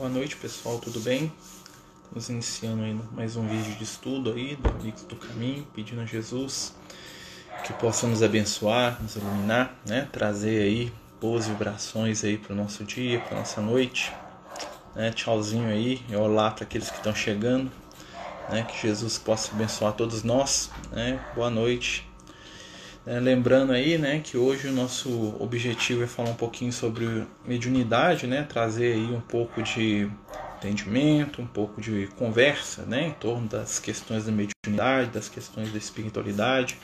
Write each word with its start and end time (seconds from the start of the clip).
Boa 0.00 0.08
noite 0.08 0.34
pessoal, 0.34 0.78
tudo 0.78 0.98
bem? 0.98 1.30
Estamos 2.04 2.30
iniciando 2.30 2.82
aí 2.84 2.98
mais 3.12 3.36
um 3.36 3.46
vídeo 3.46 3.74
de 3.74 3.84
estudo 3.84 4.32
aí 4.32 4.56
do 4.56 4.70
Amigos 4.70 5.02
do 5.02 5.14
Caminho, 5.14 5.66
pedindo 5.74 6.00
a 6.00 6.06
Jesus 6.06 6.74
que 7.66 7.74
possa 7.74 8.06
nos 8.06 8.22
abençoar, 8.22 8.98
nos 9.02 9.16
iluminar, 9.16 9.78
né? 9.86 10.08
Trazer 10.10 10.62
aí 10.62 10.92
boas 11.20 11.48
vibrações 11.48 12.24
aí 12.24 12.38
para 12.38 12.54
o 12.54 12.56
nosso 12.56 12.82
dia, 12.82 13.20
para 13.20 13.40
nossa 13.40 13.60
noite. 13.60 14.10
Né? 14.94 15.10
Tchauzinho 15.10 15.68
aí, 15.68 16.02
e 16.08 16.16
olá 16.16 16.50
para 16.50 16.64
aqueles 16.64 16.88
que 16.88 16.96
estão 16.96 17.14
chegando, 17.14 17.70
né? 18.48 18.62
Que 18.62 18.80
Jesus 18.80 19.18
possa 19.18 19.52
abençoar 19.52 19.92
todos 19.92 20.22
nós, 20.22 20.70
né? 20.92 21.22
Boa 21.34 21.50
noite. 21.50 22.09
É, 23.10 23.18
lembrando 23.18 23.72
aí, 23.72 23.98
né, 23.98 24.20
que 24.22 24.36
hoje 24.36 24.68
o 24.68 24.72
nosso 24.72 25.34
objetivo 25.40 26.04
é 26.04 26.06
falar 26.06 26.30
um 26.30 26.34
pouquinho 26.34 26.72
sobre 26.72 27.26
mediunidade, 27.44 28.24
né, 28.28 28.46
trazer 28.48 28.92
aí 28.92 29.12
um 29.12 29.20
pouco 29.20 29.60
de 29.64 30.08
entendimento, 30.58 31.42
um 31.42 31.46
pouco 31.46 31.80
de 31.80 32.08
conversa, 32.16 32.82
né, 32.82 33.08
em 33.08 33.10
torno 33.10 33.48
das 33.48 33.80
questões 33.80 34.26
da 34.26 34.30
mediunidade, 34.30 35.10
das 35.10 35.28
questões 35.28 35.72
da 35.72 35.78
espiritualidade. 35.78 36.78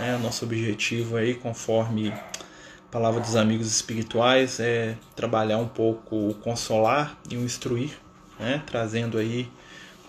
Né, 0.00 0.18
nosso 0.20 0.44
objetivo 0.44 1.16
aí, 1.16 1.36
conforme 1.36 2.08
a 2.08 2.90
palavra 2.90 3.20
dos 3.20 3.36
amigos 3.36 3.68
espirituais, 3.68 4.58
é 4.58 4.96
trabalhar 5.14 5.58
um 5.58 5.68
pouco 5.68 6.30
o 6.30 6.34
consolar 6.34 7.16
e 7.30 7.36
o 7.36 7.44
instruir, 7.44 7.92
né, 8.40 8.60
trazendo 8.66 9.18
aí 9.18 9.48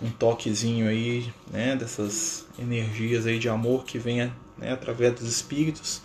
um 0.02 0.09
toquezinho 0.09 0.89
aí, 0.89 1.31
né, 1.52 1.75
dessas 1.75 2.47
energias 2.57 3.27
aí 3.27 3.38
de 3.38 3.47
amor 3.47 3.85
que 3.85 3.99
venha 3.99 4.33
né, 4.61 4.71
através 4.71 5.13
dos 5.15 5.27
espíritos, 5.27 6.01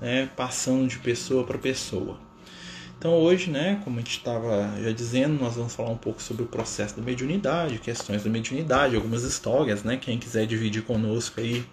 né, 0.00 0.28
passando 0.36 0.86
de 0.88 0.98
pessoa 0.98 1.44
para 1.44 1.56
pessoa. 1.56 2.18
Então 2.98 3.14
hoje, 3.14 3.50
né, 3.50 3.80
como 3.82 3.96
a 3.96 4.00
gente 4.00 4.18
estava 4.18 4.74
já 4.80 4.92
dizendo, 4.92 5.42
nós 5.42 5.56
vamos 5.56 5.74
falar 5.74 5.90
um 5.90 5.96
pouco 5.96 6.22
sobre 6.22 6.44
o 6.44 6.46
processo 6.46 6.96
da 6.96 7.02
mediunidade, 7.02 7.78
questões 7.78 8.22
da 8.22 8.30
mediunidade, 8.30 8.94
algumas 8.94 9.24
histórias, 9.24 9.82
né, 9.82 9.96
quem 9.96 10.18
quiser 10.18 10.46
dividir 10.46 10.82
conosco 10.82 11.40
aí 11.40 11.64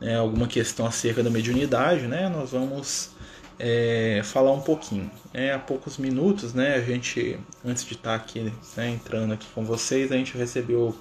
né, 0.00 0.16
alguma 0.16 0.46
questão 0.46 0.86
acerca 0.86 1.22
da 1.22 1.28
mediunidade, 1.28 2.06
né, 2.06 2.30
nós 2.30 2.52
vamos 2.52 3.10
é, 3.58 4.22
falar 4.24 4.52
um 4.52 4.62
pouquinho. 4.62 5.10
É, 5.34 5.52
há 5.52 5.58
poucos 5.58 5.98
minutos, 5.98 6.54
né, 6.54 6.76
a 6.76 6.80
gente, 6.80 7.38
antes 7.62 7.84
de 7.84 7.92
estar 7.92 8.14
aqui, 8.14 8.50
né, 8.74 8.90
entrando 8.90 9.34
aqui 9.34 9.46
com 9.54 9.62
vocês, 9.62 10.10
a 10.10 10.16
gente 10.16 10.34
recebeu 10.34 10.96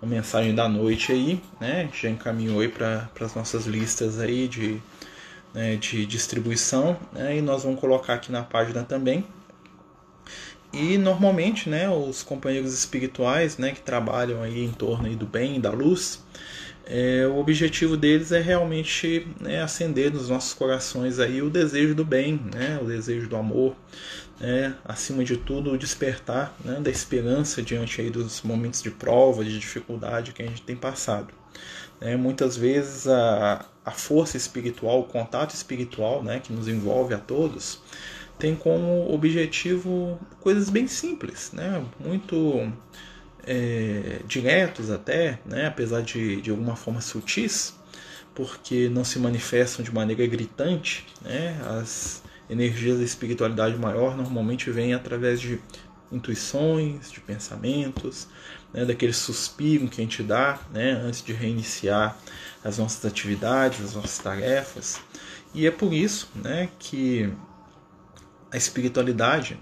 uma 0.00 0.10
mensagem 0.10 0.54
da 0.54 0.68
noite 0.68 1.12
aí, 1.12 1.40
né? 1.60 1.88
Já 1.92 2.08
encaminhou 2.08 2.60
aí 2.60 2.68
para 2.68 3.08
as 3.20 3.34
nossas 3.34 3.66
listas 3.66 4.20
aí 4.20 4.46
de, 4.48 4.80
né, 5.52 5.76
de 5.76 6.06
distribuição, 6.06 6.96
né? 7.12 7.36
E 7.36 7.42
nós 7.42 7.64
vamos 7.64 7.80
colocar 7.80 8.14
aqui 8.14 8.30
na 8.30 8.42
página 8.42 8.84
também. 8.84 9.24
E 10.72 10.98
normalmente, 10.98 11.68
né, 11.68 11.88
os 11.88 12.22
companheiros 12.22 12.74
espirituais, 12.74 13.56
né, 13.56 13.72
que 13.72 13.80
trabalham 13.80 14.42
aí 14.42 14.62
em 14.64 14.70
torno 14.70 15.06
aí 15.06 15.16
do 15.16 15.26
bem 15.26 15.56
e 15.56 15.58
da 15.58 15.70
luz, 15.70 16.22
é, 16.84 17.26
o 17.26 17.38
objetivo 17.38 17.96
deles 17.96 18.32
é 18.32 18.40
realmente 18.40 19.26
né, 19.40 19.62
acender 19.62 20.12
nos 20.12 20.28
nossos 20.28 20.54
corações 20.54 21.18
aí 21.18 21.42
o 21.42 21.50
desejo 21.50 21.94
do 21.94 22.04
bem, 22.04 22.40
né, 22.54 22.78
o 22.82 22.86
desejo 22.86 23.28
do 23.28 23.36
amor, 23.36 23.74
é, 24.40 24.72
acima 24.84 25.24
de 25.24 25.36
tudo, 25.36 25.72
o 25.72 25.78
despertar 25.78 26.54
né, 26.64 26.80
da 26.80 26.90
esperança 26.90 27.62
diante 27.62 28.00
aí 28.00 28.10
dos 28.10 28.42
momentos 28.42 28.82
de 28.82 28.90
prova, 28.90 29.44
de 29.44 29.58
dificuldade 29.58 30.32
que 30.32 30.42
a 30.42 30.46
gente 30.46 30.62
tem 30.62 30.76
passado. 30.76 31.34
É, 32.00 32.16
muitas 32.16 32.56
vezes 32.56 33.08
a, 33.08 33.66
a 33.84 33.90
força 33.90 34.36
espiritual, 34.36 35.00
o 35.00 35.04
contato 35.04 35.54
espiritual 35.54 36.22
né, 36.22 36.38
que 36.38 36.52
nos 36.52 36.68
envolve 36.68 37.14
a 37.14 37.18
todos, 37.18 37.80
tem 38.38 38.54
como 38.54 39.12
objetivo 39.12 40.18
coisas 40.40 40.70
bem 40.70 40.86
simples, 40.86 41.50
né, 41.52 41.84
muito 41.98 42.72
é, 43.44 44.20
diretos 44.28 44.90
até, 44.90 45.40
né, 45.44 45.66
apesar 45.66 46.02
de, 46.02 46.40
de 46.40 46.50
alguma 46.50 46.76
forma 46.76 47.00
sutis, 47.00 47.74
porque 48.32 48.88
não 48.88 49.02
se 49.02 49.18
manifestam 49.18 49.84
de 49.84 49.92
maneira 49.92 50.24
gritante, 50.28 51.04
né, 51.20 51.60
as, 51.66 52.22
energias 52.48 52.98
da 52.98 53.04
espiritualidade 53.04 53.76
maior 53.76 54.16
normalmente 54.16 54.70
vêm 54.70 54.94
através 54.94 55.40
de 55.40 55.60
intuições, 56.10 57.10
de 57.10 57.20
pensamentos, 57.20 58.28
né, 58.72 58.84
daquele 58.84 59.12
suspiro 59.12 59.88
que 59.88 60.00
a 60.00 60.04
gente 60.04 60.22
dá 60.22 60.58
né, 60.72 60.92
antes 60.92 61.22
de 61.22 61.32
reiniciar 61.32 62.16
as 62.64 62.78
nossas 62.78 63.04
atividades, 63.04 63.84
as 63.84 63.94
nossas 63.94 64.18
tarefas. 64.18 65.00
E 65.54 65.66
é 65.66 65.70
por 65.70 65.92
isso 65.92 66.28
né, 66.34 66.68
que 66.78 67.30
a 68.50 68.56
espiritualidade 68.56 69.58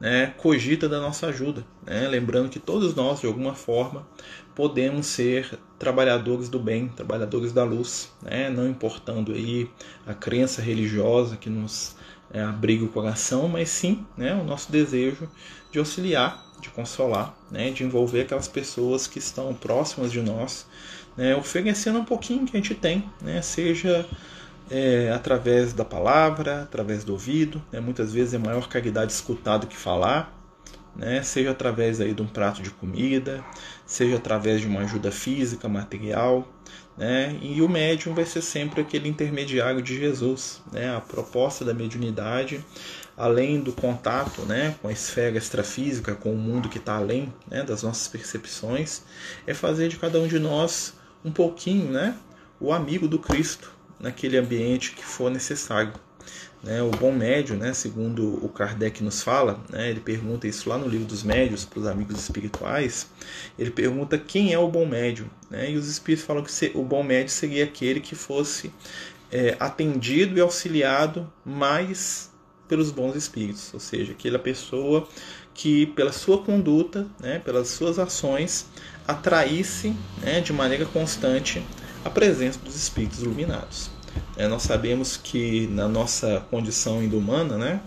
né, 0.00 0.32
cogita 0.36 0.88
da 0.88 1.00
nossa 1.00 1.26
ajuda. 1.26 1.64
Né? 1.84 2.06
Lembrando 2.08 2.48
que 2.48 2.58
todos 2.58 2.94
nós, 2.94 3.20
de 3.20 3.26
alguma 3.26 3.54
forma, 3.54 4.06
podemos 4.54 5.06
ser 5.06 5.58
trabalhadores 5.78 6.48
do 6.48 6.58
bem, 6.58 6.88
trabalhadores 6.88 7.52
da 7.52 7.64
luz, 7.64 8.10
né? 8.22 8.50
não 8.50 8.68
importando 8.68 9.32
aí 9.32 9.70
a 10.06 10.14
crença 10.14 10.62
religiosa 10.62 11.36
que 11.36 11.50
nos 11.50 11.96
é, 12.30 12.40
abriga 12.40 12.84
o 12.84 12.88
coração, 12.88 13.48
mas 13.48 13.68
sim 13.68 14.06
né, 14.16 14.34
o 14.34 14.44
nosso 14.44 14.70
desejo 14.70 15.28
de 15.70 15.78
auxiliar, 15.78 16.44
de 16.60 16.68
consolar, 16.70 17.34
né, 17.50 17.70
de 17.70 17.84
envolver 17.84 18.22
aquelas 18.22 18.48
pessoas 18.48 19.06
que 19.06 19.18
estão 19.18 19.54
próximas 19.54 20.10
de 20.10 20.20
nós, 20.20 20.66
né, 21.16 21.36
oferecendo 21.36 21.98
um 21.98 22.04
pouquinho 22.04 22.46
que 22.46 22.56
a 22.56 22.60
gente 22.60 22.74
tem, 22.74 23.08
né, 23.22 23.40
seja 23.42 24.06
é, 24.70 25.10
através 25.14 25.72
da 25.72 25.84
palavra, 25.84 26.62
através 26.62 27.04
do 27.04 27.12
ouvido, 27.12 27.62
né, 27.72 27.80
muitas 27.80 28.12
vezes 28.12 28.34
é 28.34 28.38
maior 28.38 28.68
caridade 28.68 29.12
escutar 29.12 29.58
do 29.58 29.66
que 29.66 29.76
falar, 29.76 30.34
né, 30.94 31.22
seja 31.22 31.52
através 31.52 32.00
aí 32.00 32.12
de 32.12 32.22
um 32.22 32.26
prato 32.26 32.60
de 32.60 32.70
comida, 32.70 33.44
seja 33.86 34.16
através 34.16 34.60
de 34.60 34.66
uma 34.66 34.80
ajuda 34.80 35.12
física, 35.12 35.68
material, 35.68 36.46
né? 36.98 37.38
E 37.40 37.62
o 37.62 37.68
médium 37.68 38.12
vai 38.12 38.26
ser 38.26 38.42
sempre 38.42 38.80
aquele 38.80 39.08
intermediário 39.08 39.80
de 39.80 39.96
Jesus. 39.96 40.60
Né? 40.72 40.94
A 40.94 41.00
proposta 41.00 41.64
da 41.64 41.72
mediunidade, 41.72 42.62
além 43.16 43.60
do 43.60 43.72
contato 43.72 44.42
né, 44.42 44.74
com 44.82 44.88
a 44.88 44.92
esfera 44.92 45.38
extrafísica, 45.38 46.16
com 46.16 46.32
o 46.32 46.36
mundo 46.36 46.68
que 46.68 46.78
está 46.78 46.96
além 46.96 47.32
né, 47.48 47.62
das 47.62 47.84
nossas 47.84 48.08
percepções, 48.08 49.02
é 49.46 49.54
fazer 49.54 49.88
de 49.88 49.96
cada 49.96 50.18
um 50.18 50.26
de 50.26 50.40
nós 50.40 50.94
um 51.24 51.30
pouquinho 51.30 51.92
né, 51.92 52.16
o 52.60 52.72
amigo 52.72 53.06
do 53.06 53.20
Cristo 53.20 53.72
naquele 54.00 54.36
ambiente 54.36 54.92
que 54.92 55.04
for 55.04 55.30
necessário. 55.30 55.92
Né, 56.62 56.82
o 56.82 56.90
bom 56.90 57.12
médio, 57.12 57.56
né, 57.56 57.72
segundo 57.72 58.44
o 58.44 58.48
Kardec 58.48 59.02
nos 59.02 59.22
fala, 59.22 59.60
né, 59.70 59.90
ele 59.90 60.00
pergunta 60.00 60.48
isso 60.48 60.68
lá 60.68 60.76
no 60.76 60.88
livro 60.88 61.06
dos 61.06 61.22
médios 61.22 61.64
para 61.64 61.78
os 61.78 61.86
amigos 61.86 62.18
espirituais. 62.18 63.08
Ele 63.56 63.70
pergunta 63.70 64.18
quem 64.18 64.52
é 64.52 64.58
o 64.58 64.68
bom 64.68 64.84
médio, 64.84 65.30
né, 65.48 65.70
e 65.70 65.76
os 65.76 65.88
espíritos 65.88 66.26
falam 66.26 66.42
que 66.42 66.72
o 66.74 66.82
bom 66.82 67.04
médio 67.04 67.30
seria 67.30 67.62
aquele 67.62 68.00
que 68.00 68.16
fosse 68.16 68.72
é, 69.30 69.56
atendido 69.60 70.36
e 70.36 70.40
auxiliado 70.40 71.32
mais 71.44 72.30
pelos 72.66 72.90
bons 72.90 73.14
espíritos, 73.14 73.72
ou 73.72 73.80
seja, 73.80 74.12
aquela 74.12 74.38
pessoa 74.38 75.08
que 75.54 75.86
pela 75.86 76.12
sua 76.12 76.42
conduta, 76.42 77.06
né, 77.20 77.38
pelas 77.38 77.68
suas 77.68 77.98
ações, 77.98 78.66
atraísse 79.06 79.94
né, 80.20 80.40
de 80.40 80.52
maneira 80.52 80.84
constante 80.86 81.62
a 82.04 82.10
presença 82.10 82.58
dos 82.58 82.76
espíritos 82.76 83.22
iluminados. 83.22 83.97
É, 84.36 84.46
nós 84.46 84.62
sabemos 84.62 85.16
que 85.16 85.66
na 85.68 85.88
nossa 85.88 86.46
condição 86.50 86.98
humana, 86.98 87.56
né, 87.56 87.80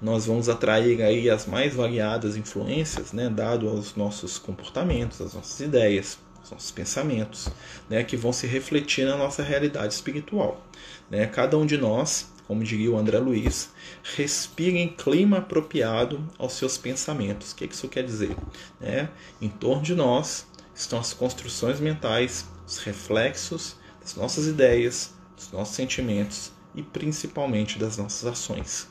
nós 0.00 0.26
vamos 0.26 0.48
atrair 0.48 1.02
aí 1.02 1.28
as 1.30 1.46
mais 1.46 1.74
variadas 1.74 2.36
influências, 2.36 3.12
né, 3.12 3.28
dado 3.28 3.68
aos 3.68 3.96
nossos 3.96 4.38
comportamentos, 4.38 5.20
às 5.20 5.34
nossas 5.34 5.58
ideias, 5.60 6.18
aos 6.38 6.50
nossos 6.50 6.70
pensamentos, 6.70 7.48
né, 7.88 8.04
que 8.04 8.16
vão 8.16 8.32
se 8.32 8.46
refletir 8.46 9.06
na 9.06 9.16
nossa 9.16 9.42
realidade 9.42 9.94
espiritual. 9.94 10.64
Né? 11.10 11.26
Cada 11.26 11.56
um 11.56 11.66
de 11.66 11.76
nós, 11.76 12.32
como 12.46 12.62
diria 12.62 12.90
o 12.90 12.98
André 12.98 13.18
Luiz, 13.18 13.70
respira 14.16 14.76
em 14.76 14.88
clima 14.88 15.38
apropriado 15.38 16.24
aos 16.38 16.52
seus 16.52 16.78
pensamentos. 16.78 17.52
O 17.52 17.56
que 17.56 17.64
isso 17.64 17.88
quer 17.88 18.04
dizer? 18.04 18.36
Né? 18.80 19.08
Em 19.40 19.48
torno 19.48 19.82
de 19.82 19.94
nós 19.94 20.46
estão 20.74 20.98
as 20.98 21.12
construções 21.12 21.80
mentais, 21.80 22.46
os 22.66 22.78
reflexos 22.78 23.76
das 24.00 24.14
nossas 24.14 24.46
ideias, 24.46 25.15
dos 25.36 25.52
nossos 25.52 25.74
sentimentos 25.74 26.50
e 26.74 26.82
principalmente 26.82 27.78
das 27.78 27.96
nossas 27.96 28.26
ações. 28.26 28.88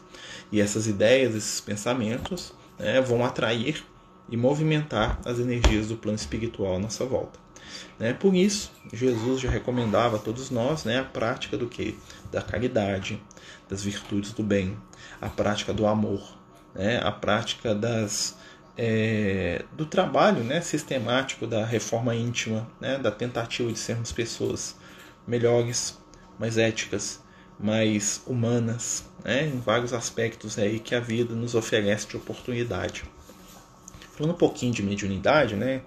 E 0.51 0.61
essas 0.61 0.87
ideias, 0.87 1.35
esses 1.35 1.59
pensamentos 1.59 2.53
né, 2.77 3.01
vão 3.01 3.25
atrair 3.25 3.83
e 4.29 4.37
movimentar 4.37 5.19
as 5.25 5.39
energias 5.39 5.87
do 5.87 5.97
plano 5.97 6.15
espiritual 6.15 6.75
à 6.75 6.79
nossa 6.79 7.05
volta. 7.05 7.39
Né? 7.99 8.13
Por 8.13 8.35
isso, 8.35 8.71
Jesus 8.91 9.41
já 9.41 9.49
recomendava 9.49 10.17
a 10.17 10.19
todos 10.19 10.49
nós 10.49 10.83
né, 10.83 10.99
a 10.99 11.03
prática 11.03 11.57
do 11.57 11.67
que? 11.67 11.97
Da 12.31 12.41
caridade, 12.41 13.21
das 13.69 13.83
virtudes 13.83 14.31
do 14.31 14.43
bem, 14.43 14.77
a 15.21 15.29
prática 15.29 15.73
do 15.73 15.85
amor, 15.85 16.21
né? 16.73 16.99
a 17.03 17.11
prática 17.11 17.73
das, 17.73 18.37
é, 18.77 19.63
do 19.73 19.85
trabalho 19.85 20.43
né, 20.43 20.61
sistemático 20.61 21.47
da 21.47 21.65
reforma 21.65 22.15
íntima, 22.15 22.67
né, 22.79 22.97
da 22.97 23.11
tentativa 23.11 23.71
de 23.71 23.79
sermos 23.79 24.11
pessoas 24.11 24.75
melhores, 25.27 25.97
mais 26.39 26.57
éticas, 26.57 27.21
mais 27.59 28.21
humanas, 28.27 29.05
né, 29.23 29.47
em 29.47 29.59
vários 29.59 29.93
aspectos 29.93 30.57
aí 30.57 30.79
que 30.79 30.93
a 30.93 30.99
vida 30.99 31.33
nos 31.33 31.55
oferece 31.55 32.07
de 32.07 32.17
oportunidade. 32.17 33.03
Falando 34.11 34.33
um 34.33 34.37
pouquinho 34.37 34.73
de 34.73 34.81
mediunidade, 34.81 35.55
né? 35.55 35.81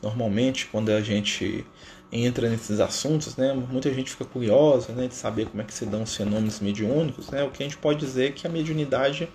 Normalmente, 0.00 0.66
quando 0.66 0.90
a 0.90 1.00
gente 1.00 1.66
entra 2.12 2.48
nesses 2.48 2.78
assuntos, 2.78 3.36
né, 3.36 3.52
muita 3.52 3.92
gente 3.92 4.10
fica 4.10 4.24
curiosa, 4.24 4.92
né, 4.92 5.08
de 5.08 5.14
saber 5.14 5.46
como 5.46 5.62
é 5.62 5.64
que 5.64 5.72
se 5.72 5.86
dão 5.86 6.02
os 6.02 6.14
fenômenos 6.14 6.60
mediúnicos, 6.60 7.30
né? 7.30 7.42
O 7.42 7.50
que 7.50 7.62
a 7.62 7.66
gente 7.66 7.78
pode 7.78 7.98
dizer 7.98 8.28
é 8.28 8.30
que 8.30 8.46
a 8.46 8.50
mediunidade 8.50 9.28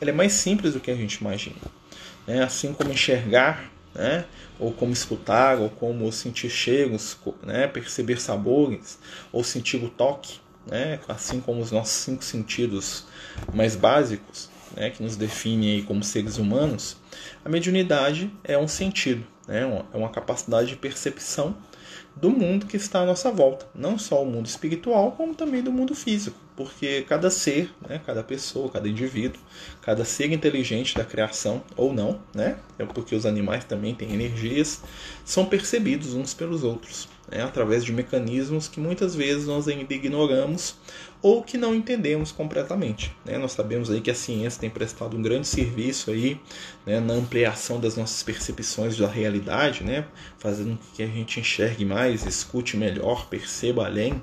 ela 0.00 0.10
é 0.10 0.12
mais 0.12 0.32
simples 0.32 0.74
do 0.74 0.80
que 0.80 0.90
a 0.90 0.96
gente 0.96 1.14
imagina, 1.14 1.56
né? 2.26 2.42
Assim 2.42 2.74
como 2.74 2.90
enxergar, 2.90 3.70
né, 3.94 4.24
ou 4.58 4.72
como 4.72 4.92
escutar, 4.92 5.58
ou 5.58 5.70
como 5.70 6.10
sentir 6.10 6.50
cheiros, 6.50 7.16
né, 7.42 7.66
perceber 7.66 8.20
sabores, 8.20 8.98
ou 9.32 9.44
sentir 9.44 9.76
o 9.76 9.88
toque, 9.88 10.40
né, 10.66 10.98
assim 11.08 11.40
como 11.40 11.60
os 11.60 11.70
nossos 11.70 11.94
cinco 11.94 12.24
sentidos 12.24 13.04
mais 13.52 13.76
básicos, 13.76 14.50
né, 14.76 14.90
que 14.90 15.02
nos 15.02 15.16
definem 15.16 15.82
como 15.84 16.02
seres 16.02 16.38
humanos, 16.38 16.96
a 17.44 17.48
mediunidade 17.48 18.30
é 18.42 18.58
um 18.58 18.68
sentido, 18.68 19.24
né, 19.46 19.62
é 19.92 19.96
uma 19.96 20.10
capacidade 20.10 20.68
de 20.68 20.76
percepção 20.76 21.56
do 22.16 22.30
mundo 22.30 22.66
que 22.66 22.76
está 22.76 23.00
à 23.00 23.06
nossa 23.06 23.30
volta, 23.30 23.66
não 23.74 23.98
só 23.98 24.22
o 24.22 24.26
mundo 24.26 24.46
espiritual, 24.46 25.12
como 25.12 25.34
também 25.34 25.62
do 25.62 25.72
mundo 25.72 25.94
físico, 25.94 26.43
porque 26.56 27.02
cada 27.08 27.30
ser, 27.30 27.72
né, 27.88 28.00
cada 28.04 28.22
pessoa, 28.22 28.70
cada 28.70 28.88
indivíduo, 28.88 29.40
cada 29.82 30.04
ser 30.04 30.30
inteligente 30.32 30.94
da 30.94 31.04
criação 31.04 31.62
ou 31.76 31.92
não, 31.92 32.20
né, 32.34 32.56
é 32.78 32.84
porque 32.84 33.14
os 33.14 33.26
animais 33.26 33.64
também 33.64 33.94
têm 33.94 34.12
energias, 34.12 34.82
são 35.24 35.46
percebidos 35.46 36.14
uns 36.14 36.32
pelos 36.32 36.62
outros, 36.62 37.08
né, 37.30 37.42
através 37.42 37.84
de 37.84 37.92
mecanismos 37.92 38.68
que 38.68 38.78
muitas 38.78 39.14
vezes 39.16 39.46
nós 39.46 39.66
ainda 39.66 39.92
ignoramos 39.92 40.76
ou 41.24 41.42
que 41.42 41.56
não 41.56 41.74
entendemos 41.74 42.30
completamente. 42.30 43.10
Né? 43.24 43.38
Nós 43.38 43.52
sabemos 43.52 43.90
aí 43.90 44.02
que 44.02 44.10
a 44.10 44.14
ciência 44.14 44.60
tem 44.60 44.68
prestado 44.68 45.16
um 45.16 45.22
grande 45.22 45.48
serviço 45.48 46.10
aí 46.10 46.38
né, 46.84 47.00
na 47.00 47.14
ampliação 47.14 47.80
das 47.80 47.96
nossas 47.96 48.22
percepções 48.22 48.94
da 48.98 49.08
realidade, 49.08 49.82
né, 49.82 50.06
fazendo 50.38 50.76
com 50.76 50.84
que 50.94 51.02
a 51.02 51.06
gente 51.06 51.40
enxergue 51.40 51.86
mais, 51.86 52.26
escute 52.26 52.76
melhor, 52.76 53.26
perceba 53.26 53.86
além, 53.86 54.22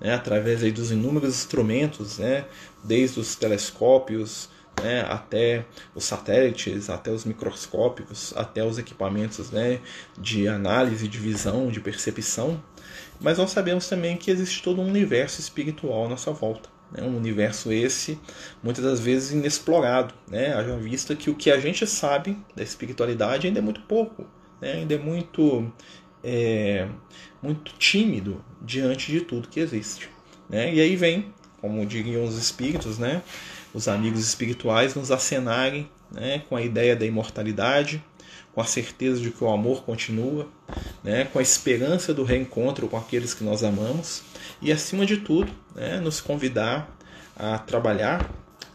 né, 0.00 0.14
através 0.14 0.62
aí 0.62 0.72
dos 0.72 0.90
inúmeros 0.90 1.30
instrumentos, 1.30 2.18
né, 2.18 2.44
desde 2.84 3.20
os 3.20 3.34
telescópios, 3.34 4.48
né, 4.82 5.06
até 5.08 5.64
os 5.94 6.04
satélites, 6.04 6.90
até 6.90 7.10
os 7.10 7.24
microscópicos, 7.24 8.32
até 8.36 8.64
os 8.64 8.78
equipamentos 8.78 9.50
né, 9.50 9.80
de 10.18 10.46
análise, 10.48 11.08
de 11.08 11.18
visão, 11.18 11.68
de 11.68 11.80
percepção. 11.80 12.62
Mas 13.20 13.38
nós 13.38 13.50
sabemos 13.50 13.88
também 13.88 14.16
que 14.16 14.30
existe 14.30 14.62
todo 14.62 14.80
um 14.80 14.86
universo 14.86 15.40
espiritual 15.40 16.04
à 16.04 16.08
nossa 16.08 16.30
volta. 16.30 16.68
Né, 16.92 17.02
um 17.02 17.16
universo 17.16 17.72
esse, 17.72 18.18
muitas 18.62 18.84
das 18.84 19.00
vezes, 19.00 19.32
inexplorado. 19.32 20.14
Né, 20.28 20.54
haja 20.54 20.76
vista 20.76 21.16
que 21.16 21.30
o 21.30 21.34
que 21.34 21.50
a 21.50 21.58
gente 21.58 21.86
sabe 21.86 22.38
da 22.54 22.62
espiritualidade 22.62 23.46
ainda 23.46 23.58
é 23.58 23.62
muito 23.62 23.80
pouco, 23.82 24.26
né, 24.60 24.72
ainda 24.72 24.94
é 24.94 24.98
muito, 24.98 25.72
é, 26.28 26.88
muito 27.40 27.72
tímido 27.78 28.44
diante 28.60 29.12
de 29.12 29.20
tudo 29.20 29.46
que 29.46 29.60
existe. 29.60 30.10
Né? 30.50 30.74
E 30.74 30.80
aí 30.80 30.96
vem, 30.96 31.32
como 31.60 31.86
diriam 31.86 32.24
os 32.24 32.36
espíritos, 32.36 32.98
né? 32.98 33.22
os 33.72 33.86
amigos 33.86 34.20
espirituais 34.26 34.96
nos 34.96 35.12
acenarem 35.12 35.88
né, 36.10 36.42
com 36.48 36.56
a 36.56 36.62
ideia 36.62 36.96
da 36.96 37.06
imortalidade, 37.06 38.02
com 38.52 38.60
a 38.60 38.64
certeza 38.64 39.20
de 39.20 39.30
que 39.30 39.44
o 39.44 39.50
amor 39.50 39.84
continua, 39.84 40.48
né, 41.04 41.26
com 41.26 41.38
a 41.38 41.42
esperança 41.42 42.14
do 42.14 42.24
reencontro 42.24 42.88
com 42.88 42.96
aqueles 42.96 43.34
que 43.34 43.44
nós 43.44 43.62
amamos 43.62 44.22
e, 44.62 44.72
acima 44.72 45.04
de 45.04 45.18
tudo, 45.18 45.52
né, 45.74 46.00
nos 46.00 46.20
convidar 46.20 46.96
a 47.36 47.58
trabalhar, 47.58 48.32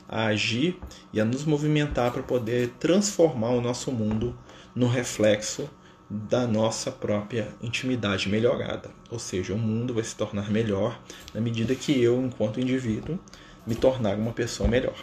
a 0.08 0.26
agir 0.26 0.78
e 1.12 1.20
a 1.20 1.26
nos 1.26 1.46
movimentar 1.46 2.12
para 2.12 2.22
poder 2.22 2.70
transformar 2.80 3.50
o 3.50 3.62
nosso 3.62 3.92
mundo 3.92 4.38
no 4.76 4.88
reflexo 4.88 5.68
da 6.14 6.46
nossa 6.46 6.92
própria 6.92 7.48
intimidade 7.62 8.28
melhorada. 8.28 8.90
Ou 9.10 9.18
seja, 9.18 9.54
o 9.54 9.58
mundo 9.58 9.94
vai 9.94 10.04
se 10.04 10.14
tornar 10.14 10.52
melhor 10.52 11.00
na 11.34 11.40
medida 11.40 11.74
que 11.74 12.04
eu, 12.04 12.22
enquanto 12.22 12.60
indivíduo, 12.60 13.18
me 13.66 13.76
tornar 13.76 14.18
uma 14.18 14.34
pessoa 14.34 14.68
melhor. 14.68 14.96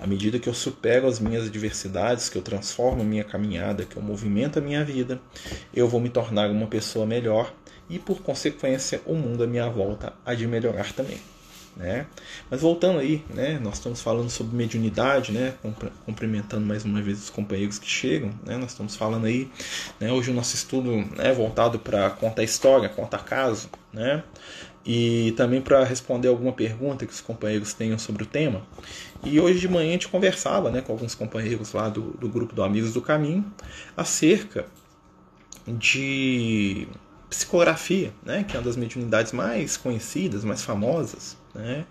À 0.00 0.08
medida 0.08 0.40
que 0.40 0.48
eu 0.48 0.54
supero 0.54 1.06
as 1.06 1.20
minhas 1.20 1.46
adversidades, 1.46 2.28
que 2.28 2.36
eu 2.36 2.42
transformo 2.42 3.02
a 3.02 3.04
minha 3.04 3.22
caminhada, 3.22 3.84
que 3.84 3.96
eu 3.96 4.02
movimento 4.02 4.58
a 4.58 4.62
minha 4.62 4.84
vida, 4.84 5.20
eu 5.72 5.86
vou 5.86 6.00
me 6.00 6.08
tornar 6.08 6.50
uma 6.50 6.66
pessoa 6.66 7.06
melhor 7.06 7.54
e, 7.88 8.00
por 8.00 8.20
consequência, 8.20 9.00
o 9.06 9.14
mundo 9.14 9.44
à 9.44 9.46
minha 9.46 9.68
volta 9.68 10.14
há 10.26 10.34
de 10.34 10.48
melhorar 10.48 10.92
também. 10.92 11.20
Né? 11.80 12.06
Mas 12.50 12.60
voltando 12.60 12.98
aí, 12.98 13.24
né, 13.30 13.58
nós 13.58 13.76
estamos 13.76 14.02
falando 14.02 14.28
sobre 14.28 14.54
mediunidade, 14.54 15.32
né, 15.32 15.54
cumprimentando 16.04 16.66
mais 16.66 16.84
uma 16.84 17.00
vez 17.00 17.22
os 17.22 17.30
companheiros 17.30 17.78
que 17.78 17.88
chegam, 17.88 18.34
né, 18.44 18.58
nós 18.58 18.72
estamos 18.72 18.94
falando 18.94 19.24
aí, 19.24 19.50
né, 19.98 20.12
hoje 20.12 20.30
o 20.30 20.34
nosso 20.34 20.54
estudo 20.54 21.02
é 21.16 21.32
voltado 21.32 21.78
para 21.78 22.10
contar 22.10 22.42
história, 22.42 22.86
contar 22.86 23.24
caso, 23.24 23.70
né, 23.94 24.22
e 24.84 25.32
também 25.38 25.62
para 25.62 25.82
responder 25.82 26.28
alguma 26.28 26.52
pergunta 26.52 27.06
que 27.06 27.12
os 27.14 27.22
companheiros 27.22 27.72
tenham 27.72 27.98
sobre 27.98 28.24
o 28.24 28.26
tema. 28.26 28.60
E 29.24 29.40
hoje 29.40 29.58
de 29.58 29.68
manhã 29.68 29.88
a 29.88 29.92
gente 29.92 30.08
conversava 30.08 30.70
né, 30.70 30.82
com 30.82 30.92
alguns 30.92 31.14
companheiros 31.14 31.72
lá 31.72 31.88
do, 31.88 32.10
do 32.10 32.28
grupo 32.28 32.54
do 32.54 32.62
Amigos 32.62 32.92
do 32.92 33.00
Caminho 33.00 33.50
acerca 33.96 34.66
de 35.66 36.86
psicografia, 37.30 38.12
né, 38.22 38.44
que 38.44 38.54
é 38.54 38.58
uma 38.58 38.66
das 38.66 38.76
mediunidades 38.76 39.32
mais 39.32 39.78
conhecidas, 39.78 40.44
mais 40.44 40.62
famosas. 40.62 41.39
Né, 41.54 41.84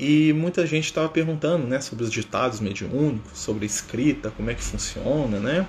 e 0.00 0.32
muita 0.32 0.66
gente 0.66 0.86
estava 0.86 1.10
perguntando 1.10 1.66
né, 1.66 1.78
sobre 1.78 2.04
os 2.04 2.10
ditados 2.10 2.58
mediúnicos, 2.58 3.38
sobre 3.38 3.64
a 3.64 3.66
escrita, 3.66 4.30
como 4.30 4.50
é 4.50 4.54
que 4.54 4.62
funciona, 4.62 5.38
né? 5.38 5.66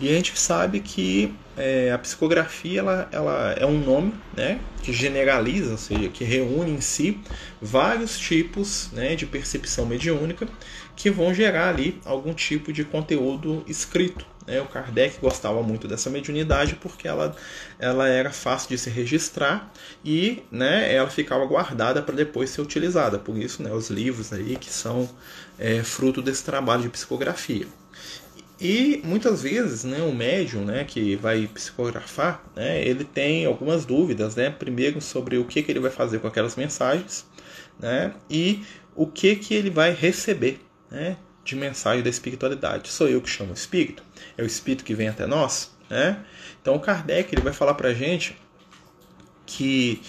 E 0.00 0.08
a 0.08 0.12
gente 0.14 0.36
sabe 0.36 0.80
que 0.80 1.32
é, 1.56 1.92
a 1.92 1.98
psicografia 1.98 2.80
ela, 2.80 3.08
ela 3.12 3.52
é 3.52 3.64
um 3.64 3.78
nome 3.78 4.14
né, 4.36 4.58
que 4.82 4.92
generaliza, 4.92 5.72
ou 5.72 5.78
seja, 5.78 6.08
que 6.08 6.24
reúne 6.24 6.72
em 6.72 6.80
si 6.80 7.20
vários 7.62 8.18
tipos 8.18 8.90
né, 8.92 9.14
de 9.14 9.26
percepção 9.26 9.86
mediúnica 9.86 10.48
que 10.96 11.08
vão 11.08 11.32
gerar 11.32 11.68
ali 11.68 12.00
algum 12.04 12.34
tipo 12.34 12.72
de 12.72 12.84
conteúdo 12.84 13.62
escrito. 13.68 14.26
Né? 14.48 14.62
O 14.62 14.64
Kardec 14.64 15.20
gostava 15.20 15.62
muito 15.62 15.86
dessa 15.86 16.08
mediunidade 16.08 16.74
porque 16.76 17.06
ela, 17.06 17.36
ela 17.78 18.08
era 18.08 18.32
fácil 18.32 18.70
de 18.70 18.78
se 18.78 18.88
registrar 18.88 19.70
e 20.02 20.42
né, 20.50 20.92
ela 20.92 21.10
ficava 21.10 21.44
guardada 21.44 22.00
para 22.00 22.14
depois 22.14 22.48
ser 22.48 22.62
utilizada. 22.62 23.18
Por 23.18 23.36
isso, 23.36 23.62
né, 23.62 23.70
os 23.70 23.90
livros 23.90 24.32
aí 24.32 24.56
que 24.56 24.72
são 24.72 25.08
é, 25.58 25.82
fruto 25.82 26.22
desse 26.22 26.42
trabalho 26.42 26.82
de 26.82 26.88
psicografia. 26.88 27.66
E 28.60 29.00
muitas 29.04 29.42
vezes, 29.42 29.84
né, 29.84 30.02
o 30.02 30.12
médium, 30.12 30.64
né, 30.64 30.82
que 30.82 31.14
vai 31.14 31.46
psicografar, 31.46 32.42
né, 32.56 32.82
ele 32.82 33.04
tem 33.04 33.44
algumas 33.46 33.84
dúvidas, 33.84 34.34
né, 34.34 34.50
primeiro 34.50 35.00
sobre 35.00 35.36
o 35.38 35.44
que, 35.44 35.62
que 35.62 35.70
ele 35.70 35.78
vai 35.78 35.92
fazer 35.92 36.18
com 36.18 36.26
aquelas 36.26 36.56
mensagens, 36.56 37.24
né, 37.78 38.12
e 38.28 38.64
o 38.96 39.06
que 39.06 39.36
que 39.36 39.54
ele 39.54 39.70
vai 39.70 39.92
receber, 39.92 40.60
né, 40.90 41.16
de 41.44 41.54
mensagem 41.54 42.02
da 42.02 42.10
espiritualidade. 42.10 42.88
Sou 42.90 43.08
eu 43.08 43.20
que 43.20 43.30
chamo 43.30 43.50
o 43.50 43.54
espírito? 43.54 44.02
É 44.38 44.42
o 44.42 44.46
espírito 44.46 44.84
que 44.84 44.94
vem 44.94 45.08
até 45.08 45.26
nós, 45.26 45.70
né? 45.90 46.24
Então 46.62 46.76
o 46.76 46.80
Kardec 46.80 47.34
ele 47.34 47.42
vai 47.42 47.52
falar 47.52 47.74
para 47.74 47.92
gente 47.92 48.38
que 49.44 50.00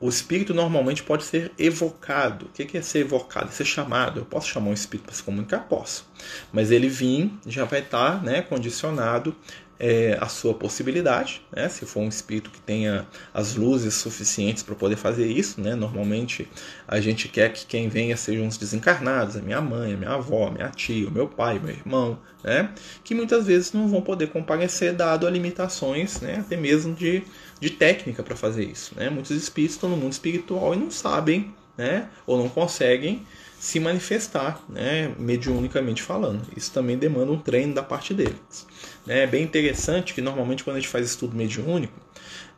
o 0.00 0.08
espírito 0.08 0.54
normalmente 0.54 1.02
pode 1.02 1.24
ser 1.24 1.52
evocado. 1.58 2.46
O 2.46 2.48
que 2.48 2.76
é 2.76 2.82
ser 2.82 3.00
evocado? 3.00 3.48
É 3.48 3.52
ser 3.52 3.66
chamado. 3.66 4.20
Eu 4.20 4.24
posso 4.24 4.48
chamar 4.48 4.70
um 4.70 4.74
espírito 4.74 5.06
para 5.06 5.14
se 5.14 5.22
comunicar? 5.22 5.60
Posso. 5.68 6.06
Mas 6.52 6.70
ele 6.70 6.88
vir 6.88 7.30
já 7.46 7.64
vai 7.64 7.80
estar 7.80 8.18
tá, 8.18 8.24
né, 8.24 8.42
condicionado 8.42 9.36
é, 9.80 10.18
a 10.20 10.28
sua 10.28 10.52
possibilidade, 10.52 11.40
né? 11.50 11.66
se 11.70 11.86
for 11.86 12.00
um 12.00 12.08
espírito 12.08 12.50
que 12.50 12.60
tenha 12.60 13.06
as 13.32 13.54
luzes 13.54 13.94
suficientes 13.94 14.62
para 14.62 14.74
poder 14.74 14.96
fazer 14.96 15.26
isso. 15.26 15.58
Né? 15.58 15.74
Normalmente 15.74 16.46
a 16.86 17.00
gente 17.00 17.28
quer 17.28 17.50
que 17.50 17.64
quem 17.64 17.88
venha 17.88 18.14
sejam 18.14 18.46
os 18.46 18.58
desencarnados, 18.58 19.36
a 19.36 19.40
minha 19.40 19.60
mãe, 19.60 19.94
a 19.94 19.96
minha 19.96 20.10
avó, 20.10 20.48
a 20.48 20.50
minha 20.50 20.68
tia, 20.68 21.08
o 21.08 21.10
meu 21.10 21.26
pai, 21.26 21.58
meu 21.58 21.74
irmão, 21.74 22.18
né? 22.44 22.74
que 23.02 23.14
muitas 23.14 23.46
vezes 23.46 23.72
não 23.72 23.88
vão 23.88 24.02
poder 24.02 24.26
comparecer 24.26 24.92
dado 24.92 25.26
a 25.26 25.30
limitações, 25.30 26.20
né? 26.20 26.36
até 26.40 26.58
mesmo 26.58 26.94
de, 26.94 27.22
de 27.58 27.70
técnica 27.70 28.22
para 28.22 28.36
fazer 28.36 28.64
isso. 28.64 28.92
Né? 28.94 29.08
Muitos 29.08 29.30
espíritos 29.30 29.76
estão 29.76 29.88
no 29.88 29.96
mundo 29.96 30.12
espiritual 30.12 30.74
e 30.74 30.76
não 30.76 30.90
sabem 30.90 31.54
né? 31.78 32.06
ou 32.26 32.36
não 32.36 32.50
conseguem 32.50 33.24
se 33.60 33.78
manifestar, 33.78 34.64
né, 34.70 35.14
mediunicamente 35.18 36.00
falando. 36.00 36.40
Isso 36.56 36.72
também 36.72 36.96
demanda 36.96 37.30
um 37.30 37.38
treino 37.38 37.74
da 37.74 37.82
parte 37.82 38.14
deles. 38.14 38.66
É 39.06 39.26
bem 39.26 39.44
interessante 39.44 40.14
que 40.14 40.22
normalmente 40.22 40.64
quando 40.64 40.76
a 40.76 40.80
gente 40.80 40.88
faz 40.88 41.04
estudo 41.04 41.36
mediúnico, 41.36 41.92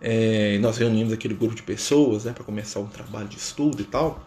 é, 0.00 0.58
nós 0.58 0.78
reunimos 0.78 1.12
aquele 1.12 1.34
grupo 1.34 1.56
de 1.56 1.62
pessoas 1.64 2.24
né, 2.24 2.32
para 2.32 2.44
começar 2.44 2.78
um 2.78 2.86
trabalho 2.86 3.26
de 3.26 3.36
estudo 3.36 3.82
e 3.82 3.84
tal. 3.84 4.24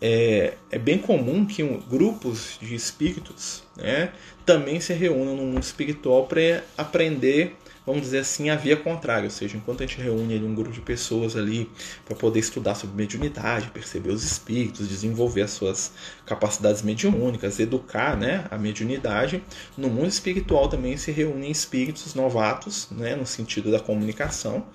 É, 0.00 0.54
é 0.70 0.78
bem 0.78 0.96
comum 0.96 1.44
que 1.44 1.62
um, 1.62 1.78
grupos 1.78 2.58
de 2.58 2.74
espíritos 2.74 3.62
né, 3.76 4.10
também 4.46 4.80
se 4.80 4.94
reúnam 4.94 5.36
no 5.36 5.42
mundo 5.42 5.62
espiritual 5.62 6.26
para 6.26 6.64
aprender 6.78 7.54
vamos 7.86 8.02
dizer 8.02 8.18
assim, 8.18 8.48
a 8.50 8.56
via 8.56 8.76
contrária, 8.76 9.24
ou 9.24 9.30
seja, 9.30 9.56
enquanto 9.56 9.82
a 9.82 9.86
gente 9.86 10.00
reúne 10.00 10.42
um 10.42 10.54
grupo 10.54 10.72
de 10.72 10.80
pessoas 10.80 11.36
ali 11.36 11.70
para 12.04 12.16
poder 12.16 12.40
estudar 12.40 12.74
sobre 12.74 12.96
mediunidade, 12.96 13.70
perceber 13.70 14.10
os 14.10 14.24
espíritos, 14.24 14.88
desenvolver 14.88 15.42
as 15.42 15.50
suas 15.50 15.92
capacidades 16.24 16.82
mediúnicas, 16.82 17.60
educar 17.60 18.16
né, 18.16 18.46
a 18.50 18.56
mediunidade, 18.56 19.42
no 19.76 19.88
mundo 19.88 20.08
espiritual 20.08 20.68
também 20.68 20.96
se 20.96 21.10
reúnem 21.10 21.50
espíritos 21.50 22.14
novatos, 22.14 22.88
né, 22.90 23.14
no 23.14 23.26
sentido 23.26 23.70
da 23.70 23.80
comunicação, 23.80 24.66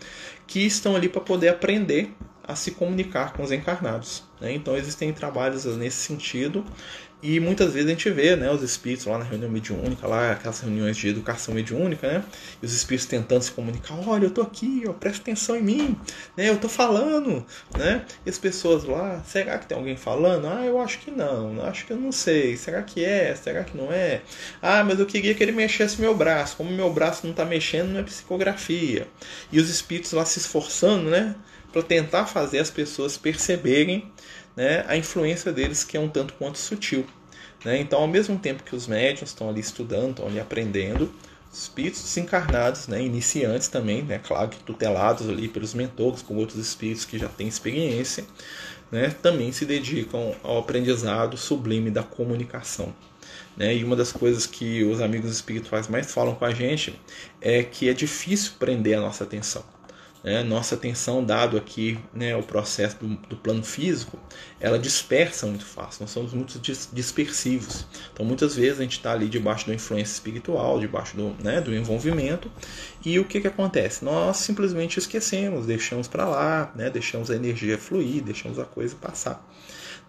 que 0.46 0.60
estão 0.60 0.96
ali 0.96 1.10
para 1.10 1.22
poder 1.22 1.50
aprender 1.50 2.14
a 2.50 2.56
se 2.56 2.72
comunicar 2.72 3.34
com 3.34 3.44
os 3.44 3.52
encarnados. 3.52 4.24
Né? 4.42 4.54
Então 4.54 4.76
existem 4.76 5.14
trabalhos 5.14 5.66
nesse 5.78 5.98
sentido 5.98 6.66
e 7.22 7.38
muitas 7.40 7.74
vezes 7.74 7.88
a 7.88 7.92
gente 7.92 8.10
vê 8.10 8.36
né, 8.38 8.50
os 8.50 8.64
espíritos 8.64 9.06
lá 9.06 9.18
na 9.18 9.26
reunião 9.26 9.52
mediúnica, 9.52 10.08
lá, 10.08 10.32
aquelas 10.32 10.62
reuniões 10.62 10.96
de 10.96 11.10
educação 11.10 11.54
mediúnica, 11.54 12.08
né? 12.08 12.24
E 12.62 12.66
os 12.66 12.74
espíritos 12.74 13.08
tentando 13.08 13.42
se 13.42 13.52
comunicar, 13.52 13.96
olha, 14.08 14.26
eu 14.26 14.32
tô 14.32 14.42
aqui, 14.42 14.84
ó, 14.88 14.94
presta 14.94 15.22
atenção 15.24 15.58
em 15.58 15.62
mim, 15.62 16.00
né? 16.38 16.50
Eu 16.50 16.58
tô 16.58 16.70
falando, 16.70 17.46
né? 17.78 18.06
E 18.26 18.30
as 18.30 18.38
pessoas 18.38 18.86
lá, 18.86 19.22
será 19.28 19.58
que 19.58 19.68
tem 19.68 19.78
alguém 19.78 19.98
falando? 19.98 20.48
Ah, 20.48 20.66
eu 20.66 20.80
acho 20.80 21.00
que 21.00 21.12
não, 21.12 21.62
acho 21.66 21.86
que 21.86 21.92
eu 21.92 21.98
não 21.98 22.12
sei. 22.12 22.56
Será 22.56 22.82
que 22.82 23.04
é? 23.04 23.36
Será 23.36 23.66
que 23.66 23.76
não 23.76 23.92
é? 23.92 24.22
Ah, 24.62 24.84
mas 24.86 24.98
eu 24.98 25.06
queria 25.06 25.34
que 25.34 25.44
ele 25.44 25.52
mexesse 25.52 26.00
meu 26.00 26.16
braço. 26.16 26.56
Como 26.56 26.72
meu 26.72 26.92
braço 26.94 27.28
não 27.28 27.34
tá 27.34 27.44
mexendo, 27.44 27.90
não 27.90 28.00
é 28.00 28.04
psicografia. 28.04 29.08
E 29.52 29.60
os 29.60 29.70
espíritos 29.70 30.14
lá 30.14 30.24
se 30.24 30.40
esforçando, 30.40 31.10
né? 31.10 31.36
Para 31.74 31.84
tentar 31.84 32.26
fazer 32.26 32.60
as 32.60 32.72
pessoas 32.72 33.18
perceberem 33.18 34.10
né, 34.60 34.84
a 34.90 34.98
influência 34.98 35.54
deles 35.54 35.86
que 35.86 35.96
é 35.96 36.00
um 36.02 36.10
tanto 36.10 36.34
quanto 36.34 36.58
sutil. 36.58 37.06
Né? 37.64 37.80
Então, 37.80 38.02
ao 38.02 38.08
mesmo 38.10 38.38
tempo 38.38 38.62
que 38.62 38.76
os 38.76 38.88
médiums 38.88 39.30
estão 39.30 39.50
ali 39.50 39.62
estudando, 39.62 40.10
estão 40.10 40.28
ali 40.28 40.38
aprendendo, 40.38 41.10
os 41.50 41.64
espíritos 41.64 42.04
desencarnados, 42.04 42.88
né, 42.88 43.02
iniciantes 43.02 43.70
também, 43.70 44.04
né, 44.04 44.20
claro 44.20 44.50
que 44.50 44.60
tutelados 44.60 45.30
ali 45.30 45.48
pelos 45.48 45.74
mentores, 45.74 46.22
com 46.22 46.36
outros 46.36 46.60
espíritos 46.60 47.06
que 47.06 47.18
já 47.18 47.30
têm 47.30 47.48
experiência, 47.48 48.26
né, 48.92 49.16
também 49.22 49.50
se 49.54 49.66
dedicam 49.66 50.36
ao 50.44 50.60
aprendizado 50.60 51.38
sublime 51.38 51.90
da 51.90 52.04
comunicação. 52.04 52.94
Né? 53.56 53.78
E 53.78 53.84
uma 53.84 53.96
das 53.96 54.12
coisas 54.12 54.46
que 54.46 54.84
os 54.84 55.00
amigos 55.00 55.32
espirituais 55.32 55.88
mais 55.88 56.12
falam 56.12 56.36
com 56.36 56.44
a 56.44 56.52
gente 56.52 57.00
é 57.40 57.64
que 57.64 57.88
é 57.88 57.94
difícil 57.94 58.54
prender 58.60 58.98
a 58.98 59.02
nossa 59.02 59.24
atenção. 59.24 59.64
Né? 60.24 60.44
Nossa 60.44 60.76
atenção, 60.76 61.24
dado 61.24 61.58
aqui 61.58 61.98
né, 62.14 62.36
o 62.36 62.44
processo 62.44 62.98
do, 62.98 63.08
do, 63.28 63.38
plano 63.38 63.64
físico, 63.64 64.20
ela 64.60 64.78
dispersa 64.78 65.46
muito 65.46 65.66
fácil. 65.66 66.02
Nós 66.02 66.12
somos 66.12 66.34
muito 66.34 66.60
dispersivos. 66.94 67.86
Então, 68.12 68.26
muitas 68.26 68.56
vezes 68.56 68.80
a 68.80 68.84
gente 68.84 68.98
está 68.98 69.14
ali 69.14 69.30
debaixo 69.30 69.68
da 69.68 69.74
influência 69.74 70.14
espiritual, 70.14 70.80
debaixo 70.80 71.16
do, 71.16 71.36
né, 71.42 71.62
do 71.62 71.74
envolvimento. 71.74 72.52
E 73.06 73.18
o 73.18 73.26
que, 73.26 73.40
que 73.40 73.48
acontece? 73.48 74.04
Nós 74.04 74.38
simplesmente 74.38 75.00
esquecemos, 75.00 75.66
deixamos 75.66 76.08
para 76.08 76.26
lá, 76.26 76.72
né, 76.76 76.90
deixamos 76.90 77.32
a 77.32 77.36
energia 77.36 77.78
fluir, 77.78 78.22
deixamos 78.22 78.60
a 78.60 78.66
coisa 78.66 78.96
passar. 78.96 79.46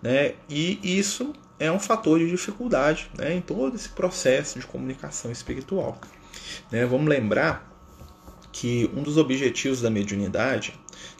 Né? 0.03 0.35
E 0.49 0.81
isso 0.83 1.33
é 1.59 1.71
um 1.71 1.79
fator 1.79 2.19
de 2.19 2.29
dificuldade 2.29 3.11
né, 3.17 3.35
em 3.35 3.41
todo 3.41 3.77
esse 3.77 3.91
processo 3.91 4.59
de 4.59 4.67
comunicação 4.67 5.31
espiritual. 5.31 6.01
Né? 6.73 6.85
Vamos 6.87 7.07
lembrar 7.07 7.70
que 8.53 8.91
um 8.95 9.03
dos 9.03 9.17
objetivos 9.17 9.81
da 9.81 9.91
mediunidade, 9.91 10.75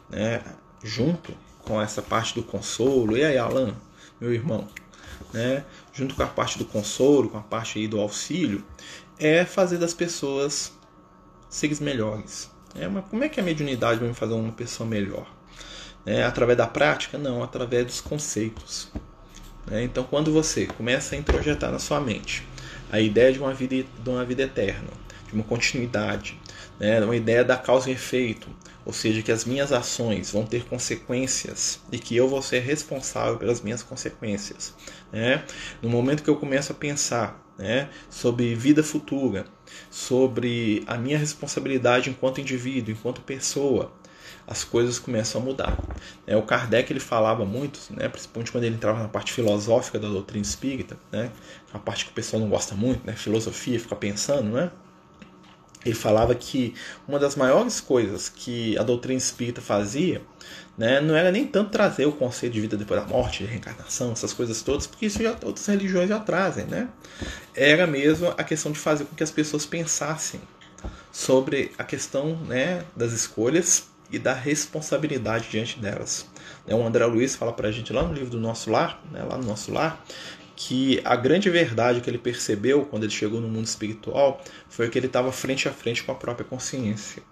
né, 0.09 0.43
junto 0.83 1.33
com 1.59 1.81
essa 1.81 2.01
parte 2.01 2.35
do 2.35 2.43
consolo, 2.43 3.17
e 3.17 3.23
aí 3.23 3.37
Alan, 3.37 3.75
meu 4.19 4.33
irmão, 4.33 4.67
né, 5.33 5.63
junto 5.93 6.15
com 6.15 6.23
a 6.23 6.27
parte 6.27 6.57
do 6.57 6.65
consolo, 6.65 7.29
com 7.29 7.37
a 7.37 7.41
parte 7.41 7.79
aí 7.79 7.87
do 7.87 7.99
auxílio, 7.99 8.63
é 9.19 9.45
fazer 9.45 9.77
das 9.77 9.93
pessoas 9.93 10.73
seres 11.49 11.79
melhores. 11.79 12.49
É, 12.75 12.87
mas 12.87 13.05
como 13.09 13.23
é 13.23 13.29
que 13.29 13.39
a 13.39 13.43
mediunidade 13.43 13.99
vai 13.99 14.09
me 14.09 14.15
fazer 14.15 14.33
uma 14.33 14.51
pessoa 14.51 14.87
melhor? 14.87 15.27
É, 16.05 16.23
através 16.23 16.57
da 16.57 16.65
prática? 16.65 17.17
Não, 17.17 17.43
através 17.43 17.85
dos 17.85 18.01
conceitos. 18.01 18.89
É, 19.69 19.83
então, 19.83 20.03
quando 20.03 20.31
você 20.31 20.65
começa 20.65 21.15
a 21.15 21.17
introjetar 21.17 21.71
na 21.71 21.79
sua 21.79 21.99
mente 21.99 22.47
a 22.91 22.99
ideia 22.99 23.31
de 23.31 23.39
uma 23.39 23.53
vida, 23.53 23.85
de 24.03 24.09
uma 24.09 24.25
vida 24.25 24.43
eterna, 24.43 24.89
de 25.27 25.33
uma 25.33 25.43
continuidade, 25.43 26.39
né, 26.81 26.99
uma 26.99 27.15
ideia 27.15 27.43
da 27.45 27.55
causa 27.55 27.91
e 27.91 27.93
efeito, 27.93 28.49
ou 28.83 28.91
seja, 28.91 29.21
que 29.21 29.31
as 29.31 29.45
minhas 29.45 29.71
ações 29.71 30.31
vão 30.31 30.43
ter 30.43 30.65
consequências 30.65 31.79
e 31.91 31.99
que 31.99 32.15
eu 32.15 32.27
vou 32.27 32.41
ser 32.41 32.61
responsável 32.61 33.37
pelas 33.37 33.61
minhas 33.61 33.83
consequências. 33.83 34.73
Né? 35.11 35.45
No 35.79 35.89
momento 35.89 36.23
que 36.23 36.29
eu 36.29 36.35
começo 36.35 36.71
a 36.71 36.75
pensar 36.75 37.39
né, 37.55 37.87
sobre 38.09 38.55
vida 38.55 38.81
futura, 38.81 39.45
sobre 39.91 40.83
a 40.87 40.97
minha 40.97 41.19
responsabilidade 41.19 42.09
enquanto 42.09 42.41
indivíduo, 42.41 42.91
enquanto 42.91 43.21
pessoa, 43.21 43.93
as 44.47 44.63
coisas 44.63 44.97
começam 44.97 45.39
a 45.39 45.45
mudar. 45.45 45.77
É, 46.25 46.35
o 46.35 46.41
Kardec 46.41 46.91
ele 46.91 46.99
falava 46.99 47.45
muito, 47.45 47.79
né, 47.91 48.09
principalmente 48.09 48.51
quando 48.51 48.63
ele 48.63 48.73
entrava 48.73 49.03
na 49.03 49.07
parte 49.07 49.31
filosófica 49.31 49.99
da 49.99 50.07
doutrina 50.07 50.41
espírita, 50.41 50.97
né, 51.11 51.31
a 51.71 51.77
parte 51.77 52.05
que 52.05 52.11
o 52.11 52.15
pessoal 52.15 52.41
não 52.41 52.49
gosta 52.49 52.73
muito, 52.73 53.05
né, 53.05 53.13
filosofia, 53.13 53.79
fica 53.79 53.95
pensando, 53.95 54.49
né, 54.49 54.71
ele 55.85 55.95
falava 55.95 56.35
que 56.35 56.73
uma 57.07 57.17
das 57.17 57.35
maiores 57.35 57.81
coisas 57.81 58.29
que 58.29 58.77
a 58.77 58.83
doutrina 58.83 59.17
espírita 59.17 59.61
fazia 59.61 60.21
né, 60.77 61.01
não 61.01 61.15
era 61.15 61.31
nem 61.31 61.45
tanto 61.45 61.71
trazer 61.71 62.05
o 62.05 62.11
conceito 62.11 62.53
de 62.53 62.61
vida 62.61 62.77
depois 62.77 63.01
da 63.01 63.07
morte, 63.07 63.43
de 63.43 63.49
reencarnação, 63.49 64.11
essas 64.11 64.33
coisas 64.33 64.61
todas, 64.61 64.87
porque 64.87 65.05
isso 65.05 65.21
já 65.21 65.31
outras 65.43 65.65
religiões 65.65 66.09
já 66.09 66.19
trazem, 66.19 66.65
né? 66.65 66.87
Era 67.53 67.85
mesmo 67.85 68.29
a 68.29 68.43
questão 68.43 68.71
de 68.71 68.79
fazer 68.79 69.05
com 69.05 69.15
que 69.15 69.23
as 69.23 69.31
pessoas 69.31 69.65
pensassem 69.65 70.39
sobre 71.11 71.71
a 71.77 71.83
questão 71.83 72.35
né, 72.47 72.83
das 72.95 73.11
escolhas 73.11 73.89
e 74.09 74.17
da 74.17 74.33
responsabilidade 74.33 75.49
diante 75.49 75.79
delas. 75.79 76.25
Né, 76.65 76.73
o 76.73 76.85
André 76.85 77.05
Luiz 77.05 77.35
fala 77.35 77.53
para 77.53 77.67
a 77.67 77.71
gente 77.71 77.91
lá 77.93 78.03
no 78.03 78.13
livro 78.13 78.29
do 78.29 78.39
Nosso 78.39 78.71
Lar, 78.71 79.01
né, 79.11 79.23
lá 79.23 79.37
no 79.37 79.45
Nosso 79.45 79.71
Lar, 79.71 80.03
que 80.63 81.01
a 81.03 81.15
grande 81.15 81.49
verdade 81.49 82.01
que 82.01 82.09
ele 82.09 82.19
percebeu 82.19 82.85
quando 82.85 83.03
ele 83.03 83.11
chegou 83.11 83.41
no 83.41 83.47
mundo 83.47 83.65
espiritual 83.65 84.39
foi 84.69 84.89
que 84.91 84.99
ele 84.99 85.07
estava 85.07 85.31
frente 85.31 85.67
a 85.67 85.71
frente 85.71 86.03
com 86.03 86.11
a 86.11 86.15
própria 86.15 86.45
consciência. 86.45 87.23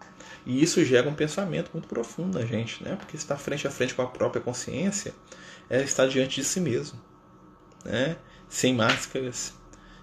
E 0.47 0.63
isso 0.63 0.83
gera 0.83 1.07
um 1.07 1.13
pensamento 1.13 1.69
muito 1.71 1.87
profundo 1.87 2.39
na 2.39 2.45
gente, 2.45 2.83
né? 2.83 2.95
Porque 2.95 3.15
estar 3.15 3.37
frente 3.37 3.67
a 3.67 3.69
frente 3.69 3.93
com 3.93 4.01
a 4.01 4.07
própria 4.07 4.41
consciência 4.41 5.13
é 5.69 5.83
estar 5.83 6.07
diante 6.07 6.41
de 6.41 6.43
si 6.43 6.59
mesmo, 6.59 6.99
né? 7.85 8.17
Sem 8.49 8.73
máscaras, 8.73 9.53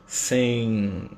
sem 0.06 1.10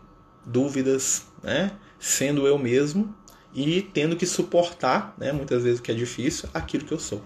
dúvidas, 0.46 1.26
né? 1.42 1.72
Sendo 1.98 2.46
eu 2.46 2.58
mesmo 2.58 3.14
e 3.52 3.82
tendo 3.82 4.16
que 4.16 4.24
suportar, 4.24 5.14
né? 5.18 5.30
Muitas 5.30 5.62
vezes 5.62 5.78
o 5.78 5.82
que 5.82 5.92
é 5.92 5.94
difícil, 5.94 6.48
aquilo 6.54 6.86
que 6.86 6.92
eu 6.92 6.98
sou. 6.98 7.22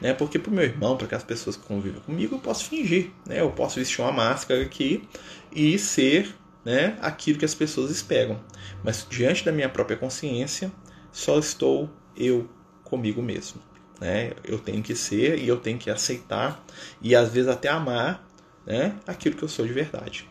Né? 0.00 0.12
Porque 0.12 0.38
para 0.38 0.50
o 0.50 0.54
meu 0.54 0.64
irmão, 0.64 0.96
para 0.96 1.06
aquelas 1.06 1.24
pessoas 1.24 1.56
que 1.56 1.64
convivem 1.64 2.00
comigo, 2.00 2.36
eu 2.36 2.38
posso 2.38 2.64
fingir, 2.64 3.10
né? 3.26 3.40
Eu 3.40 3.50
posso 3.50 3.78
vestir 3.78 4.00
uma 4.02 4.12
máscara 4.12 4.60
aqui 4.62 5.08
e 5.50 5.78
ser, 5.78 6.34
né, 6.64 6.98
aquilo 7.00 7.38
que 7.38 7.44
as 7.44 7.54
pessoas 7.54 7.90
esperam. 7.90 8.38
Mas 8.84 9.06
diante 9.08 9.44
da 9.44 9.52
minha 9.52 9.68
própria 9.68 9.96
consciência, 9.96 10.70
só 11.10 11.38
estou 11.38 11.88
eu 12.16 12.48
comigo 12.84 13.22
mesmo, 13.22 13.60
né? 14.00 14.32
Eu 14.44 14.58
tenho 14.58 14.82
que 14.82 14.94
ser 14.94 15.38
e 15.38 15.48
eu 15.48 15.56
tenho 15.56 15.78
que 15.78 15.88
aceitar 15.88 16.62
e 17.00 17.16
às 17.16 17.30
vezes 17.30 17.48
até 17.48 17.68
amar, 17.68 18.26
né, 18.66 18.96
aquilo 19.06 19.36
que 19.36 19.42
eu 19.42 19.48
sou 19.48 19.66
de 19.66 19.72
verdade. 19.72 20.28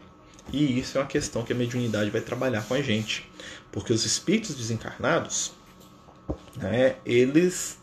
E 0.54 0.80
isso 0.80 0.98
é 0.98 1.02
uma 1.02 1.08
questão 1.08 1.44
que 1.44 1.54
a 1.54 1.56
mediunidade 1.56 2.12
vai 2.12 2.22
trabalhar 2.22 2.64
com 2.68 2.76
a 2.76 2.82
gente, 2.82 3.30
porque 3.72 3.92
os 3.92 4.06
espíritos 4.06 4.54
desencarnados, 4.54 5.54
né, 6.56 6.98
eles 7.04 7.80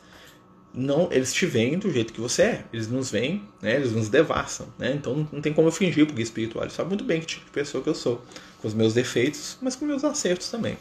não 0.75 1.09
eles 1.11 1.33
te 1.33 1.45
veem 1.47 1.79
do 1.79 1.91
jeito 1.91 2.13
que 2.13 2.21
você 2.21 2.43
é. 2.43 2.65
Eles 2.73 2.89
nos 2.89 3.11
veem, 3.11 3.43
né? 3.61 3.77
Eles 3.77 3.93
nos 3.93 4.09
devassam, 4.09 4.67
né? 4.79 4.93
Então 4.95 5.29
não 5.33 5.41
tem 5.41 5.53
como 5.53 5.69
eu 5.69 5.73
fingir 5.73 6.07
porque 6.07 6.23
espiritual. 6.23 6.65
Ele 6.65 6.73
sabe 6.73 6.89
muito 6.89 7.05
bem 7.05 7.21
que 7.21 7.27
tipo 7.27 7.45
de 7.45 7.51
pessoa 7.51 7.83
que 7.83 7.91
eu 7.91 7.95
sou, 7.95 8.25
com 8.61 8.69
os 8.69 8.75
meus 8.75 8.95
defeitos, 8.95 9.59
mas 9.61 9.77
com 9.77 9.85
meus 9.85 10.05
acertos 10.05 10.51
também. 10.51 10.77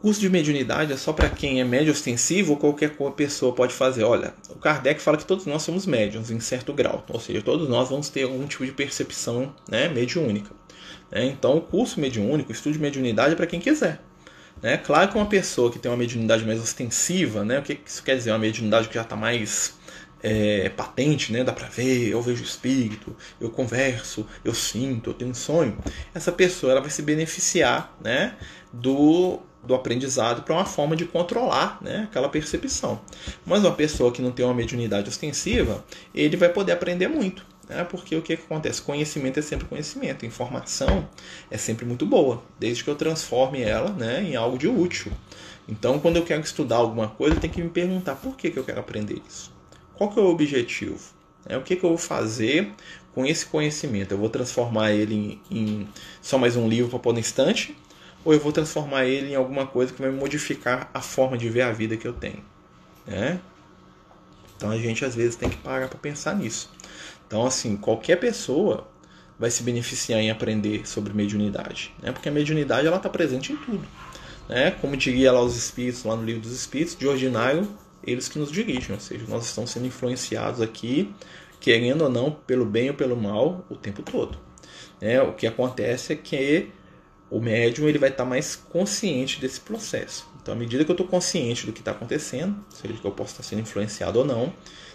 Curso 0.00 0.20
de 0.20 0.30
mediunidade 0.30 0.92
é 0.92 0.96
só 0.96 1.12
para 1.12 1.28
quem 1.28 1.60
é 1.60 1.64
médio 1.64 1.92
ostensivo 1.92 2.52
ou 2.52 2.56
qualquer 2.58 2.96
pessoa 3.16 3.52
pode 3.52 3.74
fazer. 3.74 4.04
Olha, 4.04 4.32
o 4.50 4.54
Kardec 4.54 5.02
fala 5.02 5.16
que 5.16 5.24
todos 5.24 5.44
nós 5.44 5.62
somos 5.62 5.86
médiums 5.86 6.30
em 6.30 6.38
certo 6.38 6.72
grau, 6.72 7.04
ou 7.08 7.18
seja, 7.18 7.42
todos 7.42 7.68
nós 7.68 7.88
vamos 7.88 8.08
ter 8.08 8.22
algum 8.22 8.46
tipo 8.46 8.64
de 8.64 8.70
percepção 8.70 9.52
né, 9.68 9.88
mediúnica. 9.88 10.50
Né? 11.10 11.26
Então, 11.26 11.56
o 11.56 11.60
curso 11.60 11.98
mediúnico, 11.98 12.50
o 12.50 12.52
estudo 12.52 12.74
de 12.74 12.78
mediunidade 12.78 13.32
é 13.32 13.36
para 13.36 13.46
quem 13.46 13.58
quiser. 13.58 14.00
Né? 14.62 14.76
Claro 14.76 15.10
que 15.10 15.16
uma 15.16 15.26
pessoa 15.26 15.70
que 15.70 15.78
tem 15.78 15.90
uma 15.90 15.96
mediunidade 15.96 16.44
mais 16.44 16.60
ostensiva, 16.60 17.44
né? 17.44 17.58
o 17.58 17.62
que 17.62 17.78
isso 17.84 18.02
quer 18.02 18.16
dizer? 18.16 18.30
Uma 18.30 18.38
mediunidade 18.38 18.88
que 18.88 18.94
já 18.94 19.02
está 19.02 19.16
mais 19.16 19.78
é, 20.22 20.68
patente, 20.70 21.32
né? 21.32 21.44
dá 21.44 21.52
para 21.52 21.68
ver, 21.68 22.08
eu 22.08 22.20
vejo 22.20 22.42
espírito, 22.42 23.16
eu 23.40 23.50
converso, 23.50 24.26
eu 24.44 24.54
sinto, 24.54 25.10
eu 25.10 25.14
tenho 25.14 25.30
um 25.30 25.34
sonho. 25.34 25.76
Essa 26.14 26.32
pessoa 26.32 26.72
ela 26.72 26.80
vai 26.80 26.90
se 26.90 27.02
beneficiar 27.02 27.96
né? 28.00 28.36
do, 28.72 29.40
do 29.62 29.74
aprendizado 29.74 30.42
para 30.42 30.54
uma 30.54 30.64
forma 30.64 30.96
de 30.96 31.04
controlar 31.04 31.78
né? 31.80 32.08
aquela 32.10 32.28
percepção. 32.28 33.00
Mas 33.46 33.60
uma 33.60 33.74
pessoa 33.74 34.10
que 34.10 34.20
não 34.20 34.32
tem 34.32 34.44
uma 34.44 34.54
mediunidade 34.54 35.08
ostensiva, 35.08 35.84
ele 36.14 36.36
vai 36.36 36.48
poder 36.48 36.72
aprender 36.72 37.08
muito. 37.08 37.46
Né? 37.68 37.84
Porque 37.84 38.16
o 38.16 38.22
que, 38.22 38.36
que 38.36 38.42
acontece? 38.44 38.80
Conhecimento 38.80 39.38
é 39.38 39.42
sempre 39.42 39.66
conhecimento, 39.66 40.24
informação 40.24 41.08
é 41.50 41.58
sempre 41.58 41.84
muito 41.84 42.06
boa, 42.06 42.42
desde 42.58 42.82
que 42.82 42.90
eu 42.90 42.96
transforme 42.96 43.60
ela 43.60 43.90
né, 43.90 44.22
em 44.22 44.36
algo 44.36 44.56
de 44.56 44.66
útil. 44.66 45.12
Então, 45.68 45.98
quando 45.98 46.16
eu 46.16 46.24
quero 46.24 46.40
estudar 46.40 46.76
alguma 46.76 47.08
coisa, 47.08 47.36
eu 47.36 47.40
tenho 47.40 47.52
que 47.52 47.62
me 47.62 47.68
perguntar 47.68 48.14
por 48.16 48.36
que, 48.36 48.50
que 48.50 48.58
eu 48.58 48.64
quero 48.64 48.80
aprender 48.80 49.20
isso. 49.28 49.52
Qual 49.94 50.10
que 50.10 50.18
é 50.18 50.22
o 50.22 50.26
objetivo? 50.26 50.98
É, 51.46 51.56
o 51.56 51.62
que, 51.62 51.76
que 51.76 51.84
eu 51.84 51.90
vou 51.90 51.98
fazer 51.98 52.72
com 53.14 53.26
esse 53.26 53.44
conhecimento? 53.44 54.12
Eu 54.12 54.18
vou 54.18 54.30
transformar 54.30 54.92
ele 54.92 55.40
em, 55.50 55.58
em 55.58 55.88
só 56.22 56.38
mais 56.38 56.56
um 56.56 56.68
livro 56.68 56.90
para 56.90 56.98
pôr 56.98 57.12
na 57.12 57.20
estante? 57.20 57.76
Ou 58.24 58.32
eu 58.32 58.40
vou 58.40 58.52
transformar 58.52 59.04
ele 59.04 59.32
em 59.32 59.34
alguma 59.34 59.66
coisa 59.66 59.92
que 59.92 60.00
vai 60.00 60.10
modificar 60.10 60.90
a 60.92 61.00
forma 61.00 61.36
de 61.36 61.48
ver 61.48 61.62
a 61.62 61.72
vida 61.72 61.96
que 61.96 62.06
eu 62.06 62.12
tenho? 62.12 62.42
Né? 63.06 63.40
Então 64.56 64.70
a 64.70 64.76
gente 64.76 65.04
às 65.04 65.14
vezes 65.14 65.36
tem 65.36 65.48
que 65.48 65.56
parar 65.56 65.88
para 65.88 65.98
pensar 65.98 66.34
nisso. 66.34 66.70
Então, 67.28 67.44
assim, 67.44 67.76
qualquer 67.76 68.16
pessoa 68.16 68.88
vai 69.38 69.50
se 69.50 69.62
beneficiar 69.62 70.18
em 70.18 70.30
aprender 70.30 70.88
sobre 70.88 71.12
mediunidade, 71.12 71.94
né? 72.02 72.10
porque 72.10 72.28
a 72.28 72.32
mediunidade 72.32 72.86
ela 72.86 72.96
está 72.96 73.08
presente 73.08 73.52
em 73.52 73.56
tudo. 73.56 73.86
Né? 74.48 74.72
Como 74.80 74.96
diria 74.96 75.30
lá 75.30 75.42
os 75.42 75.54
Espíritos, 75.54 76.02
lá 76.04 76.16
no 76.16 76.24
livro 76.24 76.40
dos 76.40 76.52
Espíritos, 76.52 76.96
de 76.96 77.06
ordinário, 77.06 77.68
eles 78.02 78.28
que 78.28 78.38
nos 78.38 78.50
dirigem, 78.50 78.94
ou 78.94 79.00
seja, 79.00 79.24
nós 79.28 79.44
estamos 79.44 79.70
sendo 79.70 79.86
influenciados 79.86 80.62
aqui, 80.62 81.14
querendo 81.60 82.02
ou 82.02 82.10
não, 82.10 82.30
pelo 82.30 82.64
bem 82.64 82.88
ou 82.88 82.96
pelo 82.96 83.16
mal, 83.16 83.64
o 83.68 83.76
tempo 83.76 84.02
todo. 84.02 84.38
Né? 85.00 85.20
O 85.20 85.34
que 85.34 85.46
acontece 85.46 86.14
é 86.14 86.16
que 86.16 86.70
o 87.30 87.40
médium 87.40 87.86
ele 87.88 87.98
vai 87.98 88.08
estar 88.08 88.24
mais 88.24 88.56
consciente 88.56 89.38
desse 89.38 89.60
processo. 89.60 90.26
Então, 90.40 90.54
à 90.54 90.56
medida 90.56 90.82
que 90.82 90.90
eu 90.90 90.94
estou 90.94 91.06
consciente 91.06 91.66
do 91.66 91.72
que 91.74 91.80
está 91.80 91.90
acontecendo, 91.90 92.56
seja 92.70 92.94
que 92.94 93.04
eu 93.04 93.10
posso 93.10 93.32
estar 93.32 93.42
sendo 93.42 93.60
influenciado 93.60 94.18
ou 94.18 94.24
não, 94.24 94.52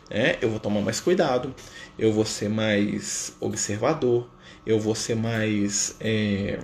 né, 0.09 0.37
eu 0.41 0.49
vou 0.49 0.59
tomar 0.59 0.81
mais 0.81 0.99
cuidado, 0.99 1.53
eu 1.97 2.11
vou 2.11 2.25
ser 2.25 2.49
mais 2.49 3.35
observador, 3.39 4.27
eu 4.65 4.79
vou 4.79 4.95
ser 4.95 5.15
mais 5.15 5.95
é, 5.99 6.59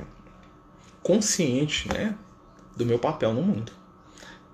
consciente 1.01 1.87
né, 1.89 2.15
do 2.75 2.85
meu 2.85 2.99
papel 2.99 3.33
no 3.33 3.41
mundo. 3.41 3.79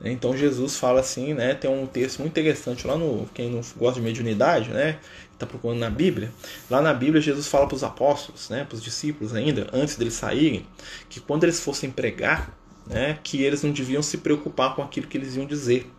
Então 0.04 0.36
Jesus 0.36 0.78
fala 0.78 1.00
assim, 1.00 1.34
né? 1.34 1.54
Tem 1.54 1.70
um 1.70 1.88
texto 1.88 2.20
muito 2.20 2.32
interessante 2.32 2.86
lá 2.86 2.98
no 2.98 3.28
quem 3.34 3.50
não 3.50 3.62
gosta 3.78 4.00
de 4.00 4.06
mediunidade, 4.06 4.70
né? 4.70 5.00
Está 5.34 5.46
procurando 5.46 5.80
na 5.80 5.90
Bíblia. 5.90 6.32
Lá 6.70 6.82
na 6.82 6.94
Bíblia 6.94 7.22
Jesus 7.22 7.48
fala 7.48 7.66
para 7.66 7.76
os 7.76 7.84
apóstolos, 7.84 8.50
né? 8.50 8.66
Para 8.66 8.76
os 8.76 8.84
discípulos 8.84 9.34
ainda, 9.34 9.68
antes 9.74 9.96
deles 9.96 10.14
saírem, 10.14 10.66
que 11.10 11.20
quando 11.20 11.44
eles 11.44 11.60
fossem 11.60 11.90
pregar, 11.90 12.56
né? 12.86 13.18
Que 13.24 13.42
eles 13.42 13.64
não 13.64 13.72
deviam 13.72 14.04
se 14.04 14.18
preocupar 14.18 14.76
com 14.76 14.82
aquilo 14.82 15.08
que 15.08 15.18
eles 15.18 15.36
iam 15.36 15.46
dizer, 15.46 15.90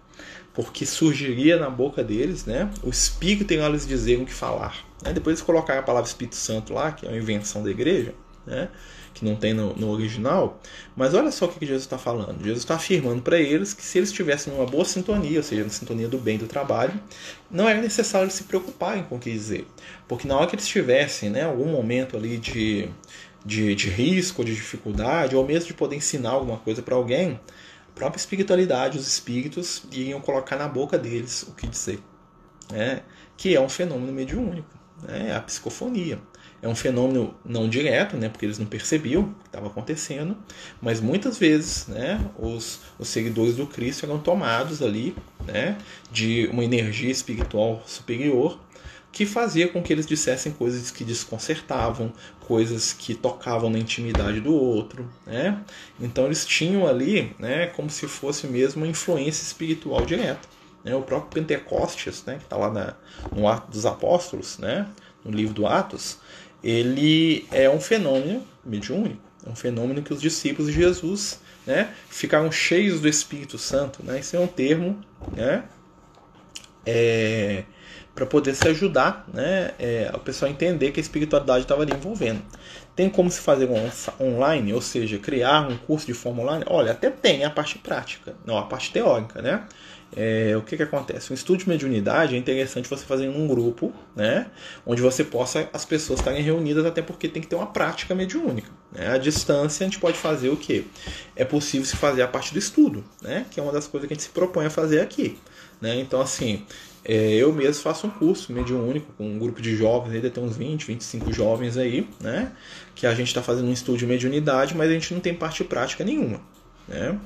porque 0.57 0.87
surgiria 0.87 1.59
na 1.59 1.69
boca 1.69 2.03
deles, 2.03 2.47
né? 2.47 2.71
O 2.83 2.89
Espírito 2.89 3.53
em 3.53 3.69
lhes 3.69 3.87
dizer 3.87 4.19
o 4.19 4.25
que 4.25 4.33
falar. 4.33 4.87
Né? 5.05 5.13
Depois 5.13 5.35
eles 5.35 5.43
colocaram 5.45 5.81
a 5.81 5.83
palavra 5.83 6.09
Espírito 6.09 6.35
Santo 6.35 6.73
lá, 6.73 6.93
que 6.93 7.05
é 7.05 7.11
uma 7.11 7.19
invenção 7.19 7.63
da 7.63 7.71
igreja, 7.71 8.15
né? 8.47 8.71
que 9.13 9.23
não 9.23 9.37
tem 9.37 9.53
no, 9.53 9.75
no 9.77 9.91
original. 9.91 10.59
Mas 10.97 11.13
olha 11.13 11.31
só 11.31 11.45
o 11.45 11.49
que 11.49 11.67
Jesus 11.67 11.83
está 11.83 11.99
falando. 11.99 12.43
Jesus 12.43 12.61
está 12.61 12.77
afirmando 12.77 13.21
para 13.21 13.39
eles 13.39 13.75
que 13.75 13.83
se 13.83 13.99
eles 13.99 14.09
estivessem 14.09 14.51
numa 14.51 14.65
boa 14.65 14.85
sintonia, 14.87 15.39
ou 15.39 15.43
seja, 15.43 15.63
na 15.63 15.69
sintonia 15.69 16.09
do 16.09 16.17
bem 16.17 16.39
do 16.39 16.47
trabalho, 16.47 16.95
não 17.51 17.69
era 17.69 17.81
necessário 17.83 18.31
se 18.31 18.45
preocuparem 18.45 19.03
com 19.03 19.17
o 19.17 19.19
que 19.19 19.31
dizer. 19.31 19.67
Porque 20.09 20.27
na 20.27 20.37
hora 20.37 20.47
que 20.47 20.55
eles 20.55 20.65
estivessem, 20.65 21.29
né, 21.29 21.45
algum 21.45 21.67
momento 21.67 22.17
ali 22.17 22.39
de, 22.39 22.89
de, 23.45 23.75
de 23.75 23.91
risco, 23.91 24.43
de 24.43 24.55
dificuldade, 24.55 25.37
ou 25.37 25.47
mesmo 25.47 25.67
de 25.67 25.75
poder 25.75 25.97
ensinar 25.97 26.31
alguma 26.31 26.57
coisa 26.57 26.81
para 26.81 26.95
alguém, 26.95 27.39
própria 27.97 28.21
espiritualidade, 28.21 28.99
os 28.99 29.09
espíritos 29.09 29.83
iriam 29.91 30.21
colocar 30.21 30.57
na 30.57 30.69
boca 30.69 30.99
deles 30.99 31.43
o 31.43 31.53
que 31.53 31.67
dizer. 31.67 31.99
Né? 32.71 33.03
Que 33.37 33.57
é 33.57 33.61
um 33.61 33.69
fenômeno 33.69 34.13
mediúnico, 34.13 34.69
né? 35.03 35.35
a 35.35 35.41
psicofonia. 35.41 36.21
É 36.61 36.69
um 36.69 36.75
fenômeno 36.75 37.35
não 37.45 37.69
direto, 37.69 38.17
né, 38.17 38.31
porque 38.31 38.47
eles 38.47 38.59
não 38.59 38.65
percebiam 38.67 39.23
o 39.23 39.27
que 39.27 39.47
estava 39.47 39.67
acontecendo, 39.67 40.37
mas 40.81 41.01
muitas 41.01 41.37
vezes 41.37 41.87
né, 41.87 42.19
os, 42.39 42.81
os 42.99 43.09
seguidores 43.09 43.57
do 43.57 43.67
Cristo 43.67 44.07
eram 44.07 44.19
tomados 44.19 44.83
ali 44.83 45.15
né, 45.47 45.77
de 46.11 46.49
uma 46.51 46.65
energia 46.65 47.11
espiritual 47.11 47.83
superior 47.87 48.59
que 49.17 49.25
fazia 49.25 49.67
com 49.67 49.83
que 49.83 49.91
eles 49.91 50.05
dissessem 50.05 50.53
coisas 50.53 50.91
que 50.91 51.03
desconcertavam, 51.03 52.13
coisas 52.41 52.93
que 52.93 53.15
tocavam 53.15 53.71
na 53.71 53.79
intimidade 53.79 54.43
do 54.43 54.53
outro, 54.53 55.11
né? 55.25 55.59
Então 55.99 56.27
eles 56.27 56.45
tinham 56.45 56.87
ali, 56.87 57.35
né, 57.39 57.69
como 57.69 57.89
se 57.89 58.07
fosse 58.07 58.47
mesmo 58.47 58.83
uma 58.83 58.87
influência 58.87 59.43
espiritual 59.43 60.05
direta. 60.05 60.47
Né? 60.85 60.95
O 60.95 61.01
próprio 61.01 61.31
Pentecostes, 61.31 62.25
né, 62.27 62.37
que 62.37 62.45
está 62.45 62.59
lá 62.59 62.71
na, 62.71 62.95
no 63.35 63.49
Ato 63.49 63.71
dos 63.71 63.87
Apóstolos, 63.87 64.59
né, 64.59 64.87
no 65.25 65.31
livro 65.31 65.55
do 65.55 65.67
Atos, 65.67 66.19
ele 66.63 67.47
é 67.51 67.71
um 67.71 67.81
fenômeno 67.81 68.47
mediúnico, 68.63 69.23
é 69.47 69.49
um 69.49 69.57
fenômeno 69.57 70.03
que 70.03 70.13
os 70.13 70.21
discípulos 70.21 70.71
de 70.71 70.79
Jesus 70.79 71.41
né, 71.67 71.95
ficaram 72.11 72.53
cheios 72.53 73.01
do 73.01 73.09
Espírito 73.09 73.57
Santo. 73.57 74.03
Né? 74.05 74.19
Esse 74.19 74.37
é 74.37 74.41
um 74.41 74.47
termo 74.47 75.01
né, 75.35 75.65
é, 76.85 77.65
para 78.17 78.27
poder 78.27 78.55
se 78.57 78.67
ajudar 78.67 79.25
né, 79.33 79.71
é, 79.79 80.11
o 80.13 80.19
pessoal 80.19 80.51
entender 80.51 80.91
que 80.91 80.99
a 80.99 81.03
espiritualidade 81.03 81.61
estava 81.61 81.83
ali 81.83 81.93
envolvendo. 81.93 82.43
Tem 82.97 83.09
como 83.09 83.31
se 83.31 83.41
fazer 83.41 83.69
um 83.69 84.27
online, 84.27 84.73
ou 84.73 84.81
seja, 84.81 85.19
criar 85.19 85.69
um 85.69 85.77
curso 85.77 86.07
de 86.07 86.15
forma 86.15 86.43
online? 86.43 86.65
Olha, 86.67 86.93
até 86.93 87.11
tem 87.11 87.45
a 87.45 87.51
parte 87.51 87.79
prática, 87.79 88.35
não 88.45 88.59
a 88.59 88.63
parte 88.63 88.91
teórica, 88.91 89.41
né? 89.41 89.65
é, 90.15 90.57
o 90.57 90.63
que, 90.63 90.77
que 90.77 90.83
acontece? 90.83 91.33
Um 91.33 91.35
estudo 91.35 91.59
de 91.59 91.69
mediunidade 91.69 92.35
é 92.35 92.39
interessante 92.39 92.89
você 92.89 93.05
fazer 93.05 93.27
em 93.27 93.29
um 93.29 93.47
grupo, 93.47 93.93
né? 94.15 94.47
Onde 94.87 95.03
você 95.03 95.25
possa 95.25 95.69
as 95.73 95.85
pessoas 95.85 96.21
estarem 96.21 96.43
reunidas, 96.43 96.85
até 96.87 97.03
porque 97.03 97.29
tem 97.29 97.43
que 97.43 97.49
ter 97.49 97.57
uma 97.57 97.67
prática 97.67 98.15
mediúnica. 98.15 98.71
Né? 98.93 99.09
A 99.09 99.19
distância 99.19 99.85
a 99.85 99.89
gente 99.89 99.99
pode 99.99 100.17
fazer 100.17 100.49
o 100.49 100.57
que? 100.57 100.87
É 101.35 101.45
possível 101.45 101.87
se 101.87 101.97
fazer 101.97 102.23
a 102.23 102.29
parte 102.29 102.53
do 102.53 102.59
estudo, 102.59 103.05
né? 103.21 103.47
Que 103.51 103.59
é 103.59 103.63
uma 103.63 103.73
das 103.73 103.87
coisas 103.87 104.07
que 104.07 104.15
a 104.15 104.17
gente 104.17 104.25
se 104.25 104.31
propõe 104.31 104.67
a 104.67 104.71
fazer 104.71 105.01
aqui. 105.01 105.39
Né? 105.81 105.97
Então, 106.01 106.21
assim, 106.21 106.65
é, 107.09 107.35
eu 107.37 107.53
mesmo 107.53 107.83
faço 107.85 108.09
um 108.09 108.11
curso 108.11 108.53
mediúnico 108.53 109.13
com 109.17 109.25
um 109.29 109.39
grupo 109.39 109.63
de 109.63 109.77
jovens, 109.77 110.15
ainda 110.15 110.29
tem 110.29 110.43
uns 110.43 110.57
20, 110.57 110.87
25 110.87 111.33
jovens 111.33 111.77
aí, 111.77 112.09
né? 112.21 112.51
Que 112.97 113.07
a 113.07 113.15
gente 113.15 113.29
está 113.29 113.41
fazendo 113.41 113.69
um 113.69 113.73
estudo 113.73 113.97
de 113.97 114.07
mediunidade, 114.07 114.77
mas 114.77 114.91
a 114.91 114.93
gente 114.93 115.15
não 115.15 115.21
tem 115.21 115.33
parte 115.33 115.63
prática 115.63 116.03
nenhuma, 116.03 116.41
né? 116.89 117.17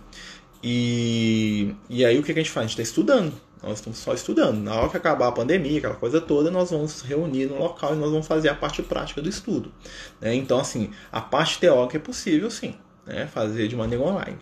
E, 0.63 1.75
e 1.89 2.05
aí 2.05 2.19
o 2.19 2.23
que 2.23 2.31
a 2.31 2.35
gente 2.35 2.51
faz? 2.51 2.65
A 2.65 2.69
gente 2.69 2.79
está 2.79 2.83
estudando. 2.83 3.33
Nós 3.63 3.79
estamos 3.79 3.99
só 3.99 4.13
estudando. 4.13 4.59
Na 4.59 4.75
hora 4.75 4.91
que 4.91 4.99
acabar 4.99 5.29
a 5.29 5.33
pandemia, 5.33 5.79
aquela 5.79 5.95
coisa 5.95 6.21
toda, 6.21 6.51
nós 6.51 6.71
vamos 6.71 7.01
reunir 7.01 7.47
no 7.47 7.59
local 7.59 7.95
e 7.95 7.99
nós 7.99 8.11
vamos 8.11 8.27
fazer 8.27 8.51
a 8.51 8.55
parte 8.55 8.83
prática 8.83 9.23
do 9.23 9.31
estudo. 9.31 9.73
Né? 10.21 10.35
Então, 10.35 10.59
assim, 10.59 10.91
a 11.11 11.23
parte 11.23 11.59
teórica 11.59 11.97
é 11.97 12.01
possível, 12.01 12.51
sim, 12.51 12.75
né? 13.07 13.27
fazer 13.27 13.67
de 13.67 13.77
maneira 13.77 14.05
online. 14.05 14.37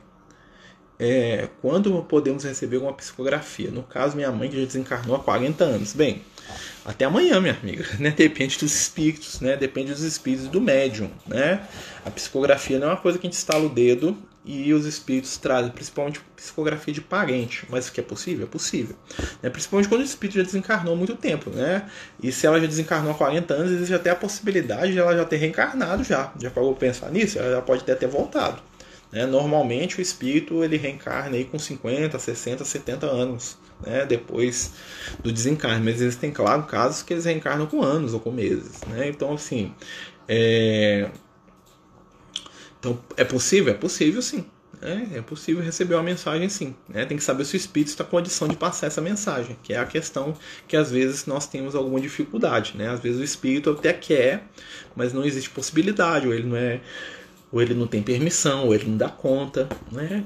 É, 0.98 1.48
quando 1.62 2.02
podemos 2.02 2.42
receber 2.44 2.78
uma 2.78 2.92
psicografia? 2.92 3.70
No 3.70 3.82
caso, 3.82 4.16
minha 4.16 4.32
mãe 4.32 4.48
que 4.48 4.58
já 4.58 4.66
desencarnou 4.66 5.14
há 5.14 5.20
40 5.20 5.64
anos. 5.64 5.92
Bem, 5.92 6.22
até 6.84 7.04
amanhã, 7.04 7.40
minha 7.40 7.54
amiga. 7.54 7.86
Né? 8.00 8.10
Depende 8.10 8.58
dos 8.58 8.74
espíritos, 8.74 9.40
né? 9.40 9.56
Depende 9.56 9.92
dos 9.92 10.02
espíritos 10.02 10.48
do 10.48 10.60
médium, 10.60 11.10
né? 11.26 11.66
A 12.04 12.10
psicografia 12.10 12.78
não 12.78 12.88
é 12.88 12.90
uma 12.90 12.96
coisa 12.96 13.18
que 13.18 13.26
a 13.26 13.30
gente 13.30 13.38
estala 13.38 13.64
o 13.64 13.68
dedo 13.68 14.16
e 14.44 14.72
os 14.72 14.86
espíritos 14.86 15.36
trazem, 15.36 15.70
principalmente 15.70 16.20
psicografia 16.34 16.94
de 16.94 17.02
parente. 17.02 17.66
Mas 17.68 17.88
o 17.88 17.92
que 17.92 18.00
é 18.00 18.02
possível? 18.02 18.46
É 18.46 18.48
possível. 18.48 18.96
Né? 19.42 19.50
Principalmente 19.50 19.88
quando 19.88 20.00
o 20.00 20.04
espírito 20.04 20.36
já 20.36 20.42
desencarnou 20.42 20.94
há 20.94 20.96
muito 20.96 21.14
tempo, 21.14 21.50
né? 21.50 21.88
E 22.22 22.32
se 22.32 22.46
ela 22.46 22.58
já 22.58 22.66
desencarnou 22.66 23.12
há 23.12 23.14
40 23.14 23.54
anos, 23.54 23.72
existe 23.72 23.94
até 23.94 24.10
a 24.10 24.16
possibilidade 24.16 24.92
de 24.92 24.98
ela 24.98 25.14
já 25.14 25.24
ter 25.24 25.36
reencarnado 25.36 26.02
já. 26.02 26.32
Já 26.40 26.50
parou 26.50 26.74
pensar 26.74 27.10
nisso? 27.10 27.38
Ela 27.38 27.56
já 27.56 27.62
pode 27.62 27.82
até 27.82 27.94
ter 27.94 28.06
voltado. 28.06 28.62
Né? 29.12 29.26
Normalmente 29.26 29.98
o 29.98 30.02
espírito 30.02 30.62
ele 30.62 30.76
reencarna 30.76 31.36
aí 31.36 31.44
com 31.44 31.58
50, 31.58 32.18
60, 32.18 32.64
70 32.64 33.06
anos, 33.06 33.58
né? 33.84 34.04
depois 34.06 34.72
do 35.22 35.32
desencarne. 35.32 35.84
Mas 35.84 36.00
existem, 36.00 36.30
claro, 36.30 36.64
casos 36.64 37.02
que 37.02 37.14
eles 37.14 37.24
reencarnam 37.24 37.66
com 37.66 37.82
anos 37.82 38.14
ou 38.14 38.20
com 38.20 38.30
meses. 38.30 38.80
Né? 38.88 39.08
Então, 39.08 39.32
assim, 39.32 39.72
é... 40.28 41.08
Então, 42.78 43.00
é 43.16 43.24
possível? 43.24 43.72
É 43.72 43.76
possível 43.76 44.22
sim. 44.22 44.46
É, 44.80 45.18
é 45.18 45.22
possível 45.22 45.62
receber 45.62 45.94
uma 45.94 46.02
mensagem 46.02 46.48
sim. 46.48 46.74
Né? 46.88 47.04
Tem 47.04 47.16
que 47.16 47.24
saber 47.24 47.44
se 47.44 47.54
o 47.54 47.56
espírito 47.56 47.88
está 47.88 48.04
com 48.04 48.10
condição 48.10 48.46
de 48.46 48.56
passar 48.56 48.86
essa 48.86 49.00
mensagem, 49.00 49.56
que 49.62 49.72
é 49.72 49.78
a 49.78 49.84
questão 49.84 50.36
que 50.68 50.76
às 50.76 50.90
vezes 50.90 51.26
nós 51.26 51.46
temos 51.48 51.74
alguma 51.74 52.00
dificuldade. 52.00 52.76
Né? 52.76 52.88
Às 52.88 53.00
vezes 53.00 53.20
o 53.20 53.24
espírito 53.24 53.70
até 53.70 53.92
quer, 53.92 54.44
mas 54.94 55.12
não 55.12 55.24
existe 55.24 55.50
possibilidade, 55.50 56.26
ou 56.26 56.34
ele 56.34 56.46
não 56.46 56.56
é. 56.56 56.80
Ou 57.50 57.62
ele 57.62 57.74
não 57.74 57.86
tem 57.86 58.02
permissão, 58.02 58.66
ou 58.66 58.74
ele 58.74 58.86
não 58.86 58.96
dá 58.96 59.08
conta. 59.08 59.68
Né? 59.90 60.24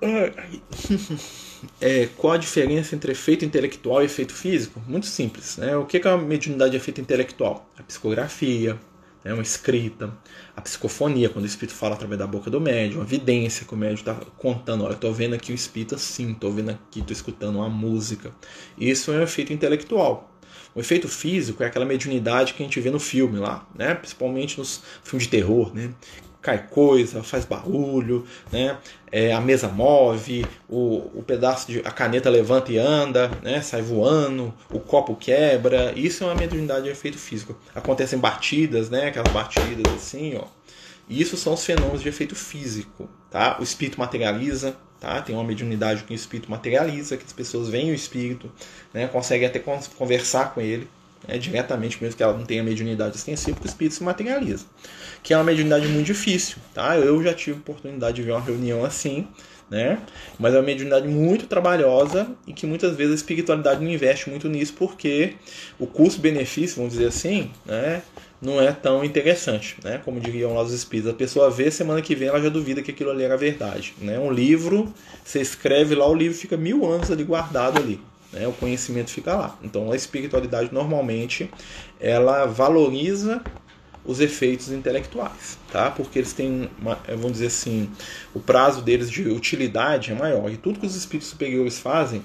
É, 1.80 2.06
qual 2.16 2.34
a 2.34 2.36
diferença 2.36 2.94
entre 2.94 3.12
efeito 3.12 3.44
intelectual 3.44 4.02
e 4.02 4.04
efeito 4.04 4.32
físico? 4.32 4.80
Muito 4.86 5.06
simples. 5.06 5.56
Né? 5.56 5.76
O 5.76 5.84
que 5.84 5.96
é 5.96 6.08
a 6.08 6.16
mediunidade 6.16 6.72
de 6.72 6.76
efeito 6.76 7.00
intelectual? 7.00 7.68
A 7.78 7.82
psicografia, 7.82 8.78
né, 9.26 9.32
uma 9.32 9.42
escrita, 9.42 10.16
a 10.54 10.60
psicofonia, 10.60 11.28
quando 11.28 11.44
o 11.44 11.48
espírito 11.48 11.74
fala 11.74 11.96
através 11.96 12.16
da 12.16 12.26
boca 12.28 12.48
do 12.48 12.60
médium, 12.60 13.00
a 13.00 13.04
vidência, 13.04 13.66
que 13.66 13.74
o 13.74 13.76
médium 13.76 13.96
está 13.96 14.14
contando, 14.38 14.84
olha, 14.84 14.92
estou 14.92 15.12
vendo 15.12 15.34
aqui 15.34 15.50
o 15.50 15.54
espírito 15.54 15.96
assim, 15.96 16.30
estou 16.30 16.52
vendo 16.52 16.70
aqui, 16.70 17.00
estou 17.00 17.12
escutando 17.12 17.56
uma 17.56 17.68
música. 17.68 18.30
Isso 18.78 19.12
é 19.12 19.18
um 19.18 19.22
efeito 19.22 19.52
intelectual. 19.52 20.30
O 20.76 20.80
efeito 20.80 21.08
físico 21.08 21.62
é 21.62 21.66
aquela 21.66 21.86
mediunidade 21.86 22.52
que 22.52 22.62
a 22.62 22.66
gente 22.66 22.78
vê 22.78 22.90
no 22.90 23.00
filme 23.00 23.38
lá, 23.38 23.66
né? 23.74 23.94
Principalmente 23.94 24.58
nos 24.58 24.82
filmes 25.02 25.24
de 25.24 25.30
terror, 25.30 25.74
né? 25.74 25.90
cai 26.42 26.64
coisa, 26.68 27.24
faz 27.24 27.44
barulho, 27.44 28.24
né? 28.52 28.78
É, 29.10 29.32
a 29.32 29.40
mesa 29.40 29.66
move, 29.66 30.46
o, 30.68 31.18
o 31.18 31.24
pedaço 31.26 31.66
de 31.66 31.80
a 31.80 31.90
caneta 31.90 32.30
levanta 32.30 32.70
e 32.70 32.78
anda, 32.78 33.28
né? 33.42 33.60
Sai 33.62 33.82
voando, 33.82 34.54
o 34.70 34.78
copo 34.78 35.16
quebra. 35.16 35.92
Isso 35.96 36.22
é 36.22 36.26
uma 36.28 36.36
mediunidade 36.36 36.84
de 36.84 36.90
efeito 36.90 37.18
físico. 37.18 37.58
Acontecem 37.74 38.18
batidas, 38.18 38.88
né? 38.88 39.08
Aquelas 39.08 39.32
batidas 39.32 39.92
assim, 39.92 40.36
ó. 40.36 40.44
Isso 41.08 41.36
são 41.36 41.54
os 41.54 41.64
fenômenos 41.64 42.02
de 42.02 42.08
efeito 42.08 42.36
físico, 42.36 43.08
tá? 43.28 43.56
O 43.58 43.62
espírito 43.62 43.98
materializa, 43.98 44.76
tá? 45.00 45.20
Tem 45.22 45.34
uma 45.34 45.44
mediunidade 45.44 46.04
que 46.04 46.12
o 46.12 46.14
espírito 46.14 46.50
materializa, 46.50 47.16
que 47.16 47.24
as 47.24 47.32
pessoas 47.32 47.68
veem 47.68 47.90
o 47.90 47.94
espírito, 47.94 48.50
né? 48.92 49.06
Conseguem 49.06 49.46
até 49.46 49.58
conversar 49.58 50.54
com 50.54 50.60
ele, 50.60 50.88
né? 51.26 51.38
diretamente, 51.38 52.02
mesmo 52.02 52.16
que 52.16 52.22
ela 52.22 52.36
não 52.36 52.44
tenha 52.44 52.62
mediunidade 52.62 53.16
extensiva, 53.16 53.56
porque 53.56 53.68
o 53.68 53.70
espírito 53.70 53.94
se 53.94 54.02
materializa 54.02 54.66
que 55.26 55.34
é 55.34 55.36
uma 55.36 55.42
mediunidade 55.42 55.88
muito 55.88 56.06
difícil, 56.06 56.58
tá? 56.72 56.96
Eu 56.96 57.20
já 57.20 57.34
tive 57.34 57.58
oportunidade 57.58 58.14
de 58.14 58.22
ver 58.22 58.30
uma 58.30 58.40
reunião 58.40 58.84
assim, 58.84 59.26
né? 59.68 59.98
Mas 60.38 60.54
é 60.54 60.58
uma 60.58 60.62
mediunidade 60.62 61.08
muito 61.08 61.48
trabalhosa 61.48 62.28
e 62.46 62.52
que 62.52 62.64
muitas 62.64 62.96
vezes 62.96 63.10
a 63.10 63.16
espiritualidade 63.16 63.82
não 63.82 63.90
investe 63.90 64.30
muito 64.30 64.48
nisso 64.48 64.74
porque 64.74 65.34
o 65.80 65.86
custo-benefício, 65.88 66.76
vamos 66.76 66.92
dizer 66.92 67.08
assim, 67.08 67.50
né? 67.64 68.02
Não 68.40 68.60
é 68.60 68.70
tão 68.70 69.02
interessante, 69.02 69.76
né? 69.82 70.00
Como 70.04 70.20
diriam 70.20 70.52
lá 70.54 70.62
os 70.62 70.72
espíritos. 70.72 71.10
A 71.10 71.14
pessoa 71.14 71.50
vê, 71.50 71.70
semana 71.70 72.02
que 72.02 72.14
vem 72.14 72.28
ela 72.28 72.40
já 72.40 72.50
duvida 72.50 72.82
que 72.82 72.90
aquilo 72.90 73.10
ali 73.10 73.22
era 73.22 73.36
verdade, 73.36 73.94
né? 74.00 74.18
Um 74.18 74.30
livro, 74.30 74.92
você 75.24 75.40
escreve 75.40 75.94
lá, 75.94 76.06
o 76.06 76.14
livro 76.14 76.36
fica 76.36 76.56
mil 76.56 76.84
anos 76.84 77.10
ali 77.10 77.24
guardado 77.24 77.78
ali, 77.78 77.98
né? 78.32 78.46
O 78.46 78.52
conhecimento 78.52 79.10
fica 79.10 79.34
lá. 79.34 79.58
Então 79.62 79.90
a 79.90 79.96
espiritualidade 79.96 80.68
normalmente 80.72 81.50
ela 81.98 82.44
valoriza 82.44 83.42
os 84.04 84.20
efeitos 84.20 84.70
intelectuais, 84.70 85.58
tá? 85.72 85.90
Porque 85.90 86.18
eles 86.18 86.32
têm, 86.32 86.70
uma, 86.78 86.98
vamos 87.08 87.32
dizer 87.32 87.46
assim, 87.46 87.90
o 88.34 88.38
prazo 88.38 88.82
deles 88.82 89.10
de 89.10 89.28
utilidade 89.28 90.12
é 90.12 90.14
maior. 90.14 90.50
E 90.50 90.56
tudo 90.56 90.78
que 90.78 90.86
os 90.86 90.94
espíritos 90.94 91.28
superiores 91.28 91.78
fazem 91.78 92.22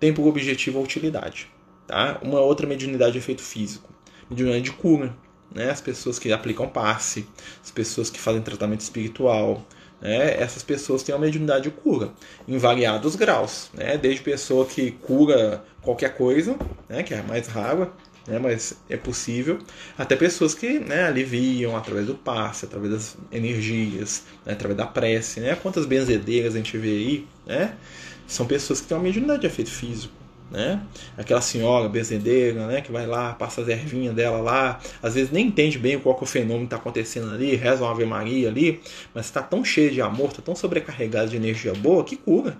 tem 0.00 0.12
por 0.14 0.26
objetivo 0.26 0.78
a 0.78 0.82
utilidade, 0.82 1.48
tá? 1.86 2.18
Uma 2.22 2.40
outra 2.40 2.66
mediunidade 2.66 3.12
de 3.12 3.18
efeito 3.18 3.42
físico, 3.42 3.92
mediunidade 4.30 4.64
de 4.64 4.72
cura, 4.72 5.14
né? 5.54 5.70
As 5.70 5.80
pessoas 5.80 6.18
que 6.18 6.32
aplicam 6.32 6.68
passe, 6.68 7.26
as 7.62 7.70
pessoas 7.70 8.10
que 8.10 8.18
fazem 8.18 8.42
tratamento 8.42 8.80
espiritual, 8.80 9.66
né? 10.00 10.40
Essas 10.40 10.62
pessoas 10.62 11.02
têm 11.02 11.14
uma 11.14 11.20
mediunidade 11.20 11.64
de 11.64 11.70
cura 11.70 12.10
em 12.46 12.58
variados 12.58 13.16
graus, 13.16 13.70
né? 13.72 13.96
Desde 13.96 14.22
pessoa 14.22 14.66
que 14.66 14.90
cura 14.90 15.64
qualquer 15.80 16.16
coisa, 16.16 16.56
né? 16.88 17.02
Que 17.02 17.14
é 17.14 17.22
mais 17.22 17.46
rara, 17.46 17.92
né, 18.26 18.38
mas 18.38 18.76
é 18.88 18.96
possível. 18.96 19.58
Até 19.96 20.16
pessoas 20.16 20.54
que 20.54 20.78
né, 20.78 21.04
aliviam 21.04 21.76
através 21.76 22.06
do 22.06 22.14
passe, 22.14 22.64
através 22.64 22.92
das 22.92 23.16
energias, 23.30 24.24
né, 24.44 24.52
através 24.52 24.76
da 24.76 24.86
prece. 24.86 25.40
Né? 25.40 25.56
Quantas 25.56 25.86
benzedeiras 25.86 26.54
a 26.54 26.58
gente 26.58 26.76
vê 26.78 26.90
aí, 26.90 27.26
né? 27.46 27.74
São 28.26 28.46
pessoas 28.46 28.80
que 28.80 28.86
têm 28.86 28.96
uma 28.96 29.02
mediunidade 29.02 29.40
de 29.40 29.46
efeito 29.46 29.70
físico. 29.70 30.21
Né? 30.52 30.82
Aquela 31.16 31.40
senhora 31.40 31.88
benzedeira, 31.88 32.66
né, 32.66 32.82
que 32.82 32.92
vai 32.92 33.06
lá, 33.06 33.32
passa 33.32 33.62
as 33.62 33.68
ervinhas 33.68 34.14
dela 34.14 34.38
lá, 34.38 34.78
às 35.02 35.14
vezes 35.14 35.32
nem 35.32 35.46
entende 35.46 35.78
bem 35.78 35.98
qual 35.98 36.14
que 36.14 36.20
é 36.20 36.24
o 36.24 36.28
fenômeno 36.28 36.64
está 36.64 36.76
acontecendo 36.76 37.32
ali, 37.32 37.56
reza 37.56 37.82
uma 37.82 37.90
Ave 37.90 38.04
Maria 38.04 38.48
ali, 38.48 38.82
mas 39.14 39.24
está 39.24 39.42
tão 39.42 39.64
cheio 39.64 39.90
de 39.90 40.02
amor, 40.02 40.28
está 40.28 40.42
tão 40.42 40.54
sobrecarregado 40.54 41.30
de 41.30 41.36
energia 41.36 41.72
boa 41.72 42.04
que 42.04 42.16
cura. 42.16 42.58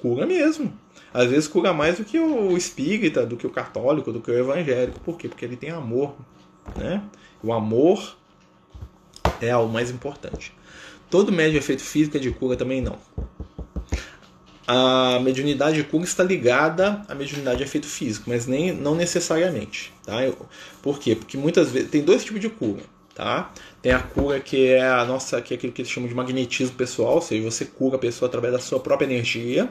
Cura 0.00 0.26
mesmo 0.26 0.72
às 1.12 1.30
vezes 1.30 1.48
cura 1.48 1.72
mais 1.72 1.98
do 1.98 2.04
que 2.04 2.18
o 2.18 2.56
espírita, 2.56 3.24
do 3.24 3.36
que 3.36 3.46
o 3.46 3.50
católico, 3.50 4.12
do 4.12 4.20
que 4.20 4.30
o 4.30 4.38
evangélico. 4.38 5.00
Por 5.00 5.16
quê? 5.16 5.28
Porque 5.28 5.44
ele 5.44 5.56
tem 5.56 5.70
amor. 5.70 6.14
Né? 6.76 7.02
O 7.42 7.52
amor 7.52 8.16
é 9.40 9.56
o 9.56 9.66
mais 9.66 9.90
importante. 9.90 10.52
Todo 11.10 11.32
médio 11.32 11.58
efeito 11.58 11.82
físico 11.82 12.16
é 12.16 12.20
de 12.20 12.30
cura 12.30 12.56
também 12.56 12.82
não. 12.82 12.98
A 14.70 15.18
mediunidade 15.20 15.76
de 15.76 15.84
cura 15.84 16.04
está 16.04 16.22
ligada 16.22 17.02
à 17.08 17.14
mediunidade 17.14 17.56
de 17.56 17.64
efeito 17.64 17.86
físico, 17.86 18.28
mas 18.28 18.46
nem, 18.46 18.70
não 18.70 18.94
necessariamente. 18.94 19.90
Tá? 20.04 20.18
Por 20.82 20.98
quê? 20.98 21.16
Porque 21.16 21.38
muitas 21.38 21.70
vezes 21.70 21.88
tem 21.88 22.02
dois 22.02 22.22
tipos 22.22 22.38
de 22.38 22.50
cura. 22.50 22.82
Tá? 23.14 23.50
Tem 23.80 23.92
a 23.92 23.98
cura 23.98 24.38
que 24.38 24.66
é 24.66 24.86
a 24.86 25.06
nossa, 25.06 25.40
que 25.40 25.54
é 25.54 25.56
aquilo 25.56 25.72
que 25.72 25.80
eles 25.80 25.90
chamam 25.90 26.06
de 26.06 26.14
magnetismo 26.14 26.76
pessoal, 26.76 27.14
ou 27.14 27.22
seja, 27.22 27.50
você 27.50 27.64
cura 27.64 27.96
a 27.96 27.98
pessoa 27.98 28.28
através 28.28 28.52
da 28.52 28.58
sua 28.58 28.78
própria 28.78 29.06
energia, 29.06 29.70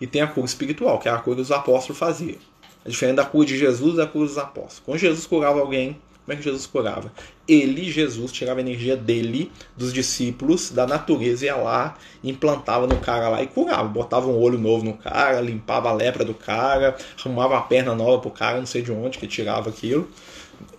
e 0.00 0.06
tem 0.06 0.22
a 0.22 0.28
cura 0.28 0.46
espiritual, 0.46 1.00
que 1.00 1.08
é 1.08 1.10
a 1.10 1.18
cura 1.18 1.34
que 1.34 1.42
os 1.42 1.50
apóstolos 1.50 1.98
faziam. 1.98 2.38
É 2.84 2.88
diferente 2.88 3.16
da 3.16 3.24
cura 3.24 3.46
de 3.46 3.58
Jesus 3.58 3.96
da 3.96 4.06
cura 4.06 4.26
dos 4.26 4.38
apóstolos. 4.38 4.80
Quando 4.84 4.98
Jesus 4.98 5.26
curava 5.26 5.58
alguém, 5.58 6.00
como 6.26 6.34
é 6.34 6.36
que 6.36 6.42
Jesus 6.42 6.66
curava? 6.66 7.12
Ele, 7.46 7.88
Jesus, 7.88 8.32
tirava 8.32 8.58
a 8.58 8.60
energia 8.60 8.96
dele, 8.96 9.52
dos 9.76 9.92
discípulos, 9.92 10.72
da 10.72 10.84
natureza, 10.84 11.46
ia 11.46 11.54
lá, 11.54 11.96
implantava 12.24 12.84
no 12.84 12.96
cara 12.96 13.28
lá 13.28 13.40
e 13.44 13.46
curava. 13.46 13.86
Botava 13.86 14.26
um 14.26 14.36
olho 14.36 14.58
novo 14.58 14.84
no 14.84 14.94
cara, 14.94 15.40
limpava 15.40 15.88
a 15.88 15.92
lepra 15.92 16.24
do 16.24 16.34
cara, 16.34 16.96
arrumava 17.16 17.54
uma 17.54 17.62
perna 17.62 17.94
nova 17.94 18.20
pro 18.20 18.32
cara, 18.32 18.58
não 18.58 18.66
sei 18.66 18.82
de 18.82 18.90
onde 18.90 19.18
que 19.18 19.28
tirava 19.28 19.70
aquilo. 19.70 20.10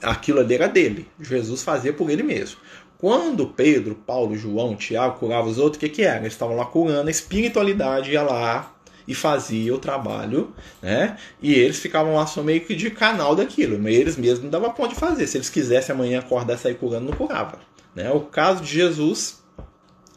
Aquilo 0.04 0.42
ali 0.42 0.56
era 0.56 0.68
dele. 0.68 1.08
Jesus 1.18 1.64
fazia 1.64 1.94
por 1.94 2.10
ele 2.10 2.24
mesmo. 2.24 2.58
Quando 2.98 3.48
Pedro, 3.48 3.96
Paulo, 3.96 4.36
João, 4.36 4.76
Tiago 4.76 5.18
curavam 5.18 5.50
os 5.50 5.58
outros, 5.58 5.78
o 5.78 5.80
que, 5.80 5.88
que 5.88 6.02
era? 6.02 6.20
Eles 6.20 6.34
estavam 6.34 6.58
lá 6.58 6.66
curando, 6.66 7.08
a 7.08 7.12
espiritualidade 7.12 8.12
ia 8.12 8.24
lá, 8.24 8.76
e 9.08 9.16
fazia 9.16 9.74
o 9.74 9.78
trabalho, 9.78 10.54
né? 10.82 11.18
E 11.42 11.54
eles 11.54 11.80
ficavam 11.80 12.16
lá 12.16 12.28
só 12.28 12.44
meio 12.44 12.62
que 12.62 12.76
de 12.76 12.92
canal 12.92 13.36
daquilo, 13.36 13.80
mas 13.80 13.96
eles 13.96 14.18
mesmos 14.18 14.44
não 14.44 14.50
davam 14.50 14.74
ponto 14.74 14.94
de 14.94 15.00
fazer. 15.00 15.26
Se 15.28 15.38
eles 15.38 15.50
quisessem 15.50 15.96
amanhã 15.96 16.20
acordar 16.20 16.56
e 16.56 16.58
sair 16.58 16.76
curando, 16.76 17.10
não 17.10 17.18
curava. 17.18 17.60
Né? 17.96 18.12
O 18.12 18.22
caso 18.22 18.64
de 18.64 18.70
Jesus 18.70 19.42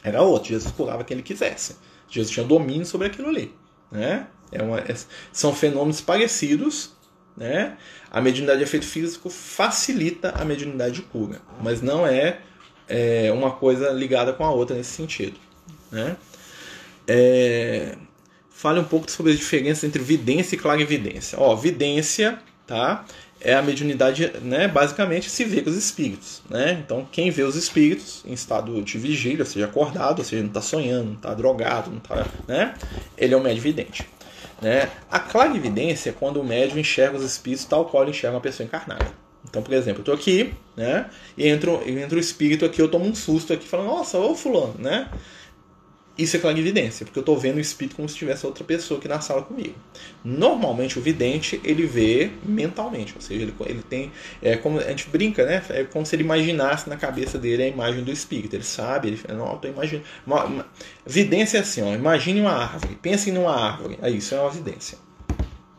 era 0.03 0.23
outro. 0.23 0.49
Jesus 0.49 0.73
curava 0.73 1.05
quem 1.05 1.15
ele 1.17 1.23
quisesse. 1.23 1.77
Jesus 2.09 2.33
tinha 2.33 2.45
domínio 2.45 2.85
sobre 2.85 3.07
aquilo 3.07 3.29
ali, 3.29 3.55
né? 3.91 4.27
É 4.51 4.61
uma, 4.61 4.81
é, 4.81 4.97
são 5.33 5.55
fenômenos 5.55 6.01
parecidos, 6.01 6.91
né? 7.37 7.77
A 8.11 8.21
mediunidade 8.21 8.59
de 8.59 8.65
efeito 8.65 8.85
físico 8.87 9.31
facilita 9.31 10.31
a 10.31 10.45
mediunidade 10.45 10.97
de 10.97 11.03
cura, 11.03 11.41
mas 11.63 11.81
não 11.81 12.05
é, 12.05 12.41
é 12.89 13.31
uma 13.33 13.53
coisa 13.53 13.91
ligada 13.91 14.33
com 14.33 14.45
a 14.45 14.51
outra 14.51 14.75
nesse 14.75 14.91
sentido, 14.91 15.39
né? 15.93 16.17
É, 17.07 17.97
fale 18.61 18.79
um 18.79 18.85
pouco 18.85 19.11
sobre 19.11 19.33
as 19.33 19.39
diferenças 19.39 19.85
entre 19.85 20.03
vidência 20.03 20.55
e 20.55 20.59
clarividência. 20.59 21.41
Ó, 21.41 21.57
vidência, 21.57 22.39
tá? 22.67 23.07
É 23.41 23.55
a 23.55 23.63
mediunidade, 23.63 24.31
né? 24.43 24.69
Basicamente 24.69 25.31
se 25.31 25.47
vê 25.47 25.63
com 25.63 25.71
os 25.71 25.77
espíritos, 25.77 26.43
né? 26.51 26.79
Então, 26.85 27.09
quem 27.11 27.31
vê 27.31 27.43
os 27.43 27.57
espíritos 27.57 28.23
em 28.27 28.35
estado 28.35 28.83
de 28.83 28.99
vigília, 28.99 29.41
ou 29.41 29.47
seja, 29.47 29.65
acordado, 29.65 30.19
ou 30.19 30.25
seja, 30.27 30.43
não 30.43 30.51
está 30.51 30.61
sonhando, 30.61 31.07
não 31.07 31.15
está 31.15 31.33
drogado, 31.33 31.91
não 31.91 31.97
está, 31.97 32.27
né? 32.47 32.75
Ele 33.17 33.33
é 33.33 33.37
um 33.37 33.41
médium 33.41 33.63
vidente. 33.63 34.07
Né? 34.61 34.91
A 35.11 35.19
clarividência 35.19 36.11
é 36.11 36.13
quando 36.13 36.39
o 36.39 36.45
médium 36.45 36.81
enxerga 36.81 37.17
os 37.17 37.25
espíritos 37.25 37.65
tal 37.65 37.87
qual 37.87 38.03
ele 38.03 38.11
enxerga 38.11 38.37
uma 38.37 38.43
pessoa 38.43 38.67
encarnada. 38.67 39.11
Então, 39.49 39.63
por 39.63 39.73
exemplo, 39.73 40.01
eu 40.01 40.03
estou 40.03 40.15
aqui, 40.15 40.53
né? 40.77 41.09
E 41.35 41.49
entra, 41.49 41.71
entra 41.89 42.19
o 42.19 42.21
espírito 42.21 42.67
aqui, 42.67 42.83
eu 42.83 42.91
tomo 42.91 43.07
um 43.07 43.15
susto 43.15 43.55
aqui, 43.55 43.67
falando, 43.67 43.87
nossa, 43.87 44.19
ô 44.19 44.35
fulano, 44.35 44.75
né? 44.79 45.09
Isso 46.21 46.37
é 46.37 46.39
clarividência, 46.39 47.07
porque 47.07 47.19
eu 47.19 47.23
estou 47.23 47.39
vendo 47.39 47.57
o 47.57 47.61
espírito 47.61 47.97
como 47.97 48.07
se 48.07 48.15
tivesse 48.15 48.45
outra 48.45 48.63
pessoa 48.63 48.99
aqui 48.99 49.09
na 49.09 49.23
sala 49.23 49.41
comigo. 49.41 49.75
Normalmente 50.23 50.99
o 50.99 51.03
vidente 51.03 51.59
ele 51.65 51.87
vê 51.87 52.31
mentalmente, 52.45 53.15
ou 53.17 53.23
seja, 53.23 53.41
ele, 53.41 53.55
ele 53.65 53.83
tem. 53.83 54.13
É 54.43 54.55
como 54.55 54.79
a 54.79 54.83
gente 54.83 55.09
brinca, 55.09 55.47
né? 55.47 55.63
É 55.71 55.85
como 55.85 56.05
se 56.05 56.15
ele 56.15 56.23
imaginasse 56.23 56.91
na 56.91 56.97
cabeça 56.99 57.39
dele 57.39 57.63
a 57.63 57.69
imagem 57.69 58.05
do 58.05 58.13
espírito. 58.13 58.55
Ele 58.55 58.65
sabe, 58.65 59.09
ele 59.09 59.17
fala, 59.17 59.39
não, 59.39 59.51
eu 59.51 59.57
tô 59.57 59.69
imaginando. 59.69 60.05
Uma, 60.27 60.45
uma... 60.45 60.67
Vidência 61.07 61.57
é 61.57 61.61
assim, 61.63 61.81
ó, 61.81 61.95
imagine 61.95 62.43
uma 62.43 62.53
árvore, 62.53 62.99
pense 63.01 63.33
numa 63.33 63.57
árvore. 63.57 63.99
Aí 64.03 64.19
isso 64.19 64.35
é 64.35 64.41
uma 64.41 64.51
vidência. 64.51 64.99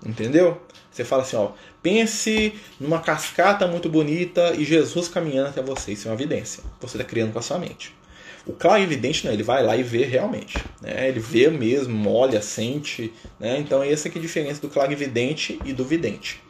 Entendeu? 0.03 0.59
Você 0.89 1.03
fala 1.03 1.21
assim, 1.21 1.35
ó, 1.35 1.51
pense 1.83 2.55
numa 2.79 2.99
cascata 2.99 3.67
muito 3.67 3.87
bonita 3.87 4.55
e 4.55 4.65
Jesus 4.65 5.07
caminhando 5.07 5.49
até 5.49 5.61
você. 5.61 5.91
Isso 5.91 6.07
é 6.07 6.11
uma 6.11 6.17
evidência. 6.17 6.63
Você 6.79 6.97
está 6.97 7.07
criando 7.07 7.31
com 7.31 7.37
a 7.37 7.43
sua 7.43 7.59
mente. 7.59 8.00
O 8.45 8.53
claro 8.53 8.81
evidente 8.81 9.25
não, 9.25 9.33
ele 9.33 9.43
vai 9.43 9.63
lá 9.63 9.75
e 9.75 9.83
vê 9.83 10.03
realmente. 10.03 10.57
Né? 10.81 11.07
Ele 11.07 11.19
vê 11.19 11.49
mesmo, 11.49 12.09
olha, 12.09 12.41
sente. 12.41 13.13
Né? 13.39 13.59
Então 13.59 13.83
essa 13.83 14.07
é 14.07 14.11
a 14.13 14.19
diferença 14.19 14.61
do 14.61 14.69
claro 14.69 14.91
evidente 14.91 15.59
e 15.63 15.73
do 15.73 15.85
vidente. 15.85 16.41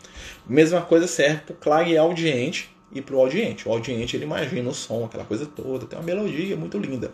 Mesma 0.48 0.82
coisa 0.82 1.08
serve 1.08 1.42
para 1.42 1.54
o 1.54 1.58
claro 1.58 2.00
audiente 2.00 2.70
e 2.94 3.02
para 3.02 3.16
o 3.16 3.20
audiente. 3.20 3.68
O 3.68 3.72
audiente 3.72 4.16
ele 4.16 4.24
imagina 4.24 4.70
o 4.70 4.74
som, 4.74 5.06
aquela 5.06 5.26
coisa 5.26 5.46
toda, 5.46 5.86
tem 5.86 5.98
uma 5.98 6.06
melodia 6.06 6.56
muito 6.56 6.78
linda. 6.78 7.12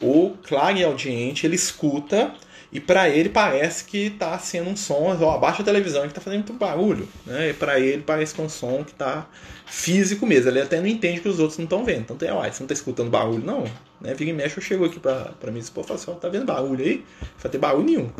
O 0.00 0.34
claro 0.42 0.84
audiente 0.84 1.46
ele 1.46 1.54
escuta 1.54 2.34
e 2.74 2.80
para 2.80 3.08
ele 3.08 3.28
parece 3.28 3.84
que 3.84 4.06
está 4.06 4.36
sendo 4.36 4.68
um 4.68 4.74
som, 4.74 5.16
ó, 5.20 5.34
abaixa 5.36 5.62
a 5.62 5.64
televisão 5.64 6.02
que 6.02 6.08
está 6.08 6.20
fazendo 6.20 6.40
muito 6.40 6.52
barulho, 6.54 7.08
né? 7.24 7.50
E 7.50 7.54
para 7.54 7.78
ele 7.78 8.02
parece 8.02 8.34
que 8.34 8.40
é 8.40 8.44
um 8.44 8.48
som 8.48 8.82
que 8.82 8.90
está 8.90 9.28
físico 9.64 10.26
mesmo. 10.26 10.50
Ele 10.50 10.60
até 10.60 10.80
não 10.80 10.88
entende 10.88 11.20
que 11.20 11.28
os 11.28 11.38
outros 11.38 11.56
não 11.56 11.66
estão 11.66 11.84
vendo. 11.84 12.00
Então, 12.00 12.16
tem, 12.16 12.32
uai, 12.32 12.50
você 12.50 12.58
não 12.60 12.64
está 12.64 12.74
escutando 12.74 13.10
barulho, 13.10 13.46
não? 13.46 13.62
Né? 14.00 14.12
Vira 14.14 14.30
e 14.30 14.32
mexe, 14.32 14.58
eu 14.58 14.62
chego 14.62 14.84
aqui 14.84 14.98
para 14.98 15.52
mim 15.52 15.60
e 15.60 15.62
fala 15.62 15.94
assim, 15.94 16.10
ó, 16.10 16.14
tá 16.14 16.28
vendo 16.28 16.46
barulho 16.46 16.84
aí? 16.84 17.04
Vai 17.38 17.52
ter 17.52 17.58
barulho 17.58 17.84
nenhum. 17.84 18.10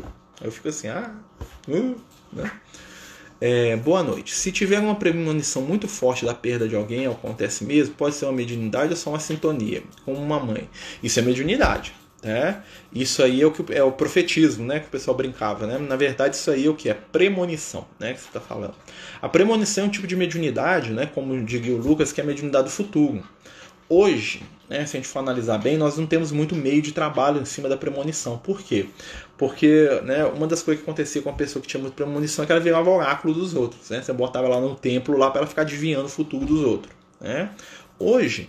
Aí 0.40 0.46
eu 0.46 0.52
fico 0.52 0.68
assim, 0.68 0.86
ah, 0.86 1.12
uh, 1.68 1.96
né? 2.32 2.48
É, 3.40 3.76
boa 3.76 4.04
noite. 4.04 4.36
Se 4.36 4.52
tiver 4.52 4.78
uma 4.78 4.94
premonição 4.94 5.62
muito 5.62 5.88
forte 5.88 6.24
da 6.24 6.32
perda 6.32 6.68
de 6.68 6.76
alguém, 6.76 7.08
acontece 7.08 7.64
mesmo, 7.64 7.96
pode 7.96 8.14
ser 8.14 8.26
uma 8.26 8.32
mediunidade 8.32 8.90
ou 8.90 8.96
só 8.96 9.10
uma 9.10 9.18
sintonia, 9.18 9.82
como 10.04 10.16
uma 10.16 10.38
mãe. 10.38 10.70
Isso 11.02 11.18
é 11.18 11.22
mediunidade. 11.22 11.92
Né? 12.24 12.62
Isso 12.90 13.22
aí 13.22 13.42
é 13.42 13.46
o, 13.46 13.50
que, 13.50 13.72
é 13.74 13.82
o 13.82 13.92
profetismo, 13.92 14.64
né? 14.64 14.80
Que 14.80 14.86
o 14.86 14.90
pessoal 14.90 15.14
brincava, 15.14 15.66
né? 15.66 15.78
Na 15.78 15.94
verdade, 15.94 16.36
isso 16.36 16.50
aí 16.50 16.64
é 16.64 16.70
o 16.70 16.74
que? 16.74 16.88
É 16.88 16.94
premonição, 16.94 17.86
né? 18.00 18.14
Que 18.14 18.20
você 18.20 18.28
está 18.28 18.40
falando. 18.40 18.74
A 19.20 19.28
premonição 19.28 19.84
é 19.84 19.86
um 19.88 19.90
tipo 19.90 20.06
de 20.06 20.16
mediunidade, 20.16 20.90
né? 20.90 21.04
Como 21.14 21.44
diria 21.44 21.74
o 21.74 21.78
Lucas, 21.78 22.12
que 22.12 22.20
é 22.22 22.24
a 22.24 22.26
mediunidade 22.26 22.64
do 22.64 22.70
futuro. 22.70 23.22
Hoje, 23.88 24.42
né, 24.68 24.86
se 24.86 24.96
a 24.96 25.00
gente 25.00 25.08
for 25.08 25.18
analisar 25.18 25.58
bem, 25.58 25.76
nós 25.76 25.98
não 25.98 26.06
temos 26.06 26.32
muito 26.32 26.54
meio 26.54 26.80
de 26.80 26.92
trabalho 26.92 27.40
em 27.40 27.44
cima 27.44 27.68
da 27.68 27.76
premonição. 27.76 28.38
Por 28.38 28.62
quê? 28.62 28.86
Porque 29.36 30.00
né, 30.04 30.24
uma 30.24 30.46
das 30.46 30.62
coisas 30.62 30.82
que 30.82 30.88
acontecia 30.88 31.20
com 31.20 31.28
a 31.28 31.34
pessoa 31.34 31.60
que 31.60 31.68
tinha 31.68 31.80
muita 31.80 31.94
premonição 31.94 32.42
é 32.42 32.46
que 32.46 32.52
ela 32.52 32.60
virava 32.60 32.88
oráculo 32.88 33.34
dos 33.34 33.54
outros. 33.54 33.90
Né? 33.90 34.00
Você 34.00 34.12
botava 34.12 34.46
ela 34.46 34.60
num 34.60 34.74
templo 34.74 35.18
lá 35.18 35.30
para 35.30 35.40
ela 35.40 35.46
ficar 35.46 35.62
adivinhando 35.62 36.06
o 36.06 36.08
futuro 36.08 36.46
dos 36.46 36.64
outros. 36.64 36.94
Né? 37.20 37.50
Hoje, 37.98 38.48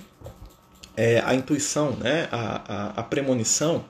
é, 0.98 1.22
a 1.26 1.34
intuição, 1.34 1.92
né, 1.92 2.28
a, 2.32 2.62
a, 2.68 3.00
a, 3.02 3.04
premonição, 3.04 3.86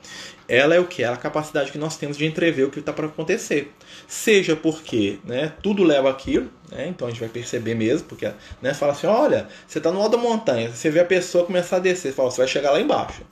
ela 0.48 0.74
é 0.74 0.80
o 0.80 0.86
que? 0.86 1.02
é 1.02 1.06
a 1.06 1.16
capacidade 1.16 1.70
que 1.70 1.78
nós 1.78 1.96
temos 1.96 2.16
de 2.16 2.26
entrever 2.26 2.64
o 2.64 2.70
que 2.70 2.80
está 2.80 2.92
para 2.92 3.06
acontecer. 3.06 3.72
Seja 4.08 4.56
porque 4.56 5.18
né, 5.24 5.52
tudo 5.62 5.84
leva 5.84 6.10
aquilo, 6.10 6.50
né, 6.70 6.88
então 6.88 7.06
a 7.06 7.10
gente 7.10 7.20
vai 7.20 7.28
perceber 7.28 7.74
mesmo, 7.74 8.08
porque 8.08 8.30
né, 8.60 8.74
fala 8.74 8.92
assim: 8.92 9.06
olha, 9.06 9.48
você 9.66 9.78
está 9.78 9.90
no 9.90 10.00
alto 10.00 10.16
da 10.16 10.22
montanha, 10.22 10.70
você 10.70 10.90
vê 10.90 11.00
a 11.00 11.04
pessoa 11.04 11.46
começar 11.46 11.76
a 11.76 11.80
descer, 11.80 12.08
você 12.08 12.12
fala, 12.12 12.30
você 12.30 12.38
vai 12.38 12.48
chegar 12.48 12.72
lá 12.72 12.80
embaixo. 12.80 13.22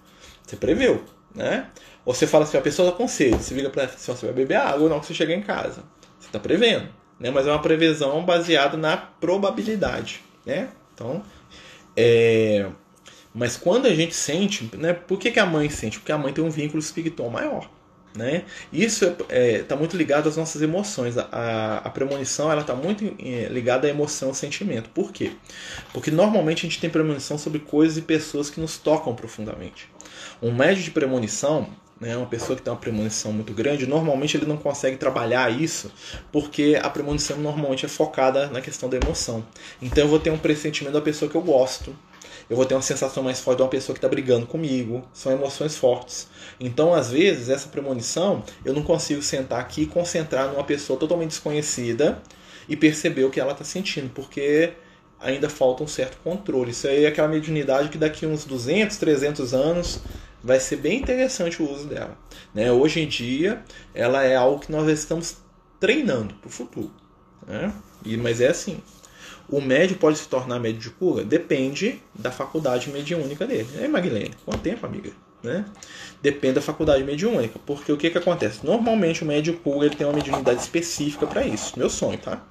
Você 0.46 0.56
preveu, 0.56 1.02
né? 1.34 1.68
Ou 2.04 2.14
você 2.14 2.26
fala 2.26 2.44
assim: 2.44 2.56
a 2.56 2.60
pessoa 2.60 2.88
está 2.88 2.98
com 2.98 3.08
sede, 3.08 3.42
você 3.42 3.54
liga 3.54 3.70
para 3.70 3.84
ela 3.84 3.92
assim, 3.92 4.12
você 4.12 4.26
vai 4.26 4.34
beber 4.34 4.56
água 4.56 4.88
não 4.88 5.00
que 5.00 5.06
você 5.06 5.14
chegar 5.14 5.34
em 5.34 5.42
casa. 5.42 5.82
Você 6.18 6.28
está 6.28 6.38
prevendo, 6.38 6.88
né? 7.18 7.30
mas 7.30 7.46
é 7.46 7.50
uma 7.50 7.60
previsão 7.62 8.24
baseada 8.24 8.76
na 8.76 8.96
probabilidade. 8.96 10.22
Né? 10.46 10.68
Então, 10.94 11.22
é 11.96 12.66
mas 13.34 13.56
quando 13.56 13.86
a 13.86 13.94
gente 13.94 14.14
sente, 14.14 14.70
né, 14.76 14.92
por 14.92 15.18
que, 15.18 15.32
que 15.32 15.40
a 15.40 15.46
mãe 15.46 15.68
sente? 15.68 15.98
Porque 15.98 16.12
a 16.12 16.18
mãe 16.18 16.32
tem 16.32 16.44
um 16.44 16.50
vínculo 16.50 16.78
espiritual 16.78 17.28
maior. 17.28 17.68
Né? 18.16 18.44
Isso 18.72 19.06
está 19.06 19.24
é, 19.28 19.64
tá 19.64 19.74
muito 19.74 19.96
ligado 19.96 20.28
às 20.28 20.36
nossas 20.36 20.62
emoções. 20.62 21.18
A, 21.18 21.78
a 21.84 21.90
premonição 21.90 22.50
ela 22.50 22.60
está 22.60 22.72
muito 22.72 23.04
é, 23.18 23.48
ligada 23.50 23.88
à 23.88 23.90
emoção, 23.90 24.28
ao 24.28 24.34
sentimento. 24.34 24.88
Por 24.90 25.10
quê? 25.12 25.32
Porque 25.92 26.12
normalmente 26.12 26.60
a 26.60 26.68
gente 26.68 26.80
tem 26.80 26.88
premonição 26.88 27.36
sobre 27.36 27.58
coisas 27.58 27.98
e 27.98 28.02
pessoas 28.02 28.48
que 28.48 28.60
nos 28.60 28.78
tocam 28.78 29.16
profundamente. 29.16 29.88
Um 30.40 30.52
médio 30.52 30.84
de 30.84 30.92
premonição, 30.92 31.68
né, 32.00 32.16
uma 32.16 32.26
pessoa 32.26 32.56
que 32.56 32.62
tem 32.62 32.72
uma 32.72 32.78
premonição 32.78 33.32
muito 33.32 33.52
grande, 33.52 33.84
normalmente 33.84 34.36
ele 34.36 34.46
não 34.46 34.56
consegue 34.56 34.96
trabalhar 34.96 35.50
isso 35.50 35.90
porque 36.30 36.78
a 36.80 36.88
premonição 36.90 37.36
normalmente 37.38 37.84
é 37.84 37.88
focada 37.88 38.46
na 38.46 38.60
questão 38.60 38.88
da 38.88 38.96
emoção. 38.96 39.44
Então 39.82 40.04
eu 40.04 40.08
vou 40.08 40.20
ter 40.20 40.30
um 40.30 40.38
pressentimento 40.38 40.94
da 40.94 41.00
pessoa 41.00 41.28
que 41.28 41.36
eu 41.36 41.42
gosto, 41.42 41.92
eu 42.48 42.56
vou 42.56 42.64
ter 42.64 42.74
uma 42.74 42.82
sensação 42.82 43.22
mais 43.22 43.40
forte 43.40 43.58
de 43.58 43.62
uma 43.62 43.68
pessoa 43.68 43.94
que 43.94 43.98
está 43.98 44.08
brigando 44.08 44.46
comigo. 44.46 45.02
São 45.12 45.32
emoções 45.32 45.76
fortes. 45.76 46.28
Então, 46.60 46.94
às 46.94 47.10
vezes, 47.10 47.48
essa 47.48 47.68
premonição, 47.68 48.42
eu 48.64 48.72
não 48.74 48.82
consigo 48.82 49.22
sentar 49.22 49.60
aqui 49.60 49.82
e 49.82 49.86
concentrar 49.86 50.48
numa 50.48 50.64
pessoa 50.64 50.98
totalmente 50.98 51.30
desconhecida 51.30 52.20
e 52.68 52.76
perceber 52.76 53.24
o 53.24 53.30
que 53.30 53.40
ela 53.40 53.52
está 53.52 53.64
sentindo, 53.64 54.10
porque 54.10 54.72
ainda 55.20 55.48
falta 55.48 55.82
um 55.82 55.86
certo 55.86 56.18
controle. 56.22 56.70
Isso 56.70 56.86
aí 56.86 57.04
é 57.04 57.08
aquela 57.08 57.28
mediunidade 57.28 57.88
que 57.88 57.98
daqui 57.98 58.26
uns 58.26 58.44
200, 58.44 58.96
300 58.96 59.54
anos 59.54 60.00
vai 60.42 60.60
ser 60.60 60.76
bem 60.76 61.00
interessante 61.00 61.62
o 61.62 61.70
uso 61.70 61.86
dela. 61.86 62.16
Né? 62.54 62.70
Hoje 62.70 63.00
em 63.00 63.08
dia, 63.08 63.62
ela 63.94 64.22
é 64.22 64.36
algo 64.36 64.60
que 64.60 64.70
nós 64.70 64.86
estamos 64.88 65.38
treinando 65.80 66.34
para 66.34 66.48
o 66.48 66.50
futuro. 66.50 66.90
Né? 67.46 67.72
E, 68.04 68.16
mas 68.18 68.40
é 68.40 68.48
assim, 68.48 68.82
o 69.48 69.60
médio 69.60 69.96
pode 69.96 70.18
se 70.18 70.28
tornar 70.28 70.58
médio 70.58 70.80
de 70.80 70.90
cura? 70.90 71.24
Depende 71.24 72.00
da 72.14 72.30
faculdade 72.30 72.90
mediúnica 72.90 73.46
dele. 73.46 73.68
É, 73.80 73.88
Maguilene? 73.88 74.34
Quanto 74.44 74.60
tempo, 74.60 74.86
amiga? 74.86 75.10
Né? 75.42 75.64
Depende 76.22 76.54
da 76.54 76.62
faculdade 76.62 77.04
mediúnica. 77.04 77.58
Porque 77.66 77.92
o 77.92 77.96
que, 77.96 78.10
que 78.10 78.18
acontece? 78.18 78.64
Normalmente 78.64 79.22
o 79.22 79.26
médio 79.26 79.54
cura 79.58 79.86
ele 79.86 79.94
tem 79.94 80.06
uma 80.06 80.14
mediunidade 80.14 80.60
específica 80.60 81.26
para 81.26 81.46
isso. 81.46 81.78
Meu 81.78 81.90
sonho, 81.90 82.18
tá? 82.18 82.42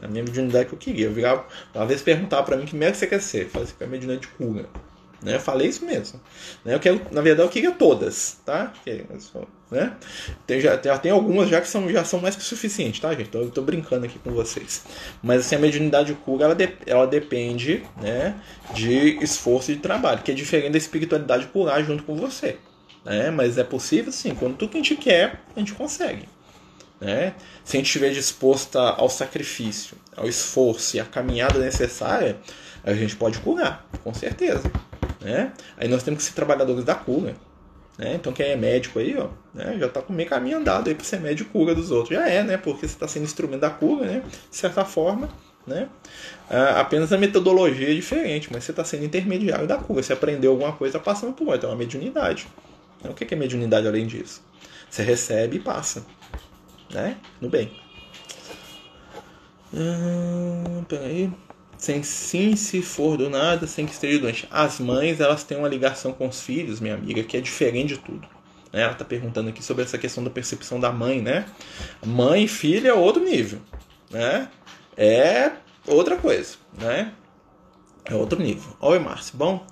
É 0.00 0.06
a 0.06 0.08
minha 0.08 0.22
mediunidade 0.22 0.66
que 0.68 0.74
eu 0.74 0.78
queria. 0.78 1.06
Eu 1.06 1.12
virava, 1.12 1.44
uma 1.74 1.86
vez 1.86 2.00
perguntar 2.00 2.42
para 2.44 2.56
mim 2.56 2.64
que 2.64 2.76
médico 2.76 2.98
você 2.98 3.06
quer 3.08 3.20
ser. 3.20 3.44
Eu 3.44 3.50
falei 3.50 3.66
assim, 3.66 3.74
é 3.80 3.86
mediunidade 3.86 4.28
de 4.28 4.28
cura. 4.28 4.68
Né? 5.20 5.34
Eu 5.34 5.40
falei 5.40 5.66
isso 5.66 5.84
mesmo. 5.84 6.20
Né? 6.64 6.74
Eu 6.74 6.80
quero, 6.80 7.00
na 7.10 7.20
verdade, 7.20 7.48
eu 7.48 7.52
queria 7.52 7.72
todas, 7.72 8.40
tá? 8.44 8.72
Né? 9.70 9.92
Tem, 10.46 10.60
já, 10.60 10.78
tem 10.78 11.12
algumas 11.12 11.48
já 11.48 11.60
que 11.60 11.68
são, 11.68 11.88
já 11.90 12.02
são 12.02 12.20
mais 12.20 12.34
que 12.34 12.42
suficientes, 12.42 13.00
tá, 13.00 13.10
gente? 13.10 13.28
Então, 13.28 13.42
eu 13.42 13.50
tô 13.50 13.60
brincando 13.60 14.06
aqui 14.06 14.18
com 14.18 14.30
vocês. 14.30 14.84
Mas 15.22 15.40
assim, 15.40 15.56
a 15.56 15.58
mediunidade 15.58 16.14
cura, 16.14 16.44
ela, 16.44 16.54
de, 16.54 16.68
ela 16.86 17.06
depende 17.06 17.82
né, 18.00 18.34
de 18.72 19.22
esforço 19.22 19.70
e 19.70 19.74
de 19.74 19.80
trabalho, 19.80 20.22
que 20.22 20.30
é 20.30 20.34
diferente 20.34 20.72
da 20.72 20.78
espiritualidade 20.78 21.46
curar 21.48 21.84
junto 21.84 22.02
com 22.02 22.16
você. 22.16 22.56
Né? 23.04 23.30
Mas 23.30 23.58
é 23.58 23.64
possível, 23.64 24.10
sim. 24.10 24.34
Quando 24.34 24.56
tudo 24.56 24.70
que 24.70 24.78
a 24.78 24.82
gente 24.82 24.96
quer, 24.96 25.40
a 25.54 25.58
gente 25.58 25.74
consegue. 25.74 26.26
Né? 27.00 27.34
Se 27.62 27.76
a 27.76 27.78
gente 27.78 27.86
estiver 27.86 28.10
disposto 28.10 28.76
ao 28.76 29.10
sacrifício, 29.10 29.96
ao 30.16 30.26
esforço 30.26 30.96
e 30.96 31.00
à 31.00 31.04
caminhada 31.04 31.58
necessária, 31.58 32.38
a 32.82 32.94
gente 32.94 33.16
pode 33.16 33.38
curar, 33.40 33.86
com 34.02 34.14
certeza. 34.14 34.70
Né? 35.20 35.52
Aí 35.76 35.88
nós 35.88 36.02
temos 36.02 36.18
que 36.18 36.24
ser 36.24 36.34
trabalhadores 36.34 36.84
da 36.84 36.94
cura. 36.94 37.34
Né? 37.98 38.14
Então 38.14 38.32
quem 38.32 38.46
é 38.46 38.56
médico 38.56 39.00
aí, 39.00 39.16
ó, 39.18 39.26
né? 39.52 39.76
já 39.76 39.86
está 39.86 40.00
com 40.00 40.12
meio 40.12 40.28
caminho 40.28 40.58
andado 40.58 40.86
aí 40.86 40.94
para 40.94 41.04
ser 41.04 41.18
médico 41.18 41.50
cura 41.50 41.74
dos 41.74 41.90
outros. 41.90 42.16
Já 42.16 42.28
é, 42.28 42.44
né? 42.44 42.56
Porque 42.56 42.86
você 42.86 42.94
está 42.94 43.08
sendo 43.08 43.24
instrumento 43.24 43.60
da 43.60 43.70
cura, 43.70 44.06
né? 44.06 44.22
De 44.48 44.56
certa 44.56 44.84
forma, 44.84 45.28
né? 45.66 45.88
Ah, 46.48 46.80
apenas 46.80 47.12
a 47.12 47.18
metodologia 47.18 47.90
é 47.90 47.94
diferente, 47.94 48.48
mas 48.52 48.62
você 48.62 48.70
está 48.70 48.84
sendo 48.84 49.04
intermediário 49.04 49.66
da 49.66 49.76
cura. 49.76 50.00
Você 50.00 50.12
aprendeu 50.12 50.52
alguma 50.52 50.72
coisa 50.72 51.00
passando 51.00 51.32
por 51.32 51.48
outra. 51.48 51.68
É 51.68 51.72
uma 51.72 51.76
mediunidade. 51.76 52.46
O 53.04 53.14
que 53.14 53.34
é 53.34 53.36
mediunidade 53.36 53.88
além 53.88 54.06
disso? 54.06 54.42
Você 54.88 55.02
recebe 55.02 55.56
e 55.56 55.60
passa. 55.60 56.06
Né? 56.94 57.16
No 57.40 57.48
bem. 57.48 57.72
Hum, 59.74 60.84
peraí 60.88 61.30
sem 61.78 62.02
sim 62.02 62.56
se 62.56 62.82
for 62.82 63.16
do 63.16 63.30
nada, 63.30 63.66
sem 63.66 63.86
que 63.86 63.92
esteja 63.92 64.18
doente. 64.18 64.48
As 64.50 64.80
mães, 64.80 65.20
elas 65.20 65.44
têm 65.44 65.56
uma 65.56 65.68
ligação 65.68 66.12
com 66.12 66.28
os 66.28 66.40
filhos, 66.40 66.80
minha 66.80 66.94
amiga, 66.94 67.22
que 67.22 67.36
é 67.36 67.40
diferente 67.40 67.94
de 67.94 67.98
tudo. 67.98 68.28
Né? 68.72 68.82
Ela 68.82 68.92
está 68.92 69.04
perguntando 69.04 69.48
aqui 69.48 69.64
sobre 69.64 69.84
essa 69.84 69.96
questão 69.96 70.22
da 70.22 70.28
percepção 70.28 70.80
da 70.80 70.90
mãe, 70.92 71.22
né? 71.22 71.46
Mãe 72.04 72.44
e 72.44 72.48
filha 72.48 72.88
é 72.88 72.92
outro 72.92 73.22
nível, 73.22 73.60
né? 74.10 74.48
É 74.96 75.52
outra 75.86 76.16
coisa, 76.16 76.56
né? 76.76 77.12
É 78.04 78.14
outro 78.14 78.42
nível. 78.42 78.76
Oi, 78.80 78.98
Márcio. 78.98 79.36
Bom, 79.36 79.64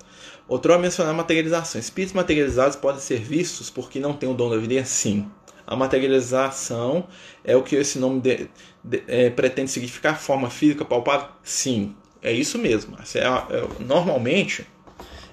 outro 0.47 0.73
a 0.73 0.79
mencionar 0.79 1.12
materialização. 1.12 1.81
Espíritos 1.81 2.14
materializados 2.14 2.77
podem 2.77 3.01
ser 3.01 3.19
vistos 3.19 3.69
porque 3.69 3.99
não 3.99 4.12
têm 4.12 4.29
o 4.29 4.35
dom 4.35 4.49
da 4.49 4.57
vida? 4.57 4.85
Sim. 4.85 5.29
A 5.66 5.74
materialização 5.74 7.07
é 7.44 7.57
o 7.57 7.62
que 7.62 7.74
esse 7.74 7.98
nome 7.98 8.20
de, 8.20 8.48
de, 8.85 9.02
é, 9.09 9.31
pretende 9.31 9.70
significar? 9.70 10.18
Forma 10.18 10.48
física 10.48 10.85
palpável? 10.85 11.29
Sim, 11.42 11.94
é 12.22 12.33
isso 12.33 12.59
mesmo. 12.59 12.96
É, 13.14 13.18
é, 13.20 13.68
normalmente, 13.81 14.66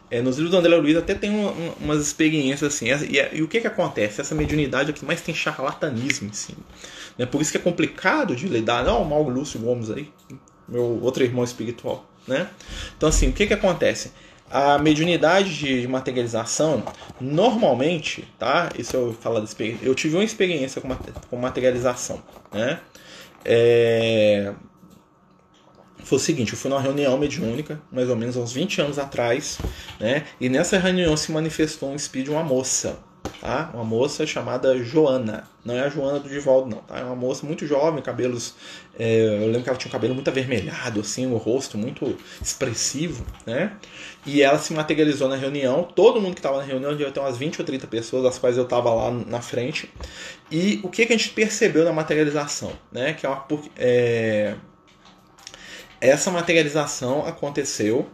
é, 0.09 0.21
nos 0.21 0.37
livros 0.37 0.51
do 0.51 0.57
André 0.57 0.75
Luiz 0.75 0.97
até 0.97 1.13
tem 1.13 1.29
uma, 1.29 1.51
uma, 1.51 1.73
umas 1.81 2.01
experiências 2.01 2.73
assim. 2.73 2.87
E, 2.87 3.37
e, 3.37 3.41
o 3.41 3.47
que, 3.47 3.61
que 3.61 3.67
acontece? 3.67 4.21
Essa 4.21 4.35
mediunidade 4.35 4.89
é 4.89 4.93
que 4.93 5.05
mais 5.05 5.21
tem 5.21 5.35
charlatanismo 5.35 6.29
em 6.29 6.33
cima. 6.33 6.63
Né? 7.17 7.25
Por 7.25 7.41
isso 7.41 7.51
que 7.51 7.57
é 7.57 7.61
complicado 7.61 8.35
de 8.35 8.47
lidar. 8.47 8.83
Não, 8.83 9.01
o 9.01 9.05
Mauro 9.05 9.29
Lúcio 9.29 9.59
Gomes 9.59 9.89
aí, 9.91 10.11
meu 10.67 10.99
outro 11.01 11.23
irmão 11.23 11.43
espiritual. 11.43 12.09
Né? 12.27 12.49
Então, 12.97 13.09
assim, 13.09 13.29
o 13.29 13.33
que, 13.33 13.47
que 13.47 13.53
acontece? 13.53 14.11
A 14.55 14.77
mediunidade 14.77 15.51
de 15.51 15.87
materialização, 15.87 16.83
normalmente, 17.19 18.31
tá? 18.37 18.69
Isso 18.77 18.95
eu 18.95 19.11
falo 19.19 19.39
da 19.39 19.45
experiência. 19.45 19.83
Eu 19.83 19.95
tive 19.95 20.15
uma 20.15 20.23
experiência 20.23 20.79
com, 20.79 20.89
com 21.27 21.37
materialização, 21.37 22.21
né? 22.51 22.79
É... 23.43 24.53
Foi 26.03 26.17
o 26.17 26.21
seguinte, 26.21 26.53
eu 26.53 26.57
fui 26.59 26.69
numa 26.69 26.79
reunião 26.79 27.17
mediúnica, 27.17 27.81
mais 27.91 28.07
ou 28.09 28.15
menos 28.15 28.35
uns 28.35 28.53
20 28.53 28.81
anos 28.81 28.99
atrás, 28.99 29.57
né? 29.99 30.23
E 30.39 30.47
nessa 30.49 30.77
reunião 30.77 31.17
se 31.17 31.31
manifestou 31.31 31.89
um 31.89 31.95
espírito 31.95 32.27
de 32.27 32.35
uma 32.35 32.43
moça, 32.43 32.99
tá? 33.39 33.69
Uma 33.73 33.83
moça 33.83 34.25
chamada 34.25 34.77
Joana. 34.83 35.47
Não 35.63 35.75
é 35.75 35.81
a 35.81 35.89
Joana 35.89 36.19
do 36.19 36.27
Divaldo, 36.27 36.69
não, 36.69 36.81
tá? 36.81 36.99
É 36.99 37.03
uma 37.03 37.15
moça 37.15 37.45
muito 37.45 37.65
jovem, 37.65 38.01
cabelos. 38.01 38.55
É, 38.97 39.39
eu 39.41 39.47
lembro 39.47 39.63
que 39.63 39.69
ela 39.69 39.77
tinha 39.77 39.89
um 39.89 39.91
cabelo 39.91 40.13
muito 40.13 40.29
avermelhado, 40.29 40.99
assim, 40.99 41.25
o 41.25 41.37
rosto 41.37 41.77
muito 41.77 42.17
expressivo, 42.41 43.25
né? 43.45 43.73
E 44.25 44.41
ela 44.41 44.57
se 44.57 44.73
materializou 44.73 45.27
na 45.27 45.35
reunião. 45.35 45.83
Todo 45.83 46.21
mundo 46.21 46.33
que 46.33 46.39
estava 46.39 46.57
na 46.57 46.63
reunião 46.63 46.91
devia 46.91 47.11
ter 47.11 47.19
umas 47.19 47.37
20 47.37 47.59
ou 47.59 47.65
30 47.65 47.87
pessoas, 47.87 48.23
das 48.23 48.37
quais 48.37 48.57
eu 48.57 48.63
estava 48.63 48.93
lá 48.93 49.11
na 49.11 49.41
frente. 49.41 49.89
E 50.51 50.79
o 50.83 50.89
que, 50.89 51.05
que 51.05 51.13
a 51.13 51.17
gente 51.17 51.29
percebeu 51.29 51.83
na 51.83 51.93
materialização, 51.93 52.73
né? 52.91 53.13
Que 53.13 53.25
é. 53.25 53.37
É, 53.77 54.55
essa 56.03 56.29
materialização 56.29 57.25
aconteceu 57.25 58.09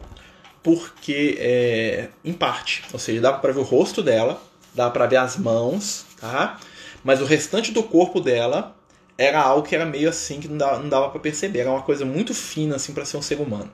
porque, 0.62 1.38
é, 1.40 2.10
em 2.24 2.34
parte, 2.34 2.84
ou 2.94 3.00
seja, 3.00 3.20
dava 3.20 3.40
para 3.40 3.52
ver 3.52 3.62
o 3.62 3.64
rosto 3.64 4.04
dela, 4.04 4.40
dá 4.74 4.90
para 4.90 5.06
ver 5.06 5.18
as 5.18 5.38
mãos, 5.38 6.06
tá? 6.20 6.60
Mas 7.04 7.22
o 7.22 7.26
restante 7.26 7.72
do 7.72 7.84
corpo 7.84 8.20
dela 8.20 8.76
era 9.18 9.42
algo 9.42 9.68
que 9.68 9.76
era 9.76 9.86
meio 9.86 10.10
assim 10.10 10.40
que 10.40 10.48
não 10.48 10.58
dava, 10.58 10.80
não 10.80 10.90
dava 10.90 11.10
para 11.10 11.20
perceber. 11.20 11.60
Era 11.60 11.72
uma 11.72 11.82
coisa 11.82 12.06
muito 12.06 12.34
fina 12.34 12.76
assim 12.78 12.94
para 12.94 13.06
ser 13.06 13.18
um 13.18 13.22
ser 13.22 13.40
humano. 13.40 13.70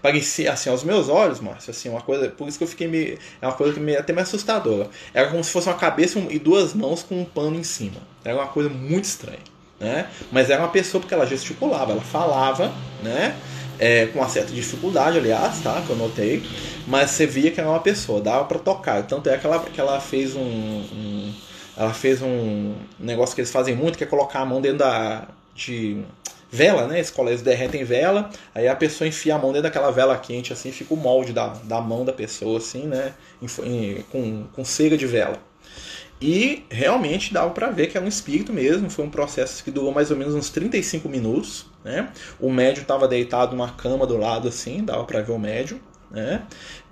Parecia 0.00 0.52
assim 0.52 0.70
aos 0.70 0.82
meus 0.82 1.08
olhos, 1.08 1.40
Márcio, 1.40 1.70
assim 1.70 1.88
uma 1.88 2.00
coisa. 2.00 2.28
Por 2.28 2.48
isso 2.48 2.58
que 2.58 2.64
eu 2.64 2.68
fiquei 2.68 2.86
meio, 2.86 3.18
é 3.40 3.46
uma 3.46 3.54
coisa 3.54 3.74
que 3.74 3.80
me 3.80 3.96
até 3.96 4.12
me 4.12 4.22
assustadora. 4.22 4.88
Era 5.12 5.28
como 5.30 5.42
se 5.42 5.50
fosse 5.50 5.68
uma 5.68 5.76
cabeça 5.76 6.18
e 6.30 6.38
duas 6.38 6.74
mãos 6.74 7.02
com 7.02 7.20
um 7.20 7.24
pano 7.24 7.56
em 7.56 7.64
cima. 7.64 8.00
Era 8.24 8.36
uma 8.36 8.46
coisa 8.46 8.70
muito 8.70 9.04
estranha, 9.04 9.40
né? 9.78 10.08
Mas 10.30 10.48
era 10.48 10.62
uma 10.62 10.70
pessoa 10.70 11.00
porque 11.00 11.14
ela 11.14 11.26
gesticulava, 11.26 11.92
ela 11.92 12.00
falava, 12.00 12.72
né? 13.02 13.36
É, 13.78 14.06
com 14.06 14.20
uma 14.20 14.28
certa 14.28 14.52
dificuldade, 14.52 15.18
aliás, 15.18 15.60
tá? 15.60 15.82
Que 15.86 15.90
eu 15.90 15.96
notei. 15.96 16.42
Mas 16.86 17.10
você 17.10 17.26
via 17.26 17.50
que 17.50 17.60
era 17.60 17.68
uma 17.68 17.80
pessoa, 17.80 18.20
dava 18.20 18.44
para 18.44 18.58
tocar. 18.58 19.02
Tanto 19.06 19.28
é 19.28 19.36
que 19.36 19.46
ela, 19.46 19.58
que 19.60 19.80
ela 19.80 20.00
fez 20.00 20.36
um, 20.36 20.40
um 20.40 21.32
ela 21.76 21.92
fez 21.92 22.22
um 22.22 22.74
negócio 22.98 23.34
que 23.34 23.40
eles 23.40 23.50
fazem 23.50 23.74
muito, 23.74 23.98
que 23.98 24.04
é 24.04 24.06
colocar 24.06 24.40
a 24.40 24.46
mão 24.46 24.60
dentro 24.60 24.78
da. 24.78 25.28
de 25.54 26.04
vela, 26.50 26.86
né? 26.86 27.00
Eles 27.00 27.42
derretem 27.42 27.82
vela, 27.82 28.30
aí 28.54 28.68
a 28.68 28.76
pessoa 28.76 29.08
enfia 29.08 29.34
a 29.34 29.38
mão 29.38 29.48
dentro 29.48 29.64
daquela 29.64 29.90
vela 29.90 30.16
quente, 30.16 30.52
assim, 30.52 30.70
fica 30.70 30.94
o 30.94 30.96
molde 30.96 31.32
da, 31.32 31.48
da 31.48 31.80
mão 31.80 32.04
da 32.04 32.12
pessoa, 32.12 32.58
assim, 32.58 32.86
né? 32.86 33.12
Em, 33.42 33.46
em, 33.66 34.02
com, 34.02 34.44
com 34.52 34.64
cera 34.64 34.96
de 34.96 35.06
vela. 35.06 35.36
E 36.20 36.64
realmente 36.70 37.34
dava 37.34 37.50
para 37.50 37.70
ver 37.70 37.88
que 37.88 37.96
era 37.96 38.04
um 38.04 38.08
espírito 38.08 38.52
mesmo, 38.52 38.88
foi 38.88 39.04
um 39.04 39.10
processo 39.10 39.62
que 39.62 39.70
durou 39.70 39.92
mais 39.92 40.10
ou 40.10 40.16
menos 40.16 40.34
uns 40.34 40.48
35 40.50 41.08
minutos, 41.08 41.66
né? 41.84 42.10
O 42.40 42.50
médium 42.50 42.82
estava 42.82 43.06
deitado 43.06 43.54
numa 43.54 43.70
cama 43.72 44.06
do 44.06 44.16
lado 44.16 44.48
assim, 44.48 44.84
dava 44.84 45.04
para 45.04 45.20
ver 45.20 45.32
o 45.32 45.38
médium, 45.38 45.78
né? 46.10 46.42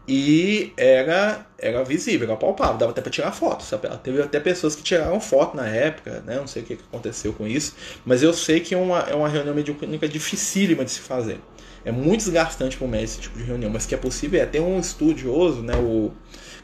E 0.07 0.73
era, 0.77 1.47
era 1.57 1.85
visível, 1.85 2.27
era 2.27 2.37
palpável, 2.37 2.77
dava 2.77 2.91
até 2.91 3.01
para 3.01 3.11
tirar 3.11 3.31
foto. 3.31 3.65
Teve 4.03 4.21
até 4.21 4.41
pessoas 4.41 4.75
que 4.75 4.83
tiraram 4.83 5.21
foto 5.21 5.57
na 5.57 5.69
época, 5.69 6.23
né? 6.27 6.37
não 6.37 6.47
sei 6.47 6.63
o 6.63 6.65
que 6.65 6.75
aconteceu 6.75 7.33
com 7.33 7.47
isso, 7.47 7.77
mas 8.05 8.23
eu 8.23 8.33
sei 8.33 8.59
que 8.59 8.75
é 8.75 8.79
uma, 8.79 8.99
é 9.01 9.15
uma 9.15 9.29
reunião 9.29 9.55
mediúnica 9.55 10.09
dificílima 10.09 10.85
de 10.85 10.91
se 10.91 11.01
fazer. 11.01 11.41
É 11.85 11.93
muito 11.93 12.25
desgastante 12.25 12.77
para 12.77 12.85
o 12.85 12.89
médico 12.89 13.13
esse 13.13 13.21
tipo 13.21 13.39
de 13.39 13.45
reunião, 13.45 13.71
mas 13.71 13.87
que 13.87 13.95
é 13.95 13.99
possível 13.99 14.41
é. 14.41 14.47
Tem 14.47 14.61
um 14.61 14.79
estudioso, 14.79 15.63
né, 15.63 15.77
o 15.77 16.13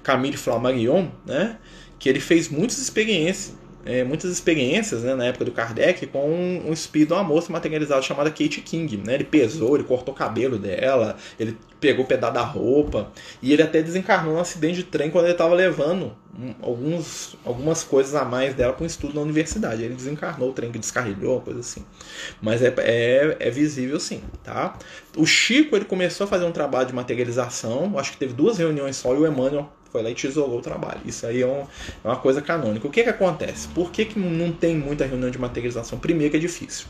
Camille 0.03 0.37
Flammarion, 0.37 1.09
né, 1.25 1.59
que 1.99 2.09
ele 2.09 2.21
fez 2.21 2.49
muitas 2.49 2.79
experiências 2.79 3.57
é, 3.89 4.05
muitas 4.05 4.31
experiências 4.31 5.03
né, 5.03 5.15
na 5.15 5.25
época 5.25 5.47
do 5.47 5.51
Kardec 5.51 6.07
com 6.09 6.29
um, 6.29 6.69
um 6.69 6.73
espírito 6.75 7.09
de 7.09 7.15
uma 7.15 7.25
moça 7.25 7.51
materializada 7.51 8.03
chamada 8.03 8.29
Kate 8.29 8.61
King. 8.61 8.99
Né? 8.99 9.15
Ele 9.15 9.25
pesou, 9.25 9.77
ele 9.77 9.85
cortou 9.85 10.13
o 10.13 10.17
cabelo 10.17 10.59
dela, 10.59 11.17
ele 11.41 11.57
pegou 11.81 12.05
o 12.05 12.09
pedaço 12.09 12.35
da 12.35 12.43
roupa 12.43 13.11
e 13.43 13.53
ele 13.53 13.63
até 13.63 13.83
desencarnou 13.83 14.35
num 14.35 14.41
acidente 14.41 14.77
de 14.77 14.85
trem 14.85 15.11
quando 15.11 15.25
ele 15.25 15.33
estava 15.33 15.55
levando 15.55 16.13
alguns, 16.63 17.37
algumas 17.45 17.83
coisas 17.83 18.15
a 18.15 18.25
mais 18.25 18.55
dela 18.55 18.73
para 18.73 18.85
um 18.85 18.87
estudo 18.87 19.15
na 19.15 19.21
universidade. 19.21 19.83
Ele 19.83 19.95
desencarnou, 19.95 20.51
o 20.51 20.53
trem 20.53 20.71
que 20.71 20.79
descarrilhou, 20.79 21.41
coisa 21.41 21.61
assim. 21.61 21.85
Mas 22.41 22.63
é, 22.63 22.73
é, 22.79 23.37
é 23.41 23.51
visível 23.51 23.99
sim, 23.99 24.23
tá? 24.43 24.77
O 25.17 25.27
Chico 25.27 25.77
ele 25.77 25.85
começou 25.85 26.25
a 26.25 26.29
fazer 26.29 26.45
um 26.45 26.53
trabalho 26.53 26.87
de 26.87 26.95
materialização, 26.95 27.99
acho 27.99 28.13
que 28.13 28.19
teve 28.19 28.33
duas 28.33 28.59
reuniões 28.59 28.97
só 28.97 29.15
e 29.15 29.19
o 29.19 29.27
Emmanuel 29.27 29.73
foi 29.91 30.03
lá 30.03 30.11
e 30.11 30.15
tesourou 30.15 30.59
o 30.59 30.63
trabalho. 30.63 31.01
Isso 31.05 31.27
aí 31.27 31.43
é, 31.43 31.47
um, 31.47 31.61
é 31.61 32.09
uma 32.09 32.17
coisa 32.17 32.43
canônica. 32.43 32.87
O 32.87 32.91
que, 32.91 33.03
que 33.03 33.09
acontece? 33.09 33.69
Por 33.69 33.91
que, 33.91 34.05
que 34.05 34.19
não 34.19 34.53
tem 34.53 34.77
muita 34.77 35.07
reunião 35.07 35.31
de 35.31 35.39
materialização? 35.39 35.99
Primeiro 35.99 36.31
que 36.31 36.37
é 36.37 36.41
difícil. 36.41 36.87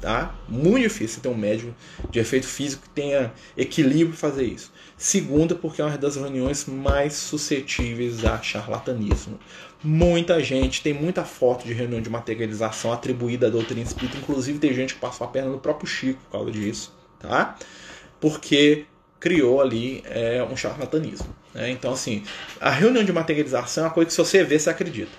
Tá? 0.00 0.34
Muito 0.48 0.84
difícil 0.84 1.20
ter 1.20 1.28
um 1.28 1.36
médium 1.36 1.74
de 2.10 2.18
efeito 2.18 2.46
físico 2.46 2.84
que 2.84 2.88
tenha 2.88 3.30
equilíbrio 3.54 4.16
para 4.16 4.30
fazer 4.30 4.44
isso. 4.44 4.72
Segundo, 4.96 5.56
porque 5.56 5.82
é 5.82 5.84
uma 5.84 5.98
das 5.98 6.16
reuniões 6.16 6.64
mais 6.64 7.12
suscetíveis 7.14 8.24
a 8.24 8.40
charlatanismo. 8.40 9.38
Muita 9.84 10.42
gente 10.42 10.82
tem 10.82 10.94
muita 10.94 11.22
foto 11.24 11.66
de 11.66 11.74
reunião 11.74 12.00
de 12.00 12.08
materialização 12.08 12.92
atribuída 12.92 13.48
à 13.48 13.50
doutrina 13.50 13.82
espírita, 13.82 14.16
inclusive 14.16 14.58
tem 14.58 14.72
gente 14.72 14.94
que 14.94 15.00
passou 15.00 15.26
a 15.26 15.28
perna 15.28 15.50
no 15.50 15.58
próprio 15.58 15.86
Chico 15.86 16.20
por 16.24 16.30
causa 16.32 16.50
disso, 16.50 16.94
tá? 17.18 17.56
Porque 18.18 18.86
criou 19.18 19.60
ali 19.60 20.02
é, 20.06 20.42
um 20.42 20.56
charlatanismo. 20.56 21.34
Né? 21.52 21.70
Então, 21.70 21.92
assim, 21.92 22.22
a 22.58 22.70
reunião 22.70 23.04
de 23.04 23.12
materialização 23.12 23.84
é 23.84 23.86
uma 23.88 23.92
coisa 23.92 24.08
que 24.08 24.14
se 24.14 24.18
você 24.18 24.42
vê, 24.44 24.58
você 24.58 24.70
acredita. 24.70 25.12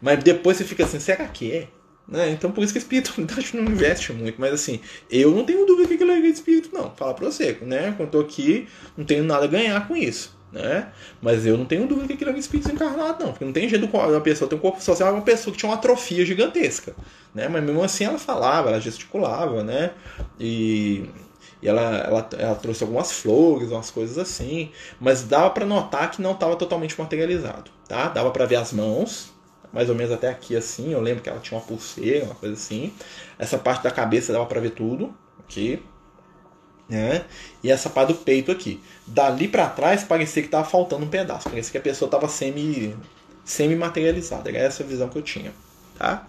Mas 0.00 0.22
depois 0.22 0.56
você 0.56 0.64
fica 0.64 0.84
assim, 0.84 0.98
será 0.98 1.26
que 1.26 1.52
é? 1.52 1.68
Né? 2.08 2.30
Então, 2.30 2.50
por 2.50 2.64
isso 2.64 2.72
que 2.72 2.78
a 2.78 2.82
espiritualidade 2.82 3.54
não 3.54 3.70
investe 3.70 4.12
muito. 4.12 4.40
Mas, 4.40 4.52
assim, 4.52 4.80
eu 5.10 5.30
não 5.30 5.44
tenho 5.44 5.66
dúvida 5.66 5.88
que 5.88 5.94
aquilo 5.94 6.10
é 6.10 6.18
espírito, 6.20 6.70
não. 6.72 6.90
Falar 6.90 7.14
pra 7.14 7.26
você, 7.26 7.58
né? 7.62 7.92
Quando 7.96 8.08
eu 8.08 8.10
tô 8.10 8.20
aqui, 8.20 8.66
não 8.96 9.04
tenho 9.04 9.24
nada 9.24 9.44
a 9.44 9.48
ganhar 9.48 9.86
com 9.86 9.96
isso. 9.96 10.36
Né? 10.50 10.88
Mas 11.20 11.44
eu 11.44 11.58
não 11.58 11.66
tenho 11.66 11.86
dúvida 11.86 12.06
que 12.06 12.14
aquilo 12.14 12.30
é 12.30 12.38
espírito 12.38 12.72
encarnado, 12.72 13.22
não. 13.22 13.32
Porque 13.32 13.44
não 13.44 13.52
tem 13.52 13.68
jeito 13.68 13.84
uma 13.84 14.20
pessoa 14.22 14.48
ter 14.48 14.56
um 14.56 14.58
corpo 14.58 14.82
social, 14.82 15.10
é 15.10 15.12
uma 15.12 15.22
pessoa 15.22 15.52
que 15.52 15.58
tinha 15.58 15.68
uma 15.68 15.76
atrofia 15.76 16.24
gigantesca. 16.24 16.96
Né? 17.34 17.48
Mas 17.48 17.62
mesmo 17.62 17.82
assim 17.82 18.04
ela 18.04 18.18
falava, 18.18 18.70
ela 18.70 18.80
gesticulava, 18.80 19.62
né? 19.62 19.90
E 20.40 21.04
e 21.62 21.68
ela, 21.68 21.80
ela, 21.80 22.28
ela 22.38 22.54
trouxe 22.54 22.82
algumas 22.82 23.12
flores, 23.12 23.70
umas 23.70 23.90
coisas 23.90 24.16
assim. 24.18 24.70
Mas 25.00 25.24
dava 25.24 25.50
para 25.50 25.66
notar 25.66 26.10
que 26.10 26.22
não 26.22 26.32
estava 26.32 26.56
totalmente 26.56 26.98
materializado. 26.98 27.70
Tá? 27.86 28.08
Dava 28.08 28.30
para 28.30 28.46
ver 28.46 28.56
as 28.56 28.72
mãos, 28.72 29.32
mais 29.72 29.88
ou 29.88 29.94
menos 29.94 30.12
até 30.12 30.28
aqui 30.28 30.56
assim. 30.56 30.92
Eu 30.92 31.00
lembro 31.00 31.22
que 31.22 31.28
ela 31.28 31.40
tinha 31.40 31.58
uma 31.58 31.66
pulseira, 31.66 32.24
uma 32.24 32.34
coisa 32.34 32.54
assim. 32.54 32.92
Essa 33.38 33.58
parte 33.58 33.82
da 33.82 33.90
cabeça 33.90 34.32
dava 34.32 34.46
para 34.46 34.60
ver 34.60 34.70
tudo. 34.70 35.14
Aqui. 35.40 35.82
Né? 36.88 37.24
E 37.62 37.70
essa 37.70 37.90
parte 37.90 38.12
do 38.12 38.18
peito 38.18 38.50
aqui. 38.50 38.82
Dali 39.06 39.46
para 39.46 39.68
trás 39.68 40.04
parecia 40.04 40.42
que 40.42 40.48
tava 40.48 40.68
faltando 40.68 41.04
um 41.04 41.08
pedaço. 41.08 41.48
Parecia 41.48 41.72
que 41.72 41.78
a 41.78 41.82
pessoa 41.82 42.10
tava 42.10 42.28
semi, 42.28 42.96
semi 43.44 43.76
materializada. 43.76 44.48
Era 44.48 44.58
essa 44.58 44.82
visão 44.82 45.08
que 45.08 45.18
eu 45.18 45.22
tinha. 45.22 45.52
Tá? 45.98 46.26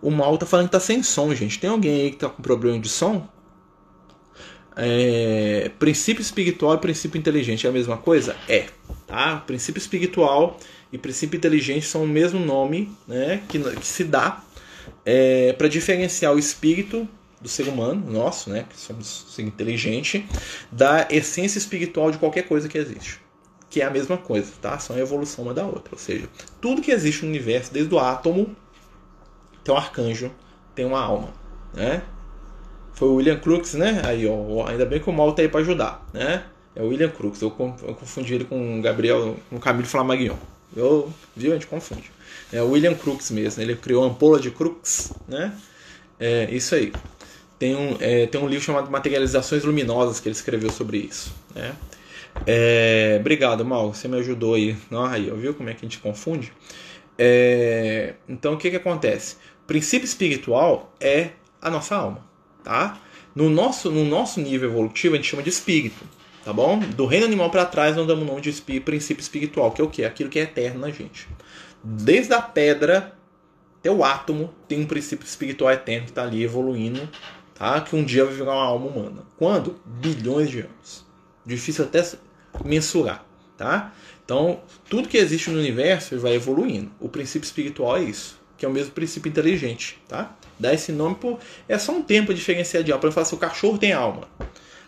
O 0.00 0.10
mal 0.10 0.36
tá 0.36 0.44
falando 0.44 0.66
que 0.66 0.72
tá 0.72 0.80
sem 0.80 1.02
som, 1.02 1.34
gente. 1.34 1.58
Tem 1.58 1.70
alguém 1.70 2.02
aí 2.02 2.10
que 2.10 2.16
tá 2.18 2.28
com 2.28 2.42
problema 2.42 2.78
de 2.78 2.88
som? 2.88 3.26
É, 4.74 5.70
princípio 5.78 6.22
espiritual 6.22 6.74
e 6.74 6.78
princípio 6.78 7.18
inteligente 7.18 7.66
é 7.66 7.70
a 7.70 7.72
mesma 7.72 7.96
coisa? 7.96 8.36
É. 8.48 8.66
Tá? 9.06 9.36
Princípio 9.46 9.78
espiritual 9.78 10.58
e 10.92 10.98
princípio 10.98 11.38
inteligente 11.38 11.86
são 11.86 12.04
o 12.04 12.06
mesmo 12.06 12.38
nome 12.38 12.94
né, 13.08 13.42
que, 13.48 13.58
que 13.58 13.86
se 13.86 14.04
dá 14.04 14.44
é, 15.04 15.52
para 15.54 15.66
diferenciar 15.66 16.34
o 16.34 16.38
espírito 16.38 17.08
do 17.40 17.48
ser 17.48 17.66
humano, 17.66 18.08
nosso, 18.08 18.50
né, 18.50 18.66
que 18.68 18.78
somos 18.78 19.26
ser 19.30 19.42
inteligente, 19.42 20.24
da 20.70 21.08
essência 21.10 21.58
espiritual 21.58 22.10
de 22.10 22.18
qualquer 22.18 22.42
coisa 22.42 22.68
que 22.68 22.78
existe. 22.78 23.20
Que 23.68 23.80
é 23.80 23.84
a 23.84 23.90
mesma 23.90 24.18
coisa, 24.18 24.52
tá? 24.60 24.78
São 24.78 24.94
a 24.94 24.98
evolução 24.98 25.44
uma 25.44 25.54
da 25.54 25.64
outra. 25.64 25.94
Ou 25.94 25.98
seja, 25.98 26.28
tudo 26.60 26.82
que 26.82 26.90
existe 26.90 27.22
no 27.22 27.30
universo, 27.30 27.72
desde 27.72 27.92
o 27.92 27.98
átomo 27.98 28.54
tem 29.64 29.74
um 29.74 29.78
arcanjo, 29.78 30.30
tem 30.74 30.84
uma 30.84 31.00
alma, 31.00 31.30
né? 31.72 32.02
Foi 32.92 33.08
o 33.08 33.14
William 33.14 33.38
Crookes, 33.38 33.72
né? 33.74 34.02
Aí, 34.04 34.26
ó, 34.26 34.66
ainda 34.66 34.84
bem 34.84 35.00
que 35.00 35.08
o 35.08 35.12
mal 35.12 35.32
tá 35.32 35.40
aí 35.40 35.48
para 35.48 35.60
ajudar, 35.60 36.06
né? 36.12 36.44
É 36.76 36.82
o 36.82 36.88
William 36.88 37.08
Crookes. 37.08 37.40
Eu, 37.40 37.48
eu 37.58 37.94
confundi 37.94 38.34
ele 38.34 38.44
com 38.44 38.78
o 38.78 38.82
Gabriel, 38.82 39.36
com 39.48 39.56
o 39.56 39.60
Camilo 39.60 39.86
Flamagnon. 39.86 40.36
Eu, 40.76 41.12
viu? 41.36 41.52
A 41.52 41.54
gente 41.54 41.66
confunde. 41.66 42.10
É 42.52 42.62
o 42.62 42.70
William 42.70 42.94
Crookes 42.94 43.30
mesmo. 43.30 43.62
Ele 43.62 43.76
criou 43.76 44.04
a 44.04 44.06
ampola 44.06 44.40
de 44.40 44.50
Crookes, 44.50 45.12
né? 45.28 45.52
É 46.18 46.48
isso 46.50 46.74
aí. 46.74 46.92
Tem 47.58 47.74
um, 47.74 47.96
é, 48.00 48.26
tem 48.26 48.40
um 48.40 48.48
livro 48.48 48.64
chamado 48.64 48.90
Materializações 48.90 49.64
Luminosas 49.64 50.18
que 50.18 50.28
ele 50.28 50.34
escreveu 50.34 50.70
sobre 50.70 50.98
isso, 50.98 51.32
né? 51.54 51.74
É, 52.46 53.18
obrigado, 53.20 53.64
Mal. 53.64 53.92
Você 53.92 54.08
me 54.08 54.18
ajudou 54.18 54.54
aí. 54.54 54.76
Não, 54.90 55.04
aí, 55.04 55.30
viu 55.30 55.54
como 55.54 55.68
é 55.68 55.74
que 55.74 55.84
a 55.84 55.88
gente 55.88 55.98
confunde? 55.98 56.52
É, 57.18 58.14
então, 58.28 58.54
o 58.54 58.56
que, 58.56 58.70
que 58.70 58.76
acontece? 58.76 59.36
princípio 59.66 60.04
espiritual 60.04 60.94
é 61.00 61.30
a 61.60 61.70
nossa 61.70 61.96
alma, 61.96 62.26
tá? 62.62 63.00
No 63.34 63.48
nosso, 63.48 63.90
no 63.90 64.04
nosso 64.04 64.40
nível 64.40 64.68
evolutivo 64.68 65.14
a 65.14 65.16
gente 65.16 65.28
chama 65.28 65.42
de 65.42 65.48
espírito, 65.48 66.04
tá 66.44 66.52
bom? 66.52 66.78
Do 66.78 67.06
reino 67.06 67.26
animal 67.26 67.50
para 67.50 67.64
trás 67.64 67.96
nós 67.96 68.06
damos 68.06 68.24
o 68.24 68.26
nome 68.26 68.40
de 68.40 68.80
princípio 68.80 69.20
espiritual, 69.20 69.70
que 69.70 69.80
é 69.80 69.84
o 69.84 69.88
que? 69.88 70.04
Aquilo 70.04 70.30
que 70.30 70.38
é 70.38 70.42
eterno 70.42 70.80
na 70.80 70.90
gente. 70.90 71.28
Desde 71.82 72.32
a 72.32 72.40
pedra 72.40 73.14
até 73.78 73.90
o 73.90 74.04
átomo 74.04 74.52
tem 74.68 74.80
um 74.80 74.86
princípio 74.86 75.26
espiritual 75.26 75.72
eterno 75.72 76.04
que 76.04 76.10
está 76.12 76.22
ali 76.22 76.42
evoluindo, 76.42 77.08
tá? 77.54 77.80
Que 77.80 77.96
um 77.96 78.04
dia 78.04 78.24
vai 78.24 78.34
virar 78.34 78.52
uma 78.52 78.64
alma 78.64 78.86
humana. 78.86 79.22
Quando? 79.36 79.80
Bilhões 79.84 80.50
de 80.50 80.60
anos. 80.60 81.04
Difícil 81.44 81.84
até 81.84 82.04
mensurar, 82.64 83.24
tá? 83.56 83.92
Então, 84.24 84.60
tudo 84.88 85.08
que 85.08 85.16
existe 85.16 85.50
no 85.50 85.58
universo 85.58 86.16
vai 86.18 86.34
evoluindo. 86.34 86.92
O 87.00 87.08
princípio 87.08 87.44
espiritual 87.44 87.96
é 87.96 88.04
isso 88.04 88.42
que 88.62 88.66
é 88.66 88.68
o 88.68 88.72
mesmo 88.72 88.92
princípio 88.92 89.28
inteligente, 89.28 90.00
tá? 90.06 90.36
Dá 90.56 90.72
esse 90.72 90.92
nome 90.92 91.16
por 91.16 91.40
é 91.68 91.76
só 91.78 91.90
um 91.90 92.00
tempo 92.00 92.32
diferenciar 92.32 92.84
de 92.84 92.92
alma. 92.92 93.00
Para 93.00 93.10
falar 93.10 93.26
assim, 93.26 93.34
o 93.34 93.38
cachorro 93.38 93.76
tem 93.76 93.92
alma, 93.92 94.28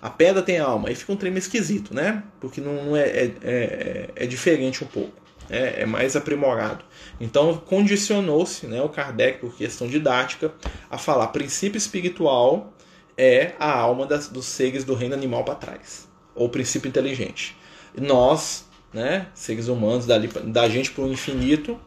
a 0.05 0.11
pedra 0.11 0.43
tem 0.43 0.59
alma, 0.59 0.91
aí 0.91 0.95
fica 0.95 1.15
um 1.15 1.17
trem 1.17 1.35
esquisito, 1.35 1.95
né? 1.95 2.23
Porque 2.39 2.61
não 2.61 2.95
é, 2.95 3.09
é, 3.09 3.35
é, 3.43 4.11
é 4.15 4.27
diferente 4.27 4.85
um 4.85 4.87
pouco, 4.87 5.15
é, 5.49 5.81
é 5.81 5.87
mais 5.87 6.15
aprimorado. 6.15 6.85
Então 7.19 7.57
condicionou-se, 7.57 8.67
né, 8.67 8.83
o 8.83 8.89
Kardec 8.91 9.39
por 9.39 9.57
questão 9.57 9.89
didática 9.89 10.53
a 10.91 10.99
falar 10.99 11.29
princípio 11.29 11.79
espiritual 11.79 12.75
é 13.17 13.53
a 13.59 13.73
alma 13.79 14.05
das, 14.05 14.29
dos 14.29 14.45
seres 14.45 14.85
do 14.85 14.93
reino 14.93 15.15
animal 15.15 15.43
para 15.43 15.55
trás, 15.55 16.07
ou 16.35 16.51
princípio 16.51 16.87
inteligente. 16.87 17.57
Nós, 17.99 18.69
né, 18.93 19.29
seres 19.33 19.69
humanos, 19.69 20.05
dali, 20.05 20.29
da 20.29 20.69
gente 20.69 20.91
para 20.91 21.05
o 21.05 21.11
infinito, 21.11 21.81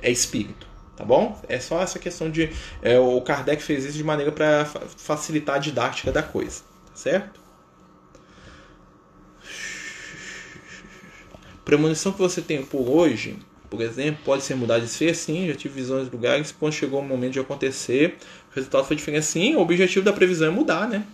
é 0.00 0.12
espírito. 0.12 0.64
Tá 0.94 1.04
bom? 1.04 1.42
É 1.48 1.58
só 1.58 1.82
essa 1.82 1.98
questão 1.98 2.30
de. 2.30 2.52
É, 2.80 2.96
o 3.00 3.20
Kardec 3.20 3.60
fez 3.60 3.84
isso 3.84 3.96
de 3.96 4.04
maneira 4.04 4.30
para 4.30 4.64
facilitar 4.64 5.56
a 5.56 5.58
didática 5.58 6.12
da 6.12 6.22
coisa. 6.22 6.62
Tá 6.86 6.94
certo? 6.94 7.43
Premonição 11.64 12.12
que 12.12 12.18
você 12.18 12.42
tem 12.42 12.62
por 12.62 12.88
hoje, 12.88 13.36
por 13.70 13.80
exemplo, 13.80 14.20
pode 14.24 14.42
ser 14.42 14.54
mudar 14.54 14.78
de 14.78 14.88
ser, 14.88 15.14
sim. 15.14 15.46
Já 15.48 15.54
tive 15.54 15.74
visões 15.74 16.06
de 16.06 16.12
lugares 16.12 16.52
quando 16.52 16.72
chegou 16.72 17.00
o 17.00 17.04
momento 17.04 17.32
de 17.32 17.40
acontecer, 17.40 18.16
o 18.52 18.54
resultado 18.54 18.84
foi 18.84 18.96
diferente. 18.96 19.26
Sim, 19.26 19.56
o 19.56 19.60
objetivo 19.60 20.04
da 20.04 20.12
previsão 20.12 20.48
é 20.48 20.50
mudar, 20.50 20.88
né? 20.88 21.04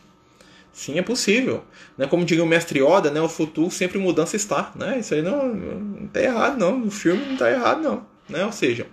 Sim, 0.72 0.98
é 0.98 1.02
possível. 1.02 1.64
Né? 1.96 2.06
Como 2.06 2.24
diria 2.24 2.44
o 2.44 2.46
mestre 2.46 2.80
Oda, 2.82 3.10
né? 3.10 3.20
o 3.20 3.28
futuro 3.28 3.70
sempre 3.70 3.98
mudança 3.98 4.36
está. 4.36 4.72
Né? 4.74 4.98
Isso 5.00 5.14
aí 5.14 5.22
não, 5.22 5.54
não 5.54 6.06
tá 6.08 6.22
errado, 6.22 6.58
não. 6.58 6.86
O 6.86 6.90
filme 6.90 7.24
não 7.24 7.32
está 7.32 7.50
errado, 7.50 7.82
não. 7.82 8.06
Né? 8.28 8.44
Ou 8.44 8.52
seja, 8.52 8.86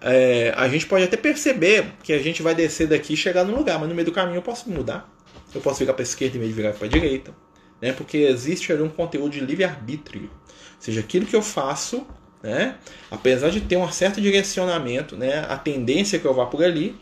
é, 0.00 0.52
a 0.56 0.68
gente 0.68 0.86
pode 0.86 1.04
até 1.04 1.16
perceber 1.16 1.86
que 2.02 2.12
a 2.12 2.18
gente 2.18 2.42
vai 2.42 2.54
descer 2.54 2.86
daqui 2.86 3.14
e 3.14 3.16
chegar 3.16 3.44
no 3.44 3.56
lugar, 3.56 3.78
mas 3.78 3.88
no 3.88 3.94
meio 3.94 4.06
do 4.06 4.12
caminho 4.12 4.38
eu 4.38 4.42
posso 4.42 4.70
mudar. 4.70 5.08
Eu 5.54 5.60
posso 5.60 5.78
virar 5.80 5.94
para 5.94 6.02
esquerda 6.02 6.36
em 6.36 6.40
vez 6.40 6.54
de 6.54 6.56
virar 6.56 6.72
para 6.72 6.88
direita. 6.88 7.34
Né? 7.80 7.92
Porque 7.92 8.18
existe 8.18 8.72
ali 8.72 8.82
um 8.82 8.88
conteúdo 8.88 9.30
de 9.30 9.40
livre-arbítrio. 9.40 10.30
Seja, 10.78 11.00
aquilo 11.00 11.26
que 11.26 11.34
eu 11.34 11.42
faço, 11.42 12.06
né? 12.42 12.76
apesar 13.10 13.50
de 13.50 13.60
ter 13.60 13.76
um 13.76 13.90
certo 13.90 14.20
direcionamento, 14.20 15.16
né? 15.16 15.44
a 15.48 15.56
tendência 15.56 16.18
que 16.18 16.24
eu 16.24 16.34
vá 16.34 16.46
por 16.46 16.62
ali, 16.62 16.96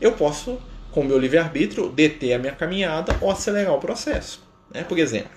eu 0.00 0.12
posso 0.12 0.58
com 0.96 1.00
o 1.02 1.04
meu 1.04 1.18
livre-arbítrio, 1.18 1.90
deter 1.90 2.32
a 2.32 2.38
minha 2.38 2.52
caminhada 2.52 3.14
ou 3.20 3.30
acelerar 3.30 3.74
o 3.74 3.78
processo. 3.78 4.42
Né? 4.72 4.82
Por 4.82 4.98
exemplo, 4.98 5.30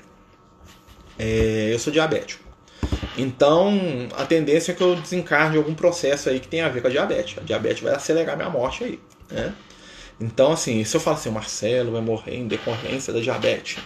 é, 1.17 1.69
eu 1.73 1.77
sou 1.77 1.91
diabético. 1.91 2.41
Então, 3.17 3.77
a 4.15 4.25
tendência 4.25 4.71
é 4.71 4.75
que 4.75 4.81
eu 4.81 4.95
desencarne 4.95 5.57
algum 5.57 5.75
processo 5.75 6.29
aí 6.29 6.39
que 6.39 6.47
tem 6.47 6.61
a 6.61 6.69
ver 6.69 6.81
com 6.81 6.87
a 6.87 6.89
diabetes. 6.89 7.37
A 7.37 7.41
diabetes 7.41 7.83
vai 7.83 7.93
acelerar 7.93 8.37
minha 8.37 8.49
morte 8.49 8.85
aí. 8.85 8.99
Né? 9.29 9.53
Então, 10.21 10.53
assim, 10.53 10.81
se 10.85 10.95
eu 10.95 11.01
falar 11.01 11.17
assim, 11.17 11.27
o 11.27 11.33
Marcelo 11.33 11.91
vai 11.91 12.01
morrer 12.01 12.35
em 12.35 12.47
decorrência 12.47 13.11
da 13.11 13.19
diabetes, 13.19 13.79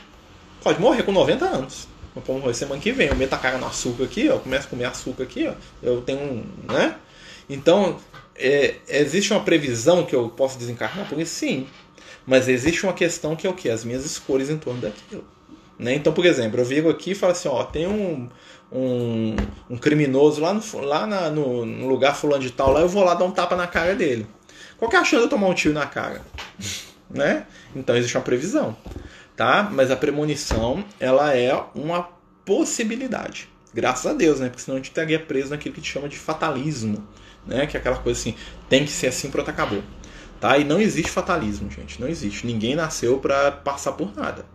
pode 0.62 0.80
morrer 0.80 1.02
com 1.02 1.12
90 1.12 1.44
anos. 1.44 1.88
Eu 2.16 2.22
posso 2.22 2.40
morrer 2.40 2.54
semana 2.54 2.82
que 2.82 2.92
vem. 2.92 3.08
Eu 3.08 3.16
meto 3.16 3.34
a 3.34 3.38
cara 3.38 3.58
no 3.58 3.66
açúcar 3.66 4.04
aqui, 4.04 4.30
ó, 4.30 4.34
eu 4.34 4.40
começo 4.40 4.68
a 4.68 4.70
comer 4.70 4.86
açúcar 4.86 5.24
aqui, 5.24 5.48
ó, 5.48 5.54
eu 5.82 6.02
tenho 6.02 6.20
um. 6.20 6.46
Né? 6.72 6.96
Então, 7.50 7.98
é, 8.36 8.76
existe 8.88 9.34
uma 9.34 9.44
previsão 9.44 10.06
que 10.06 10.16
eu 10.16 10.30
posso 10.30 10.58
desencarnar 10.58 11.08
por 11.08 11.20
isso? 11.20 11.34
Sim. 11.36 11.68
Mas 12.26 12.48
existe 12.48 12.84
uma 12.84 12.94
questão 12.94 13.36
que 13.36 13.46
é 13.46 13.50
o 13.50 13.54
que? 13.54 13.70
As 13.70 13.84
minhas 13.84 14.06
escolhas 14.06 14.50
em 14.50 14.58
torno 14.58 14.82
daquilo. 14.82 15.26
Né? 15.78 15.96
Então, 15.96 16.14
por 16.14 16.26
exemplo, 16.26 16.60
eu 16.60 16.66
vigo 16.66 16.90
aqui 16.90 17.12
e 17.12 17.16
falo 17.16 17.32
assim, 17.32 17.50
ó, 17.50 17.64
tem 17.64 17.88
um, 17.88 18.30
um, 18.72 19.36
um 19.70 19.78
criminoso 19.78 20.42
lá, 20.42 20.54
no, 20.54 20.80
lá 20.82 21.06
na, 21.06 21.30
no, 21.30 21.66
no, 21.66 21.88
lugar 21.88 22.16
fulano 22.16 22.42
de 22.42 22.52
tal, 22.52 22.72
lá 22.72 22.82
eu 22.82 22.88
vou 22.88 23.04
lá 23.04 23.14
dar 23.14 23.26
um 23.26 23.32
tapa 23.32 23.56
na 23.56 23.68
cara 23.68 23.96
dele. 23.96 24.28
Qual 24.78 24.90
que 24.90 24.96
é 24.96 25.00
a 25.00 25.04
chance 25.04 25.18
de 25.18 25.24
eu 25.24 25.30
tomar 25.30 25.48
um 25.48 25.54
tiro 25.54 25.74
na 25.74 25.86
cara? 25.86 26.22
né? 27.10 27.46
Então 27.76 27.96
existe 27.96 28.16
uma 28.16 28.24
previsão. 28.24 28.76
Tá? 29.36 29.70
Mas 29.72 29.90
a 29.90 29.96
premonição, 29.96 30.86
ela 31.00 31.36
é 31.36 31.54
uma 31.74 32.10
possibilidade. 32.46 33.50
Graças 33.74 34.06
a 34.06 34.14
Deus, 34.14 34.40
né? 34.40 34.50
Porque 34.50 34.62
senão 34.62 34.76
a 34.76 34.80
gente 34.80 34.90
estaria 34.90 35.20
preso 35.20 35.50
naquilo 35.50 35.74
que 35.74 35.80
a 35.80 35.84
gente 35.84 35.92
chama 35.92 36.08
de 36.08 36.18
fatalismo 36.18 37.08
né? 37.46 37.68
Que 37.68 37.78
é 37.78 37.80
aquela 37.80 37.98
coisa 37.98 38.20
assim, 38.20 38.36
tem 38.70 38.86
que 38.86 38.92
ser 38.92 39.08
assim, 39.08 39.30
pronto, 39.30 39.50
acabou. 39.50 39.84
Tá? 40.40 40.58
E 40.58 40.64
não 40.64 40.80
existe 40.80 41.10
fatalismo, 41.10 41.70
gente, 41.72 42.02
não 42.02 42.08
existe. 42.08 42.46
Ninguém 42.46 42.76
nasceu 42.76 43.20
para 43.20 43.52
passar 43.52 43.94
por 43.94 44.16
nada. 44.16 44.46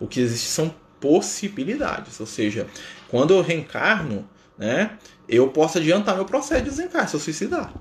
O 0.00 0.06
que 0.06 0.20
existe 0.20 0.48
são 0.48 0.74
possibilidades, 1.00 2.18
ou 2.18 2.26
seja, 2.26 2.66
quando 3.08 3.34
eu 3.34 3.42
reencarno, 3.42 4.26
né, 4.56 4.96
eu 5.28 5.48
posso 5.48 5.76
adiantar 5.76 6.14
meu 6.14 6.24
processo 6.24 6.62
de 6.62 6.70
desencarne 6.70 7.08
se 7.08 7.14
eu 7.14 7.20
suicidar. 7.20 7.72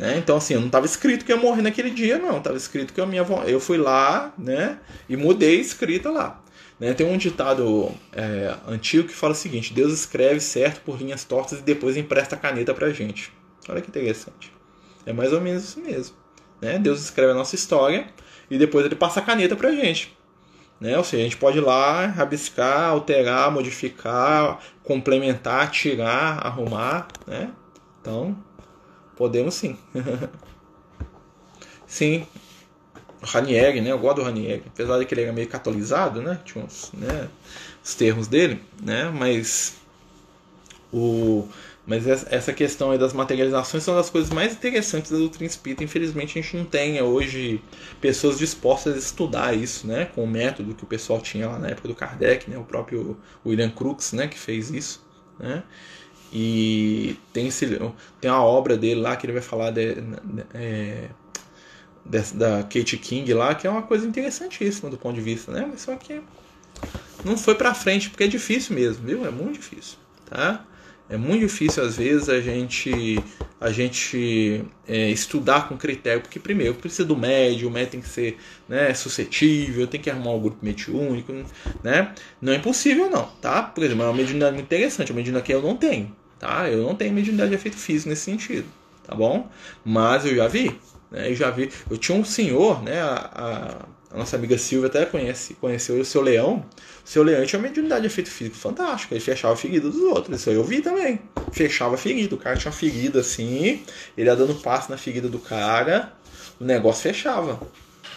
Né? 0.00 0.16
Então, 0.16 0.38
assim, 0.38 0.54
eu 0.54 0.60
não 0.60 0.68
estava 0.68 0.86
escrito 0.86 1.26
que 1.26 1.30
ia 1.30 1.36
morrer 1.36 1.60
naquele 1.60 1.90
dia, 1.90 2.16
não. 2.16 2.38
Estava 2.38 2.56
escrito 2.56 2.94
que 2.94 2.98
eu, 2.98 3.06
minha, 3.06 3.22
eu 3.46 3.60
fui 3.60 3.76
lá 3.76 4.32
né, 4.38 4.78
e 5.06 5.14
mudei 5.14 5.60
escrita 5.60 6.10
lá. 6.10 6.42
Né? 6.80 6.94
Tem 6.94 7.06
um 7.06 7.18
ditado 7.18 7.92
é, 8.10 8.56
antigo 8.66 9.06
que 9.06 9.14
fala 9.14 9.34
o 9.34 9.36
seguinte: 9.36 9.74
Deus 9.74 9.92
escreve 9.92 10.40
certo 10.40 10.80
por 10.86 10.98
linhas 10.98 11.22
tortas 11.24 11.58
e 11.58 11.62
depois 11.62 11.98
empresta 11.98 12.34
a 12.34 12.38
caneta 12.38 12.72
para 12.72 12.90
gente. 12.94 13.30
Olha 13.68 13.82
que 13.82 13.90
interessante. 13.90 14.50
É 15.04 15.12
mais 15.12 15.34
ou 15.34 15.40
menos 15.42 15.64
isso 15.64 15.80
mesmo. 15.80 16.16
Né? 16.62 16.78
Deus 16.78 17.02
escreve 17.02 17.32
a 17.32 17.34
nossa 17.34 17.54
história 17.54 18.08
e 18.50 18.56
depois 18.56 18.86
ele 18.86 18.96
passa 18.96 19.20
a 19.20 19.22
caneta 19.22 19.54
pra 19.54 19.70
gente. 19.70 20.16
Né? 20.80 20.96
Ou 20.96 21.04
seja, 21.04 21.20
a 21.20 21.24
gente 21.24 21.36
pode 21.36 21.58
ir 21.58 21.60
lá, 21.60 22.06
rabiscar, 22.06 22.88
alterar, 22.88 23.52
modificar, 23.52 24.60
complementar, 24.82 25.70
tirar, 25.70 26.38
arrumar. 26.38 27.06
Né? 27.26 27.50
Então, 28.00 28.34
podemos 29.20 29.52
sim. 29.52 29.76
sim, 31.86 32.26
Ranieri, 33.22 33.82
né? 33.82 33.92
Eu 33.92 33.98
gosto 33.98 34.16
do 34.16 34.22
Ranieri. 34.22 34.62
Apesar 34.66 34.98
de 34.98 35.04
que 35.04 35.12
ele 35.12 35.24
era 35.24 35.32
meio 35.32 35.46
catolizado, 35.46 36.22
né? 36.22 36.40
Tinha 36.42 36.64
uns, 36.64 36.90
né? 36.94 37.28
os 37.84 37.94
termos 37.94 38.26
dele, 38.26 38.62
né? 38.82 39.10
Mas 39.10 39.76
o 40.90 41.46
mas 41.86 42.06
essa 42.06 42.52
questão 42.52 42.96
das 42.96 43.12
materializações 43.12 43.82
são 43.82 43.94
das 43.94 44.08
coisas 44.08 44.30
mais 44.30 44.52
interessantes 44.52 45.10
da 45.10 45.18
doutrina 45.18 45.46
espírita. 45.46 45.84
Infelizmente 45.84 46.38
a 46.38 46.42
gente 46.42 46.56
não 46.56 46.64
tem 46.64 47.02
hoje 47.02 47.60
pessoas 48.00 48.38
dispostas 48.38 48.94
a 48.94 48.98
estudar 48.98 49.54
isso, 49.54 49.86
né? 49.86 50.06
Com 50.06 50.24
o 50.24 50.26
método 50.26 50.74
que 50.74 50.84
o 50.84 50.86
pessoal 50.86 51.20
tinha 51.20 51.46
lá 51.46 51.58
na 51.58 51.68
época 51.68 51.88
do 51.88 51.94
Kardec, 51.94 52.48
né? 52.48 52.56
O 52.56 52.64
próprio 52.64 53.18
William 53.44 53.70
Crookes, 53.70 54.12
né? 54.12 54.28
Que 54.28 54.38
fez 54.38 54.70
isso, 54.70 55.04
né? 55.38 55.62
E 56.32 57.16
tem, 57.32 57.48
esse, 57.48 57.66
tem 58.20 58.30
uma 58.30 58.44
obra 58.44 58.76
dele 58.76 59.00
lá 59.00 59.16
que 59.16 59.26
ele 59.26 59.32
vai 59.32 59.42
falar 59.42 59.70
de, 59.72 59.96
é, 60.54 61.08
da 62.34 62.62
Kate 62.62 62.96
King 62.96 63.32
lá, 63.34 63.54
que 63.54 63.66
é 63.66 63.70
uma 63.70 63.82
coisa 63.82 64.06
interessantíssima 64.06 64.90
do 64.90 64.96
ponto 64.96 65.14
de 65.14 65.20
vista, 65.20 65.50
né? 65.52 65.66
Mas 65.68 65.82
só 65.82 65.94
que 65.96 66.20
não 67.24 67.36
foi 67.36 67.54
para 67.54 67.74
frente, 67.74 68.10
porque 68.10 68.24
é 68.24 68.28
difícil 68.28 68.74
mesmo, 68.74 69.06
viu? 69.06 69.26
É 69.26 69.30
muito 69.30 69.54
difícil, 69.54 69.98
tá? 70.28 70.64
É 71.08 71.16
muito 71.16 71.40
difícil 71.40 71.82
às 71.82 71.96
vezes 71.96 72.28
a 72.28 72.40
gente 72.40 73.18
a 73.60 73.70
gente 73.70 74.64
é, 74.88 75.10
estudar 75.10 75.68
com 75.68 75.76
critério, 75.76 76.22
porque 76.22 76.40
primeiro 76.40 76.74
precisa 76.74 77.04
do 77.04 77.14
médio, 77.14 77.68
o 77.68 77.70
médio 77.70 77.90
tem 77.90 78.00
que 78.00 78.08
ser 78.08 78.38
né, 78.66 78.94
suscetível, 78.94 79.86
tem 79.86 80.00
que 80.00 80.08
arrumar 80.08 80.30
um 80.30 80.40
grupo 80.40 80.64
mediúnico, 80.64 81.32
né? 81.82 82.14
Não 82.40 82.54
é 82.54 82.56
impossível 82.56 83.10
não, 83.10 83.26
tá? 83.42 83.62
Por 83.62 83.84
exemplo, 83.84 84.04
é 84.04 84.06
uma 84.06 84.14
mediunidade 84.14 84.54
muito 84.54 84.66
interessante, 84.66 85.12
uma 85.12 85.16
mediunidade 85.16 85.44
que 85.44 85.52
eu 85.52 85.60
não 85.60 85.76
tenho, 85.76 86.14
tá? 86.40 86.68
Eu 86.68 86.82
não 86.82 86.96
tenho 86.96 87.12
mediunidade 87.12 87.50
de 87.50 87.56
efeito 87.56 87.76
físico 87.76 88.08
nesse 88.08 88.22
sentido, 88.22 88.66
tá 89.06 89.14
bom? 89.14 89.48
Mas 89.84 90.24
eu 90.24 90.34
já 90.34 90.48
vi, 90.48 90.76
né? 91.10 91.30
Eu 91.30 91.36
já 91.36 91.50
vi, 91.50 91.70
eu 91.88 91.98
tinha 91.98 92.16
um 92.16 92.24
senhor, 92.24 92.82
né? 92.82 93.00
A, 93.00 93.30
a, 93.34 94.14
a 94.14 94.18
nossa 94.18 94.36
amiga 94.36 94.58
Silvia 94.58 94.88
até 94.88 95.04
conhece, 95.04 95.54
conheceu 95.54 96.00
o 96.00 96.04
seu 96.04 96.22
leão. 96.22 96.64
O 97.04 97.08
seu 97.08 97.22
leão 97.22 97.44
tinha 97.44 97.60
uma 97.60 97.68
mediunidade 97.68 98.00
de 98.00 98.06
efeito 98.08 98.30
físico 98.30 98.56
fantástica. 98.56 99.14
Ele 99.14 99.22
fechava 99.22 99.54
a 99.54 99.56
ferida 99.56 99.88
dos 99.88 100.00
outros. 100.00 100.40
Isso 100.40 100.50
eu 100.50 100.64
vi 100.64 100.80
também. 100.80 101.20
Fechava 101.52 101.94
a 101.94 101.98
ferida. 101.98 102.34
O 102.34 102.38
cara 102.38 102.56
tinha 102.56 102.72
uma 102.72 102.76
ferida 102.76 103.20
assim. 103.20 103.84
Ele 104.16 104.28
ia 104.28 104.34
dando 104.34 104.54
passo 104.56 104.90
na 104.90 104.96
ferida 104.96 105.28
do 105.28 105.38
cara. 105.38 106.12
O 106.58 106.64
negócio 106.64 107.02
fechava. 107.02 107.60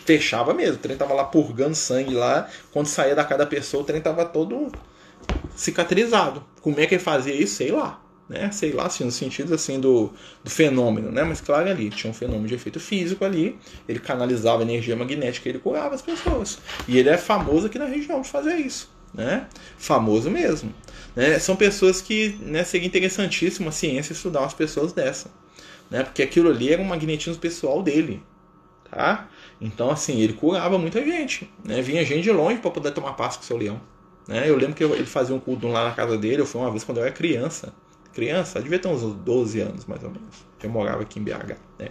Fechava 0.03 0.51
mesmo. 0.53 0.76
O 0.76 0.80
trem 0.80 0.97
tava 0.97 1.13
lá 1.13 1.26
purgando 1.26 1.76
sangue 1.76 2.15
lá. 2.15 2.49
Quando 2.71 2.88
saía 2.88 3.13
da 3.13 3.24
cada 3.24 3.45
pessoa, 3.45 3.84
o 3.84 3.86
trem 3.86 4.01
tava 4.01 4.26
todo 4.26 4.71
cicatrizado. 5.55 6.43
Como 6.61 6.80
é 6.80 6.88
que 6.88 6.95
ele 6.95 7.03
fazia 7.03 7.36
isso? 7.36 7.55
Sei 7.57 7.71
lá 7.71 8.03
né? 8.28 8.51
Sei 8.51 8.71
lá, 8.71 8.86
assim, 8.86 9.03
no 9.03 9.11
sentido 9.11 9.53
assim 9.53 9.80
do, 9.80 10.11
do 10.43 10.49
fenômeno, 10.49 11.11
né? 11.11 11.24
Mas 11.24 11.41
claro, 11.41 11.69
ali 11.69 11.89
tinha 11.89 12.09
um 12.09 12.13
fenômeno 12.13 12.47
de 12.47 12.55
efeito 12.55 12.80
físico 12.80 13.24
ali, 13.26 13.57
ele 13.88 13.99
canalizava 13.99 14.61
energia 14.61 14.95
magnética, 14.95 15.49
ele 15.49 15.59
curava 15.59 15.93
as 15.95 16.01
pessoas. 16.01 16.59
E 16.88 16.97
ele 16.97 17.09
é 17.09 17.17
famoso 17.17 17.67
aqui 17.67 17.78
na 17.78 17.86
região 17.86 18.21
de 18.21 18.30
fazer 18.30 18.55
isso, 18.55 18.89
né? 19.13 19.47
Famoso 19.78 20.30
mesmo. 20.30 20.74
Né? 21.15 21.38
São 21.38 21.55
pessoas 21.55 22.01
que, 22.01 22.38
né, 22.41 22.63
seria 22.63 22.88
interessantíssimo 22.88 23.69
a 23.69 23.71
ciência 23.71 24.13
estudar 24.13 24.39
umas 24.41 24.53
pessoas 24.53 24.93
dessa, 24.93 25.30
né? 25.89 26.03
Porque 26.03 26.24
aquilo 26.24 26.49
ali 26.49 26.71
era 26.71 26.82
um 26.82 26.86
magnetismo 26.86 27.39
pessoal 27.39 27.84
dele, 27.84 28.24
tá? 28.89 29.30
Então, 29.61 29.91
assim, 29.91 30.19
ele 30.21 30.34
curava 30.34 30.78
muita 30.78 31.03
gente, 31.03 31.49
né? 31.63 31.82
Vinha 31.82 32.03
gente 32.03 32.24
de 32.24 32.32
longe 32.32 32.59
para 32.59 32.71
poder 32.71 32.91
tomar 32.91 33.13
passo 33.13 33.38
com 33.38 33.43
o 33.43 33.47
seu 33.47 33.57
leão. 33.57 33.80
Né? 34.28 34.49
Eu 34.49 34.55
lembro 34.55 34.74
que 34.74 34.84
ele 34.84 35.05
fazia 35.05 35.36
um 35.36 35.39
culto 35.39 35.67
lá 35.67 35.89
na 35.89 35.91
casa 35.91 36.17
dele, 36.17 36.41
eu 36.41 36.45
fui 36.45 36.59
uma 36.59 36.71
vez 36.71 36.84
quando 36.84 36.97
eu 36.97 37.03
era 37.03 37.11
criança 37.11 37.74
criança, 38.14 38.61
devia 38.61 38.80
ter 38.80 38.88
uns 38.88 39.01
12 39.01 39.59
anos 39.59 39.86
mais 39.86 40.03
ou 40.03 40.09
menos. 40.09 40.45
Eu 40.61 40.70
morava 40.70 41.01
aqui 41.01 41.20
em 41.20 41.24
BH, 41.24 41.57
né? 41.78 41.89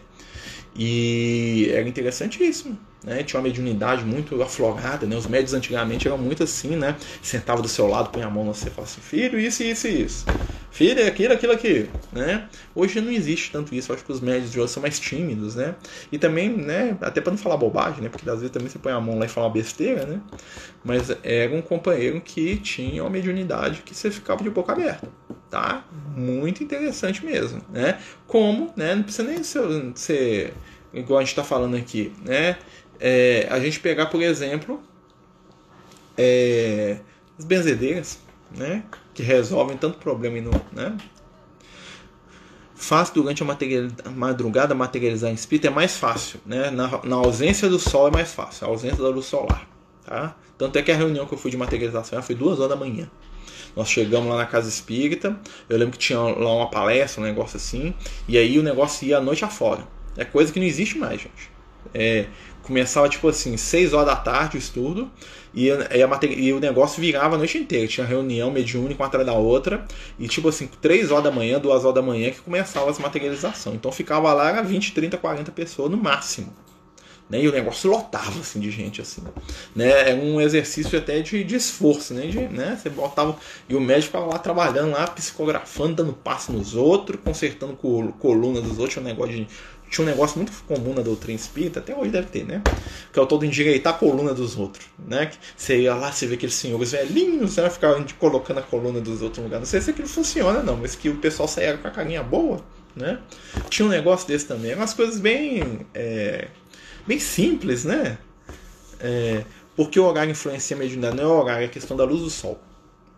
E 0.74 1.68
era 1.70 1.86
interessantíssimo, 1.86 2.78
né? 3.04 3.22
Tinha 3.22 3.38
uma 3.38 3.46
mediunidade 3.46 4.04
muito 4.04 4.42
aflorada, 4.42 5.06
né? 5.06 5.14
Os 5.14 5.26
médios 5.26 5.52
antigamente 5.52 6.08
eram 6.08 6.16
muito 6.16 6.42
assim, 6.42 6.76
né? 6.76 6.96
Sentava 7.22 7.60
do 7.60 7.68
seu 7.68 7.86
lado, 7.86 8.08
põe 8.10 8.22
a 8.22 8.30
mão 8.30 8.44
no 8.44 8.54
você 8.54 8.68
e 8.68 8.70
fala 8.70 8.86
assim, 8.86 9.00
filho, 9.02 9.38
isso, 9.38 9.62
isso 9.62 9.86
isso. 9.88 10.24
Filho, 10.72 11.00
é 11.00 11.06
aquilo, 11.06 11.34
aquilo, 11.34 11.52
aquilo, 11.52 11.88
né? 12.12 12.48
Hoje 12.74 13.00
não 13.00 13.12
existe 13.12 13.52
tanto 13.52 13.74
isso, 13.74 13.92
acho 13.92 14.04
que 14.04 14.10
os 14.10 14.20
médios 14.20 14.50
de 14.50 14.58
hoje 14.58 14.72
são 14.72 14.80
mais 14.80 14.98
tímidos, 14.98 15.54
né? 15.54 15.74
E 16.10 16.18
também, 16.18 16.48
né, 16.48 16.96
até 17.02 17.20
para 17.20 17.30
não 17.30 17.38
falar 17.38 17.58
bobagem, 17.58 18.00
né? 18.02 18.08
Porque 18.08 18.28
às 18.28 18.36
vezes 18.36 18.50
também 18.50 18.68
você 18.68 18.78
põe 18.78 18.92
a 18.92 19.00
mão 19.00 19.18
lá 19.18 19.26
e 19.26 19.28
fala 19.28 19.46
uma 19.48 19.52
besteira, 19.52 20.06
né? 20.06 20.20
Mas 20.82 21.10
era 21.22 21.54
um 21.54 21.60
companheiro 21.60 22.20
que 22.22 22.56
tinha 22.56 23.02
uma 23.04 23.10
mediunidade 23.10 23.82
que 23.82 23.94
você 23.94 24.10
ficava 24.10 24.42
de 24.42 24.48
boca 24.48 24.72
aberta, 24.72 25.08
tá? 25.50 25.84
muito 26.16 26.62
interessante 26.62 27.24
mesmo, 27.24 27.60
né? 27.70 27.98
Como, 28.26 28.72
né? 28.76 28.94
Não 28.94 29.02
precisa 29.02 29.28
nem 29.28 29.42
ser, 29.42 29.92
ser 29.94 30.54
igual 30.92 31.18
a 31.18 31.22
gente 31.22 31.30
está 31.30 31.44
falando 31.44 31.76
aqui, 31.76 32.12
né? 32.24 32.56
É, 33.00 33.46
a 33.50 33.58
gente 33.58 33.80
pegar, 33.80 34.06
por 34.06 34.22
exemplo, 34.22 34.82
é, 36.16 36.98
as 37.38 37.44
benzedeiras, 37.44 38.18
né? 38.56 38.84
Que 39.14 39.22
resolvem 39.22 39.76
tanto 39.76 39.98
problema 39.98 40.40
no, 40.40 40.50
né? 40.72 40.96
Faz 42.74 43.10
durante 43.10 43.42
a 43.42 44.10
madrugada 44.10 44.74
materializar 44.74 45.30
em 45.30 45.34
espírito 45.34 45.68
é 45.68 45.70
mais 45.70 45.96
fácil, 45.96 46.40
né? 46.44 46.70
Na, 46.70 47.00
na 47.04 47.16
ausência 47.16 47.68
do 47.68 47.78
sol 47.78 48.08
é 48.08 48.10
mais 48.10 48.32
fácil, 48.32 48.66
a 48.66 48.70
ausência 48.70 49.02
da 49.02 49.08
luz 49.08 49.26
solar, 49.26 49.68
tá? 50.04 50.34
Tanto 50.58 50.78
é 50.78 50.82
que 50.82 50.90
a 50.90 50.96
reunião 50.96 51.26
que 51.26 51.34
eu 51.34 51.38
fui 51.38 51.50
de 51.50 51.56
materialização 51.56 52.22
foi 52.22 52.34
duas 52.34 52.58
horas 52.58 52.70
da 52.70 52.76
manhã. 52.76 53.08
Nós 53.74 53.88
chegamos 53.88 54.28
lá 54.28 54.36
na 54.36 54.46
casa 54.46 54.68
espírita, 54.68 55.38
eu 55.68 55.78
lembro 55.78 55.92
que 55.92 55.98
tinha 55.98 56.18
lá 56.18 56.54
uma 56.54 56.70
palestra, 56.70 57.22
um 57.22 57.24
negócio 57.24 57.56
assim, 57.56 57.94
e 58.28 58.36
aí 58.36 58.58
o 58.58 58.62
negócio 58.62 59.06
ia 59.06 59.18
a 59.18 59.20
noite 59.20 59.44
afora. 59.44 59.86
É 60.16 60.24
coisa 60.24 60.52
que 60.52 60.60
não 60.60 60.66
existe 60.66 60.98
mais, 60.98 61.20
gente. 61.20 61.50
É, 61.94 62.26
começava 62.62 63.08
tipo 63.08 63.28
assim, 63.28 63.56
6 63.56 63.92
horas 63.92 64.06
da 64.06 64.16
tarde 64.16 64.56
o 64.56 64.58
estudo 64.58 65.10
e, 65.54 65.68
e, 65.68 66.46
e, 66.46 66.52
o 66.52 66.60
negócio 66.60 67.00
virava 67.00 67.34
a 67.34 67.38
noite 67.38 67.58
inteira. 67.58 67.86
Tinha 67.86 68.06
reunião 68.06 68.50
mediúnica 68.50 69.02
uma 69.02 69.06
atrás 69.06 69.26
da 69.26 69.34
outra 69.34 69.84
e 70.18 70.26
tipo 70.28 70.48
assim, 70.48 70.68
3 70.80 71.10
horas 71.10 71.24
da 71.24 71.30
manhã, 71.30 71.58
2 71.58 71.84
horas 71.84 71.94
da 71.94 72.02
manhã 72.02 72.30
que 72.30 72.40
começava 72.40 72.90
as 72.90 72.98
materializações. 72.98 73.76
Então 73.76 73.92
ficava 73.92 74.32
lá 74.32 74.62
20, 74.62 74.92
30, 74.92 75.18
40 75.18 75.52
pessoas 75.52 75.90
no 75.90 75.96
máximo. 75.96 76.52
Né? 77.32 77.44
E 77.44 77.48
o 77.48 77.52
negócio 77.52 77.90
lotava 77.90 78.40
assim 78.40 78.60
de 78.60 78.70
gente 78.70 79.00
assim, 79.00 79.22
né? 79.74 80.10
É 80.10 80.14
um 80.14 80.38
exercício 80.38 80.98
até 80.98 81.20
de, 81.20 81.42
de 81.42 81.56
esforço, 81.56 82.12
né? 82.12 82.26
De, 82.26 82.40
né? 82.40 82.78
Você 82.78 82.90
botava 82.90 83.34
e 83.66 83.74
o 83.74 83.80
médico 83.80 84.18
lá 84.18 84.38
trabalhando 84.38 84.92
lá, 84.92 85.06
psicografando, 85.06 85.94
dando 85.94 86.12
passo 86.12 86.52
nos 86.52 86.74
outros, 86.74 87.18
consertando 87.24 87.74
coluna 87.74 88.60
dos 88.60 88.78
outros, 88.78 88.98
um 88.98 89.00
negócio 89.00 89.34
de 89.34 89.48
tinha 89.92 90.06
um 90.06 90.08
negócio 90.08 90.38
muito 90.38 90.50
comum 90.66 90.94
na 90.94 91.02
doutrina 91.02 91.38
espírita, 91.38 91.78
até 91.78 91.94
hoje 91.94 92.10
deve 92.10 92.26
ter, 92.28 92.46
né? 92.46 92.62
Que 93.12 93.18
é 93.18 93.22
o 93.22 93.26
todo 93.26 93.44
endireitar 93.44 93.94
a 93.94 93.98
coluna 93.98 94.32
dos 94.32 94.56
outros, 94.56 94.86
né? 94.98 95.30
Você 95.54 95.82
ia 95.82 95.94
lá, 95.94 96.10
você 96.10 96.26
vê 96.26 96.34
aqueles 96.34 96.54
senhores 96.54 96.92
velhinhos, 96.92 97.56
né? 97.58 97.68
Ficar 97.68 97.94
colocando 98.18 98.58
a 98.58 98.62
coluna 98.62 99.02
dos 99.02 99.20
outros 99.20 99.38
no 99.38 99.44
lugar. 99.44 99.58
Não 99.58 99.66
sei 99.66 99.82
se 99.82 99.90
aquilo 99.90 100.08
funciona, 100.08 100.62
não, 100.62 100.78
mas 100.78 100.96
que 100.96 101.10
o 101.10 101.16
pessoal 101.16 101.46
saia 101.46 101.76
com 101.76 101.86
a 101.86 101.90
carinha 101.90 102.22
boa, 102.22 102.64
né? 102.96 103.20
Tinha 103.68 103.84
um 103.84 103.90
negócio 103.90 104.26
desse 104.26 104.46
também. 104.46 104.74
Umas 104.74 104.94
coisas 104.94 105.20
bem, 105.20 105.86
é, 105.92 106.48
bem 107.06 107.18
simples, 107.18 107.84
né? 107.84 108.16
É, 108.98 109.44
porque 109.76 110.00
o 110.00 110.04
horário 110.04 110.30
influencia 110.30 110.74
a 110.74 110.78
mediunidade, 110.78 111.16
não 111.16 111.24
é 111.24 111.26
o 111.26 111.38
horário, 111.38 111.64
é 111.64 111.66
a 111.66 111.70
questão 111.70 111.98
da 111.98 112.04
luz 112.04 112.22
do 112.22 112.30
sol. 112.30 112.58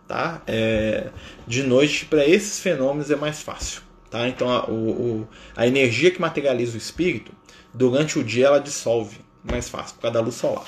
Tá? 0.09 0.41
É, 0.45 1.07
de 1.47 1.63
noite, 1.63 2.05
para 2.05 2.27
esses 2.27 2.59
fenômenos, 2.59 3.09
é 3.09 3.15
mais 3.15 3.41
fácil. 3.41 3.81
Tá? 4.15 4.29
Então 4.29 4.49
a, 4.49 4.63
o, 4.69 5.27
a 5.57 5.67
energia 5.67 6.09
que 6.09 6.21
materializa 6.21 6.75
o 6.75 6.77
espírito, 6.77 7.33
durante 7.73 8.17
o 8.17 8.23
dia 8.23 8.45
ela 8.45 8.59
dissolve 8.59 9.17
mais 9.43 9.67
fácil, 9.67 9.95
por 9.95 10.03
causa 10.03 10.13
da 10.13 10.21
luz 10.21 10.35
solar. 10.35 10.63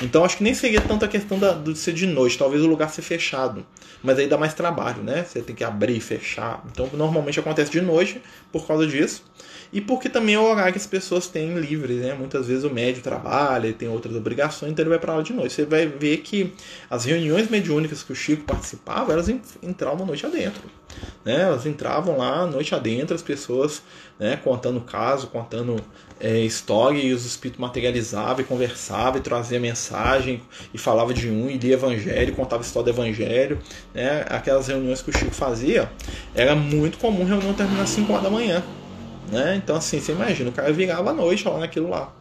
Então 0.00 0.24
acho 0.24 0.38
que 0.38 0.42
nem 0.42 0.54
seria 0.54 0.80
tanto 0.80 1.04
a 1.04 1.08
questão 1.08 1.38
da, 1.38 1.52
de 1.52 1.76
ser 1.76 1.92
de 1.92 2.06
noite, 2.06 2.38
talvez 2.38 2.62
o 2.62 2.66
lugar 2.66 2.88
ser 2.88 3.02
fechado. 3.02 3.66
Mas 4.02 4.18
aí 4.18 4.26
dá 4.26 4.38
mais 4.38 4.54
trabalho, 4.54 5.02
né? 5.02 5.26
Você 5.28 5.42
tem 5.42 5.54
que 5.54 5.62
abrir 5.62 5.98
e 5.98 6.00
fechar. 6.00 6.64
Então 6.72 6.88
normalmente 6.94 7.38
acontece 7.38 7.70
de 7.70 7.82
noite 7.82 8.18
por 8.50 8.66
causa 8.66 8.86
disso. 8.86 9.22
E 9.70 9.78
porque 9.82 10.08
também 10.08 10.36
é 10.36 10.38
o 10.38 10.44
horário 10.44 10.72
que 10.72 10.78
as 10.78 10.86
pessoas 10.86 11.26
têm 11.26 11.54
livre, 11.58 11.96
né? 11.96 12.14
Muitas 12.14 12.46
vezes 12.46 12.64
o 12.64 12.70
médio 12.70 13.02
trabalha, 13.02 13.70
tem 13.74 13.88
outras 13.88 14.16
obrigações, 14.16 14.72
então 14.72 14.82
ele 14.82 14.88
vai 14.88 14.98
para 14.98 15.16
lá 15.16 15.20
de 15.20 15.34
noite. 15.34 15.52
Você 15.52 15.66
vai 15.66 15.86
ver 15.86 16.16
que 16.18 16.54
as 16.88 17.04
reuniões 17.04 17.50
mediúnicas 17.50 18.02
que 18.02 18.12
o 18.12 18.16
Chico 18.16 18.44
participava, 18.44 19.12
elas 19.12 19.28
entravam 19.62 20.06
noite 20.06 20.24
adentro. 20.24 20.62
Né? 21.24 21.42
Elas 21.42 21.66
entravam 21.66 22.18
lá 22.18 22.46
noite 22.46 22.74
adentro, 22.74 23.14
as 23.14 23.22
pessoas 23.22 23.82
né, 24.18 24.36
contando 24.36 24.80
caso, 24.80 25.26
contando 25.26 25.76
é, 26.18 26.38
história, 26.38 26.98
e 26.98 27.12
os 27.12 27.26
espíritos 27.26 27.60
materializavam 27.60 28.40
e 28.40 28.44
conversavam 28.44 29.18
e 29.18 29.22
traziam 29.22 29.60
mensagem 29.60 30.40
e 30.72 30.78
falava 30.78 31.12
de 31.12 31.28
um 31.28 31.50
e 31.50 31.58
lia 31.58 31.74
evangelho, 31.74 32.34
contava 32.34 32.62
história 32.62 32.92
do 32.92 32.96
evangelho. 32.96 33.58
Né? 33.94 34.24
Aquelas 34.28 34.66
reuniões 34.66 35.02
que 35.02 35.10
o 35.10 35.18
Chico 35.18 35.34
fazia, 35.34 35.90
era 36.34 36.54
muito 36.54 36.98
comum 36.98 37.24
reunião 37.24 37.52
terminar 37.52 37.82
às 37.82 37.90
5 37.90 38.12
horas 38.12 38.24
da 38.24 38.30
manhã. 38.30 38.62
Né? 39.30 39.56
Então, 39.56 39.76
assim, 39.76 40.00
você 40.00 40.12
imagina, 40.12 40.50
o 40.50 40.52
cara 40.52 40.72
virava 40.72 41.10
a 41.10 41.14
noite 41.14 41.46
lá 41.46 41.58
naquilo 41.58 41.90
lá. 41.90 42.12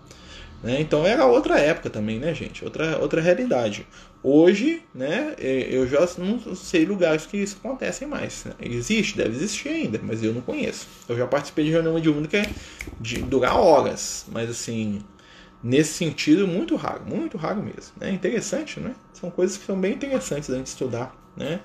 Né? 0.63 0.81
Então 0.81 1.05
era 1.05 1.25
outra 1.25 1.59
época 1.59 1.91
também, 1.91 2.17
né, 2.17 2.33
gente? 2.33 2.63
Outra, 2.63 2.97
outra 2.97 3.21
realidade. 3.21 3.85
Hoje, 4.27 4.81
né, 4.91 5.35
eu 5.37 5.87
já 5.87 5.99
não 6.17 6.55
sei 6.55 6.83
lugares 6.83 7.27
que 7.27 7.37
isso 7.37 7.57
acontece 7.63 8.07
mais. 8.07 8.43
Existe, 8.59 9.15
deve 9.15 9.35
existir 9.35 9.69
ainda, 9.69 9.99
mas 10.01 10.23
eu 10.23 10.33
não 10.33 10.41
conheço. 10.41 10.87
Eu 11.07 11.15
já 11.15 11.27
participei 11.27 11.65
de 11.65 11.69
reunião 11.69 11.99
de 11.99 12.09
única 12.09 12.43
de 12.99 13.21
durar 13.21 13.55
horas, 13.55 14.25
mas 14.31 14.49
assim, 14.49 15.03
nesse 15.61 15.93
sentido, 15.93 16.47
muito 16.47 16.75
raro, 16.75 17.03
muito 17.05 17.37
raro 17.37 17.61
mesmo. 17.61 17.93
É 18.01 18.09
interessante, 18.09 18.79
né? 18.79 18.95
São 19.13 19.29
coisas 19.29 19.57
que 19.57 19.65
são 19.67 19.79
bem 19.79 19.93
interessantes 19.93 20.49
da 20.49 20.57
gente 20.57 20.67
estudar. 20.67 21.15
Né? 21.37 21.59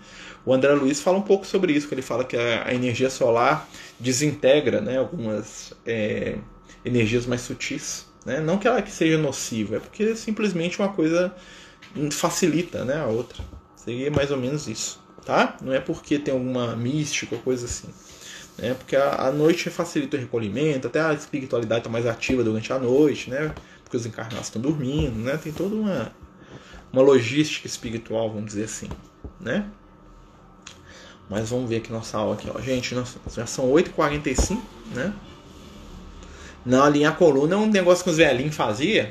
O 0.45 0.53
André 0.53 0.75
Luiz 0.75 1.01
fala 1.01 1.17
um 1.17 1.23
pouco 1.23 1.47
sobre 1.47 1.73
isso, 1.73 1.89
que 1.89 1.95
ele 1.95 2.03
fala 2.03 2.25
que 2.25 2.37
a, 2.37 2.75
energia 2.75 3.09
solar 3.09 3.67
desintegra 3.99 4.83
né, 4.83 4.99
algumas 4.99 5.73
é, 5.87 6.37
energias 6.85 7.25
mais 7.25 7.41
sutis. 7.41 8.05
Né? 8.27 8.39
Não 8.39 8.59
que 8.59 8.69
ela 8.69 8.83
que 8.83 8.93
seja 8.93 9.17
nociva, 9.17 9.77
é 9.77 9.81
porque 9.81 10.15
simplesmente 10.15 10.79
uma 10.79 10.91
coisa 10.91 11.35
facilita 12.11 12.85
né, 12.85 13.01
a 13.01 13.07
outra. 13.07 13.43
Seria 13.77 14.11
mais 14.11 14.31
ou 14.31 14.37
menos 14.37 14.69
isso. 14.69 15.01
Tá? 15.25 15.57
Não 15.61 15.73
é 15.73 15.81
porque 15.81 16.19
tem 16.19 16.33
alguma 16.33 16.75
mística 16.77 17.35
ou 17.35 17.43
coisa 17.43 17.67
assim. 17.67 17.89
Né? 18.59 18.75
Porque 18.75 18.97
a, 18.97 19.27
a 19.27 19.33
noite 19.33 19.71
facilita 19.71 20.17
o 20.17 20.21
recolhimento, 20.21 20.87
até 20.87 21.01
a 21.01 21.13
espiritualidade 21.13 21.81
está 21.81 21.91
mais 21.91 22.07
ativa 22.07 22.43
durante 22.43 22.73
a 22.73 22.79
noite, 22.79 23.31
né? 23.31 23.55
porque 23.83 23.97
os 23.97 24.07
encarnados 24.07 24.47
estão 24.47 24.61
dormindo. 24.61 25.17
Né? 25.17 25.37
Tem 25.37 25.53
toda 25.53 25.75
uma, 25.75 26.13
uma 26.93 27.03
logística 27.03 27.67
espiritual, 27.67 28.31
vamos 28.31 28.47
dizer 28.47 28.65
assim. 28.65 28.89
Né? 29.41 29.67
Mas 31.29 31.51
vamos 31.51 31.71
ver 31.71 31.77
aqui 31.77 31.93
nossa 31.93 32.19
aula 32.19 32.35
aqui, 32.35 32.51
ó. 32.53 32.61
Gente, 32.61 32.95
nós, 32.95 33.17
já 33.33 33.47
são 33.47 33.71
8h45, 33.71 34.61
né? 34.95 35.15
Não, 36.67 36.83
alinhar 36.83 37.13
a 37.13 37.17
coluna 37.17 37.55
é 37.55 37.57
um 37.57 37.67
negócio 37.67 38.03
que 38.03 38.11
os 38.11 38.17
velhinhos 38.17 38.57
faziam. 38.57 39.09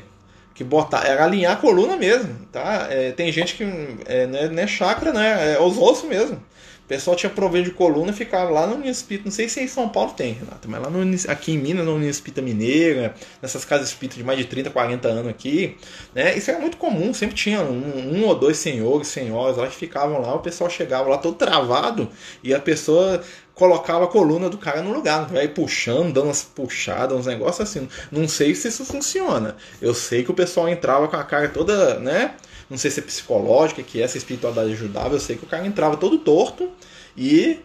Que 0.54 0.64
botar, 0.64 1.06
era 1.06 1.24
alinhar 1.24 1.54
a 1.54 1.56
coluna 1.56 1.96
mesmo, 1.96 2.36
tá? 2.52 2.88
É, 2.90 3.12
tem 3.12 3.32
gente 3.32 3.56
que 3.56 3.64
é, 4.06 4.28
não, 4.28 4.40
é, 4.40 4.50
não 4.50 4.64
é 4.64 4.68
chakra, 4.68 5.14
né? 5.14 5.54
É 5.54 5.62
os 5.62 5.78
ossos 5.78 6.10
mesmo. 6.10 6.42
Pessoal 6.90 7.16
tinha 7.16 7.30
proveito 7.30 7.66
de 7.66 7.72
coluna 7.72 8.12
ficava 8.12 8.50
lá 8.50 8.66
no 8.66 8.74
União 8.74 8.90
Espírita. 8.90 9.26
Não 9.26 9.32
sei 9.32 9.48
se 9.48 9.62
em 9.62 9.68
São 9.68 9.88
Paulo 9.88 10.12
tem, 10.14 10.34
Renato, 10.34 10.68
mas 10.68 10.82
lá 10.82 10.90
no, 10.90 11.16
aqui 11.28 11.52
em 11.52 11.58
Minas, 11.60 11.86
no 11.86 11.94
União 11.94 12.10
Espírita 12.10 12.42
Mineira, 12.42 13.14
nessas 13.40 13.64
casas 13.64 13.90
espíritas 13.90 14.18
de 14.18 14.24
mais 14.24 14.40
de 14.40 14.46
30, 14.46 14.72
40 14.72 15.08
anos 15.08 15.28
aqui, 15.28 15.78
né? 16.16 16.36
Isso 16.36 16.50
era 16.50 16.60
muito 16.60 16.78
comum, 16.78 17.14
sempre 17.14 17.36
tinha 17.36 17.62
um, 17.62 18.18
um 18.18 18.26
ou 18.26 18.34
dois 18.34 18.58
senhores, 18.58 19.08
senhoras 19.08 19.58
lá 19.58 19.68
que 19.68 19.76
ficavam 19.76 20.20
lá, 20.20 20.34
o 20.34 20.40
pessoal 20.40 20.68
chegava 20.68 21.08
lá 21.08 21.20
todo 21.20 21.36
travado 21.36 22.10
e 22.44 22.56
a 22.56 22.60
pessoa 22.60 23.22
colocava 23.54 24.06
a 24.06 24.08
coluna 24.08 24.50
do 24.50 24.58
cara 24.58 24.82
no 24.82 24.92
lugar, 24.92 25.28
vai 25.28 25.48
puxando, 25.48 26.12
dando 26.12 26.26
umas 26.26 26.42
puxadas, 26.42 27.16
uns 27.16 27.28
negócios 27.28 27.70
assim. 27.70 27.88
Não 28.12 28.28
sei 28.28 28.56
se 28.56 28.68
isso 28.68 28.84
funciona. 28.84 29.56
Eu 29.80 29.94
sei 29.94 30.24
que 30.24 30.32
o 30.32 30.34
pessoal 30.34 30.68
entrava 30.68 31.08
com 31.08 31.18
a 31.18 31.24
cara 31.24 31.50
toda, 31.50 32.00
né? 32.00 32.34
Não 32.70 32.78
sei 32.78 32.92
se 32.92 33.00
é 33.00 33.04
psicológica, 33.04 33.82
que 33.82 34.02
essa 34.02 34.18
espiritualidade 34.18 34.74
ajudava. 34.74 35.16
Eu 35.16 35.20
sei 35.20 35.36
que 35.36 35.44
o 35.44 35.48
cara 35.48 35.66
entrava 35.66 35.98
todo 35.98 36.20
torto 36.20 36.70
e 37.18 37.60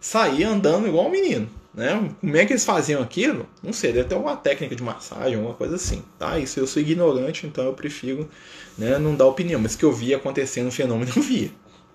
saía 0.00 0.48
andando 0.48 0.88
igual 0.88 1.06
um 1.06 1.10
menino. 1.10 1.48
Né? 1.72 2.12
Como 2.20 2.36
é 2.36 2.44
que 2.44 2.52
eles 2.52 2.64
faziam 2.64 3.00
aquilo? 3.00 3.48
Não 3.62 3.72
sei, 3.72 3.92
deve 3.92 4.08
ter 4.08 4.16
alguma 4.16 4.36
técnica 4.36 4.74
de 4.74 4.82
massagem, 4.82 5.36
alguma 5.36 5.54
coisa 5.54 5.76
assim. 5.76 6.02
Tá? 6.18 6.38
Isso 6.38 6.58
eu 6.58 6.66
sou 6.66 6.82
ignorante, 6.82 7.46
então 7.46 7.64
eu 7.64 7.72
prefiro 7.72 8.28
né, 8.76 8.98
não 8.98 9.14
dar 9.14 9.26
opinião. 9.26 9.60
Mas 9.60 9.76
que 9.76 9.84
eu 9.84 9.92
via 9.92 10.16
acontecendo 10.16 10.66
um 10.66 10.72
fenômeno, 10.72 11.10
eu 11.14 11.22
via. 11.22 11.50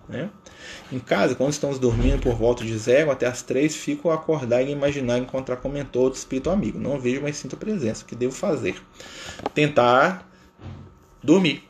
Né? 0.07 0.29
Em 0.91 0.99
casa, 0.99 1.35
quando 1.35 1.51
estamos 1.51 1.79
dormindo 1.79 2.21
por 2.21 2.33
volta 2.35 2.63
de 2.63 2.77
zero 2.77 3.11
até 3.11 3.25
as 3.25 3.41
três, 3.41 3.75
fico 3.75 4.09
a 4.09 4.15
acordar 4.15 4.61
e 4.61 4.71
imaginar 4.71 5.17
encontrar 5.17 5.57
com 5.57 5.67
mentor 5.67 6.03
outro 6.03 6.19
espírito 6.19 6.49
amigo. 6.49 6.79
Não 6.79 6.99
vejo, 6.99 7.21
mas 7.21 7.35
sinto 7.35 7.55
a 7.55 7.59
presença. 7.59 8.03
O 8.03 8.05
que 8.05 8.15
devo 8.15 8.33
fazer? 8.33 8.75
Tentar 9.53 10.29
dormir. 11.21 11.63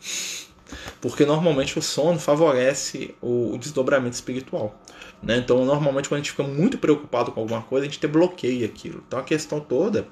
Porque 1.01 1.25
normalmente 1.25 1.77
o 1.77 1.81
sono 1.81 2.19
favorece 2.19 3.15
o 3.21 3.57
desdobramento 3.59 4.15
espiritual. 4.15 4.79
Né? 5.21 5.37
Então, 5.37 5.63
normalmente, 5.63 6.09
quando 6.09 6.19
a 6.19 6.23
gente 6.23 6.31
fica 6.31 6.43
muito 6.43 6.77
preocupado 6.77 7.31
com 7.31 7.39
alguma 7.39 7.61
coisa, 7.61 7.87
a 7.87 7.89
gente 7.89 8.05
bloqueia 8.07 8.65
aquilo. 8.65 9.03
Então, 9.07 9.19
a 9.19 9.23
questão 9.23 9.59
toda 9.59 10.07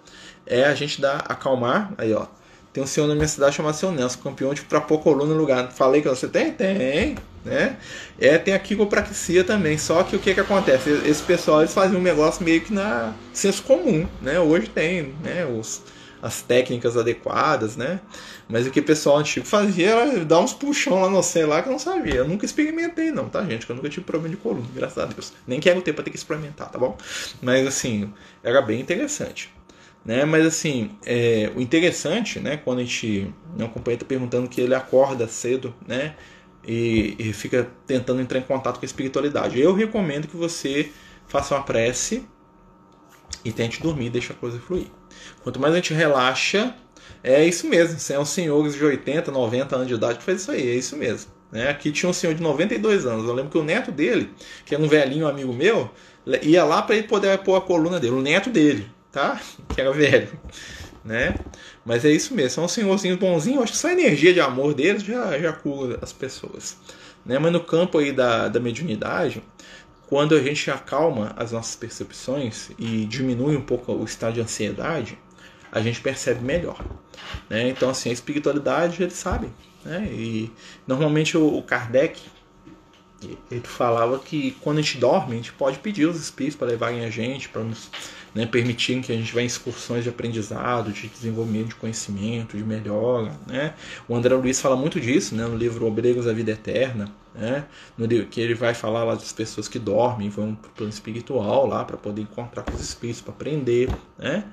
é 0.45 0.63
a 0.63 0.73
gente 0.73 1.01
dar, 1.01 1.17
acalmar. 1.27 1.93
Aí, 1.97 2.13
ó, 2.13 2.27
tem 2.71 2.81
um 2.81 2.87
senhor 2.87 3.07
na 3.07 3.15
minha 3.15 3.27
cidade 3.27 3.55
chamado 3.55 3.75
Seu 3.75 3.91
Nelson, 3.91 4.19
campeão 4.21 4.53
de 4.53 4.61
pra 4.61 4.79
pôr 4.79 4.99
coluna 4.99 5.33
no 5.33 5.39
lugar. 5.39 5.69
Falei 5.71 6.01
que 6.01 6.07
você 6.07 6.27
tem? 6.27 6.53
Tem, 6.53 7.17
né? 7.43 7.77
É, 8.17 8.37
tem 8.37 8.53
a 8.53 8.59
quiropraxia 8.59 9.43
também. 9.43 9.77
Só 9.77 10.03
que 10.03 10.15
o 10.15 10.19
que 10.19 10.33
que 10.33 10.39
acontece? 10.39 10.89
Esse 11.05 11.21
pessoal 11.23 11.59
eles 11.61 11.73
faziam 11.73 11.99
um 11.99 12.03
negócio 12.03 12.43
meio 12.43 12.61
que 12.61 12.73
na 12.73 13.13
senso 13.33 13.63
comum, 13.63 14.07
né? 14.21 14.39
Hoje 14.39 14.69
tem, 14.69 15.13
né? 15.21 15.45
Os, 15.45 15.81
as 16.21 16.41
técnicas 16.41 16.95
adequadas, 16.95 17.75
né? 17.75 17.99
Mas 18.47 18.67
o 18.67 18.71
que 18.71 18.79
o 18.79 18.83
pessoal 18.83 19.17
antigo 19.17 19.45
fazia 19.45 19.89
era 19.89 20.25
dar 20.25 20.39
uns 20.39 20.53
puxão 20.53 21.01
lá 21.01 21.09
no 21.09 21.23
sei 21.23 21.45
lá 21.45 21.61
que 21.61 21.69
eu 21.69 21.71
não 21.71 21.79
sabia. 21.79 22.15
Eu 22.15 22.27
nunca 22.27 22.45
experimentei, 22.45 23.11
não, 23.11 23.27
tá, 23.27 23.43
gente? 23.43 23.67
Eu 23.67 23.75
nunca 23.75 23.89
tive 23.89 24.05
problema 24.05 24.35
de 24.35 24.41
coluna, 24.41 24.67
graças 24.73 24.97
a 24.97 25.05
Deus. 25.05 25.33
Nem 25.47 25.59
quero 25.59 25.81
ter 25.81 25.93
pra 25.93 26.03
ter 26.03 26.11
que 26.11 26.17
experimentar, 26.17 26.69
tá 26.69 26.77
bom? 26.77 26.97
Mas 27.41 27.65
assim, 27.65 28.13
era 28.43 28.61
bem 28.61 28.79
interessante. 28.79 29.51
Né? 30.03 30.25
Mas 30.25 30.45
assim, 30.45 30.91
é, 31.05 31.51
o 31.55 31.61
interessante, 31.61 32.39
né, 32.39 32.57
quando 32.57 32.79
a 32.79 32.83
gente. 32.83 33.33
Meu 33.55 33.69
companheiro 33.69 34.03
tá 34.03 34.07
perguntando 34.07 34.49
que 34.49 34.59
ele 34.59 34.73
acorda 34.73 35.27
cedo, 35.27 35.73
né? 35.87 36.15
E, 36.67 37.15
e 37.17 37.33
fica 37.33 37.67
tentando 37.87 38.21
entrar 38.21 38.37
em 38.37 38.43
contato 38.43 38.79
com 38.79 38.85
a 38.85 38.85
espiritualidade. 38.85 39.59
Eu 39.59 39.73
recomendo 39.73 40.27
que 40.27 40.37
você 40.37 40.91
faça 41.27 41.55
uma 41.55 41.63
prece 41.63 42.25
e 43.43 43.51
tente 43.51 43.81
dormir, 43.81 44.09
deixa 44.09 44.33
a 44.33 44.35
coisa 44.35 44.59
fluir. 44.59 44.87
Quanto 45.43 45.59
mais 45.59 45.73
a 45.73 45.77
gente 45.77 45.93
relaxa, 45.93 46.75
é 47.23 47.45
isso 47.45 47.67
mesmo. 47.67 47.99
São 47.99 48.25
senhores 48.25 48.73
de 48.73 48.83
80, 48.83 49.31
90 49.31 49.75
anos 49.75 49.87
de 49.87 49.93
idade 49.93 50.19
que 50.19 50.23
faz 50.23 50.41
isso 50.41 50.51
aí, 50.51 50.69
é 50.69 50.75
isso 50.75 50.95
mesmo. 50.95 51.31
Né? 51.51 51.69
Aqui 51.69 51.91
tinha 51.91 52.09
um 52.09 52.13
senhor 52.13 52.33
de 52.33 52.41
92 52.41 53.05
anos. 53.05 53.27
Eu 53.27 53.33
lembro 53.33 53.51
que 53.51 53.57
o 53.57 53.63
neto 53.63 53.91
dele, 53.91 54.29
que 54.65 54.73
era 54.73 54.83
um 54.83 54.87
velhinho 54.87 55.27
amigo 55.27 55.53
meu, 55.53 55.89
ia 56.41 56.63
lá 56.63 56.81
para 56.81 56.95
ele 56.95 57.07
poder 57.07 57.37
pôr 57.39 57.55
a 57.55 57.61
coluna 57.61 57.99
dele. 57.99 58.15
O 58.15 58.21
neto 58.21 58.49
dele, 58.49 58.87
tá? 59.11 59.39
Que 59.73 59.81
era 59.81 59.91
velho. 59.91 60.29
Né? 61.03 61.35
Mas 61.83 62.05
é 62.05 62.11
isso 62.11 62.33
mesmo. 62.33 62.51
São 62.51 62.63
um 62.65 62.69
senhorzinho 62.69 63.17
bonzinho. 63.17 63.61
Acho 63.61 63.73
que 63.73 63.77
só 63.77 63.89
a 63.89 63.93
energia 63.93 64.33
de 64.33 64.39
amor 64.39 64.73
deles 64.73 65.03
já, 65.03 65.37
já 65.37 65.51
cura 65.51 65.99
as 66.01 66.13
pessoas. 66.13 66.77
Né? 67.25 67.37
Mas 67.37 67.51
no 67.51 67.59
campo 67.59 67.97
aí 67.97 68.11
da, 68.11 68.47
da 68.47 68.59
mediunidade, 68.59 69.43
quando 70.11 70.35
a 70.35 70.43
gente 70.43 70.69
acalma 70.69 71.33
as 71.37 71.53
nossas 71.53 71.73
percepções 71.77 72.69
e 72.77 73.05
diminui 73.05 73.55
um 73.55 73.61
pouco 73.61 73.93
o 73.93 74.03
estado 74.03 74.33
de 74.33 74.41
ansiedade, 74.41 75.17
a 75.71 75.79
gente 75.79 76.01
percebe 76.01 76.43
melhor. 76.43 76.83
Né? 77.49 77.69
Então, 77.69 77.89
assim, 77.89 78.09
a 78.09 78.11
espiritualidade, 78.11 79.01
ele 79.01 79.11
sabe. 79.11 79.47
Né? 79.85 80.09
E 80.11 80.51
normalmente 80.85 81.37
o 81.37 81.61
Kardec 81.61 82.21
ele 83.49 83.61
falava 83.61 84.19
que 84.19 84.51
quando 84.59 84.79
a 84.79 84.81
gente 84.81 84.97
dorme, 84.97 85.31
a 85.31 85.37
gente 85.37 85.53
pode 85.53 85.79
pedir 85.79 86.07
os 86.07 86.19
espíritos 86.19 86.57
para 86.57 86.67
levarem 86.67 87.05
a 87.05 87.09
gente, 87.09 87.47
para 87.47 87.63
nos 87.63 87.89
né, 88.33 88.45
permitirem 88.45 89.01
que 89.01 89.11
a 89.11 89.15
gente 89.15 89.33
vá 89.33 89.41
em 89.41 89.45
excursões 89.45 90.03
de 90.03 90.09
aprendizado, 90.09 90.91
de 90.91 91.07
desenvolvimento 91.07 91.69
de 91.69 91.75
conhecimento, 91.75 92.55
de 92.55 92.63
melhora. 92.63 93.33
Né? 93.45 93.73
O 94.07 94.15
André 94.15 94.33
Luiz 94.35 94.61
fala 94.61 94.75
muito 94.75 94.99
disso 94.99 95.35
né, 95.35 95.45
no 95.45 95.55
livro 95.55 95.85
Obreiros 95.85 96.25
da 96.25 96.33
Vida 96.33 96.51
Eterna, 96.51 97.13
né, 97.35 97.65
no, 97.97 98.07
que 98.25 98.39
ele 98.41 98.53
vai 98.53 98.73
falar 98.73 99.03
lá 99.03 99.15
das 99.15 99.31
pessoas 99.33 99.67
que 99.67 99.79
dormem, 99.79 100.29
vão 100.29 100.55
para 100.55 100.69
o 100.69 100.71
plano 100.71 100.91
espiritual 100.91 101.67
lá 101.67 101.83
para 101.83 101.97
poder 101.97 102.21
encontrar 102.21 102.63
com 102.63 102.73
os 102.73 102.81
espíritos, 102.81 103.21
para 103.21 103.33
aprender. 103.33 103.89
Né? 104.17 104.45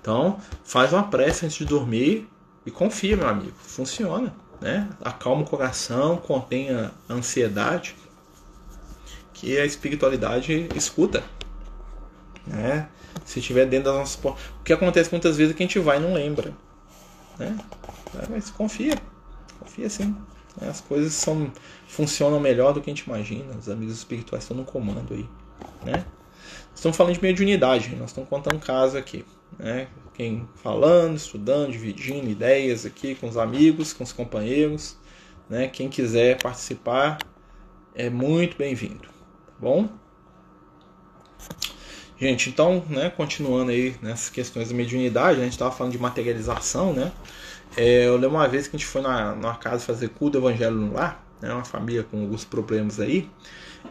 Então, 0.00 0.38
faz 0.64 0.92
uma 0.92 1.04
prece 1.04 1.46
antes 1.46 1.56
de 1.56 1.64
dormir 1.64 2.28
e 2.66 2.70
confia, 2.70 3.16
meu 3.16 3.28
amigo, 3.28 3.54
funciona. 3.56 4.34
Né? 4.60 4.88
Acalma 5.02 5.42
o 5.42 5.44
coração, 5.44 6.18
contém 6.18 6.70
a 6.70 6.90
ansiedade, 7.10 7.96
que 9.32 9.58
a 9.58 9.64
espiritualidade 9.64 10.68
escuta. 10.76 11.24
Né? 12.46 12.88
Se 13.24 13.40
estiver 13.40 13.66
dentro 13.66 13.90
das 13.90 13.94
nossas. 13.98 14.24
O 14.24 14.62
que 14.64 14.72
acontece 14.72 15.10
muitas 15.10 15.36
vezes 15.36 15.54
é 15.54 15.56
que 15.56 15.62
a 15.62 15.66
gente 15.66 15.78
vai 15.78 15.98
e 15.98 16.00
não 16.00 16.14
lembra. 16.14 16.52
Né? 17.38 17.56
Mas 18.28 18.50
confia. 18.50 18.94
Confia 19.58 19.88
sim. 19.88 20.16
Né? 20.60 20.68
As 20.68 20.80
coisas 20.80 21.12
são, 21.14 21.50
funcionam 21.88 22.40
melhor 22.40 22.72
do 22.72 22.80
que 22.80 22.90
a 22.90 22.94
gente 22.94 23.04
imagina. 23.06 23.56
Os 23.56 23.68
amigos 23.68 23.96
espirituais 23.96 24.44
estão 24.44 24.56
no 24.56 24.64
comando 24.64 25.14
aí. 25.14 25.28
Né? 25.84 26.04
Estamos 26.74 26.96
falando 26.96 27.14
de 27.14 27.22
mediunidade, 27.22 27.94
nós 27.96 28.10
estamos 28.10 28.28
contando 28.28 28.58
caso 28.58 28.98
aqui. 28.98 29.24
Né? 29.58 29.88
Quem 30.14 30.48
falando, 30.56 31.16
estudando, 31.16 31.70
dividindo 31.70 32.28
ideias 32.28 32.84
aqui 32.84 33.14
com 33.14 33.28
os 33.28 33.36
amigos, 33.36 33.92
com 33.92 34.04
os 34.04 34.12
companheiros. 34.12 34.96
Né? 35.48 35.68
Quem 35.68 35.88
quiser 35.88 36.42
participar 36.42 37.18
é 37.94 38.08
muito 38.10 38.56
bem-vindo. 38.56 39.04
Tá 39.06 39.52
bom? 39.60 39.88
Gente, 42.22 42.50
então, 42.50 42.84
né, 42.88 43.10
continuando 43.10 43.72
aí 43.72 43.96
nessas 44.00 44.30
questões 44.30 44.68
da 44.68 44.74
mediunidade, 44.76 45.38
né, 45.38 45.40
a 45.40 45.44
gente 45.44 45.54
estava 45.54 45.72
falando 45.72 45.90
de 45.90 45.98
materialização, 45.98 46.92
né? 46.92 47.10
É, 47.76 48.06
eu 48.06 48.14
lembro 48.14 48.36
uma 48.36 48.46
vez 48.46 48.68
que 48.68 48.76
a 48.76 48.78
gente 48.78 48.86
foi 48.86 49.02
na, 49.02 49.34
numa 49.34 49.56
casa 49.56 49.84
fazer 49.84 50.08
culto 50.10 50.38
do 50.38 50.46
evangelho 50.46 50.76
no 50.76 50.92
lar, 50.92 51.20
né, 51.40 51.52
uma 51.52 51.64
família 51.64 52.04
com 52.04 52.20
alguns 52.20 52.44
problemas 52.44 53.00
aí, 53.00 53.28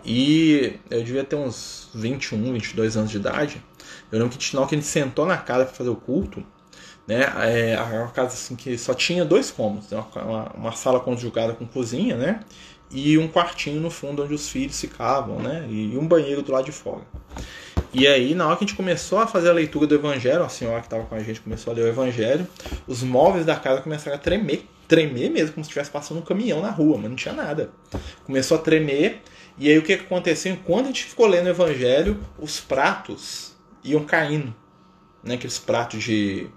e 0.06 0.80
eu 0.90 1.04
devia 1.04 1.26
ter 1.26 1.36
uns 1.36 1.90
21, 1.94 2.54
22 2.54 2.96
anos 2.96 3.12
de 3.12 3.18
idade. 3.18 3.62
Eu 4.10 4.20
lembro 4.20 4.38
que 4.38 4.56
na 4.56 4.66
que 4.66 4.76
a 4.76 4.78
gente 4.78 4.88
sentou 4.88 5.26
na 5.26 5.36
casa 5.36 5.66
para 5.66 5.74
fazer 5.74 5.90
o 5.90 5.98
culto, 5.98 6.42
né, 7.06 7.26
é 7.44 7.78
uma 8.00 8.12
casa 8.12 8.30
assim 8.30 8.56
que 8.56 8.78
só 8.78 8.94
tinha 8.94 9.26
dois 9.26 9.52
cômodos, 9.52 9.90
né, 9.90 10.02
uma, 10.16 10.44
uma 10.54 10.72
sala 10.72 11.02
conjugada 11.02 11.52
com 11.52 11.66
cozinha, 11.66 12.16
né, 12.16 12.40
e 12.90 13.18
um 13.18 13.28
quartinho 13.28 13.82
no 13.82 13.92
fundo 13.92 14.24
onde 14.24 14.34
os 14.34 14.48
filhos 14.48 14.80
ficavam, 14.80 15.38
né, 15.40 15.68
e 15.70 15.98
um 15.98 16.08
banheiro 16.08 16.42
do 16.42 16.54
lado 16.54 16.64
de 16.64 16.72
fora. 16.72 17.02
E 17.94 18.08
aí, 18.08 18.34
na 18.34 18.48
hora 18.48 18.56
que 18.56 18.64
a 18.64 18.68
gente 18.68 18.78
começou 18.78 19.20
a 19.20 19.28
fazer 19.28 19.50
a 19.50 19.54
leitura 19.54 19.86
do 19.86 19.96
Evangelho, 19.96 20.44
a 20.44 20.50
senhora 20.50 20.80
que 20.80 20.86
estava 20.86 21.04
com 21.04 21.14
a 21.14 21.20
gente 21.20 21.42
começou 21.42 21.74
a 21.74 21.76
ler 21.76 21.84
o 21.84 21.88
Evangelho, 21.88 22.48
os 22.88 23.04
móveis 23.04 23.46
da 23.46 23.58
casa 23.58 23.82
começaram 23.82 24.16
a 24.16 24.20
tremer, 24.20 24.66
tremer 24.88 25.30
mesmo, 25.30 25.54
como 25.54 25.66
se 25.66 25.70
estivesse 25.70 25.92
passando 25.92 26.20
um 26.20 26.22
caminhão 26.22 26.62
na 26.62 26.70
rua, 26.70 26.98
mas 26.98 27.10
não 27.10 27.18
tinha 27.18 27.34
nada. 27.34 27.70
Começou 28.24 28.58
a 28.58 28.62
tremer, 28.62 29.22
e 29.58 29.70
aí 29.70 29.78
o 29.78 29.84
que 29.84 29.94
aconteceu? 29.94 30.54
Enquanto 30.54 30.86
a 30.86 30.88
gente 30.88 31.04
ficou 31.04 31.28
lendo 31.28 31.48
o 31.48 31.50
Evangelho, 31.50 32.18
os 32.40 32.62
pratos 32.62 33.58
iam 33.84 34.06
caindo. 34.06 34.56
Né? 35.22 35.36
Aqueles 35.36 35.60
pratos 35.60 36.02
de, 36.02 36.48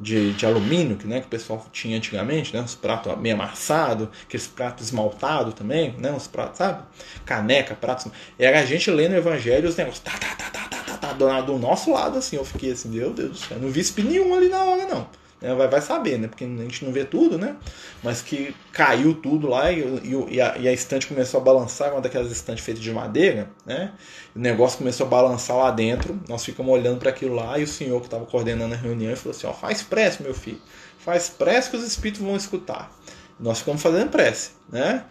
de, 0.00 0.32
de 0.32 0.46
alumínio 0.46 0.96
que, 0.96 1.06
né, 1.06 1.20
que 1.20 1.26
o 1.26 1.30
pessoal 1.30 1.66
tinha 1.70 1.98
antigamente, 1.98 2.56
né? 2.56 2.62
Os 2.62 2.74
pratos 2.74 3.14
meio 3.18 3.34
amassados, 3.34 4.08
aqueles 4.22 4.46
pratos 4.46 4.86
esmaltados 4.86 5.52
também, 5.52 5.94
né? 5.98 6.10
Os 6.12 6.26
pratos, 6.26 6.58
sabe? 6.58 6.82
Caneca, 7.26 7.74
pratos. 7.74 8.10
Era 8.38 8.60
a 8.60 8.64
gente 8.64 8.90
lendo 8.90 9.12
o 9.12 9.16
Evangelho 9.16 9.68
os 9.68 9.76
negócios. 9.76 10.02
Tá, 10.02 10.12
tá, 10.12 10.34
tá, 10.34 10.50
tá, 10.50 10.68
tá 10.68 10.77
do, 11.16 11.42
do 11.42 11.58
nosso 11.58 11.92
lado, 11.92 12.18
assim, 12.18 12.36
eu 12.36 12.44
fiquei 12.44 12.72
assim, 12.72 12.88
meu 12.88 13.10
Deus 13.10 13.30
do 13.30 13.36
céu, 13.36 13.58
não 13.58 13.68
vi 13.68 13.80
espinho 13.80 14.08
nenhum 14.08 14.34
ali 14.34 14.48
na 14.48 14.62
hora, 14.64 14.86
não. 14.86 15.06
É, 15.40 15.54
vai, 15.54 15.68
vai 15.68 15.80
saber, 15.80 16.18
né? 16.18 16.26
Porque 16.26 16.44
a 16.44 16.48
gente 16.48 16.84
não 16.84 16.92
vê 16.92 17.04
tudo, 17.04 17.38
né? 17.38 17.56
Mas 18.02 18.20
que 18.20 18.54
caiu 18.72 19.14
tudo 19.14 19.46
lá 19.46 19.70
e, 19.70 19.80
e, 19.80 20.34
e, 20.34 20.40
a, 20.40 20.58
e 20.58 20.66
a, 20.66 20.72
estante 20.72 21.06
começou 21.06 21.40
a 21.40 21.44
balançar, 21.44 21.92
uma 21.92 22.00
daquelas 22.00 22.32
estantes 22.32 22.64
feitas 22.64 22.82
de 22.82 22.92
madeira, 22.92 23.48
né? 23.64 23.92
O 24.34 24.38
negócio 24.38 24.78
começou 24.78 25.06
a 25.06 25.08
balançar 25.08 25.56
lá 25.56 25.70
dentro. 25.70 26.20
Nós 26.28 26.44
ficamos 26.44 26.72
olhando 26.72 26.98
para 26.98 27.10
aquilo 27.10 27.36
lá 27.36 27.56
e 27.56 27.62
o 27.62 27.68
senhor 27.68 28.00
que 28.00 28.08
estava 28.08 28.26
coordenando 28.26 28.74
a 28.74 28.76
reunião 28.76 29.14
falou 29.14 29.36
assim: 29.36 29.46
ó, 29.46 29.52
faz 29.52 29.80
prece, 29.80 30.22
meu 30.24 30.34
filho, 30.34 30.60
faz 30.98 31.28
prece 31.28 31.70
que 31.70 31.76
os 31.76 31.84
espíritos 31.84 32.20
vão 32.20 32.34
escutar. 32.34 32.92
Nós 33.38 33.60
ficamos 33.60 33.80
fazendo 33.80 34.10
prece, 34.10 34.50
né? 34.68 35.04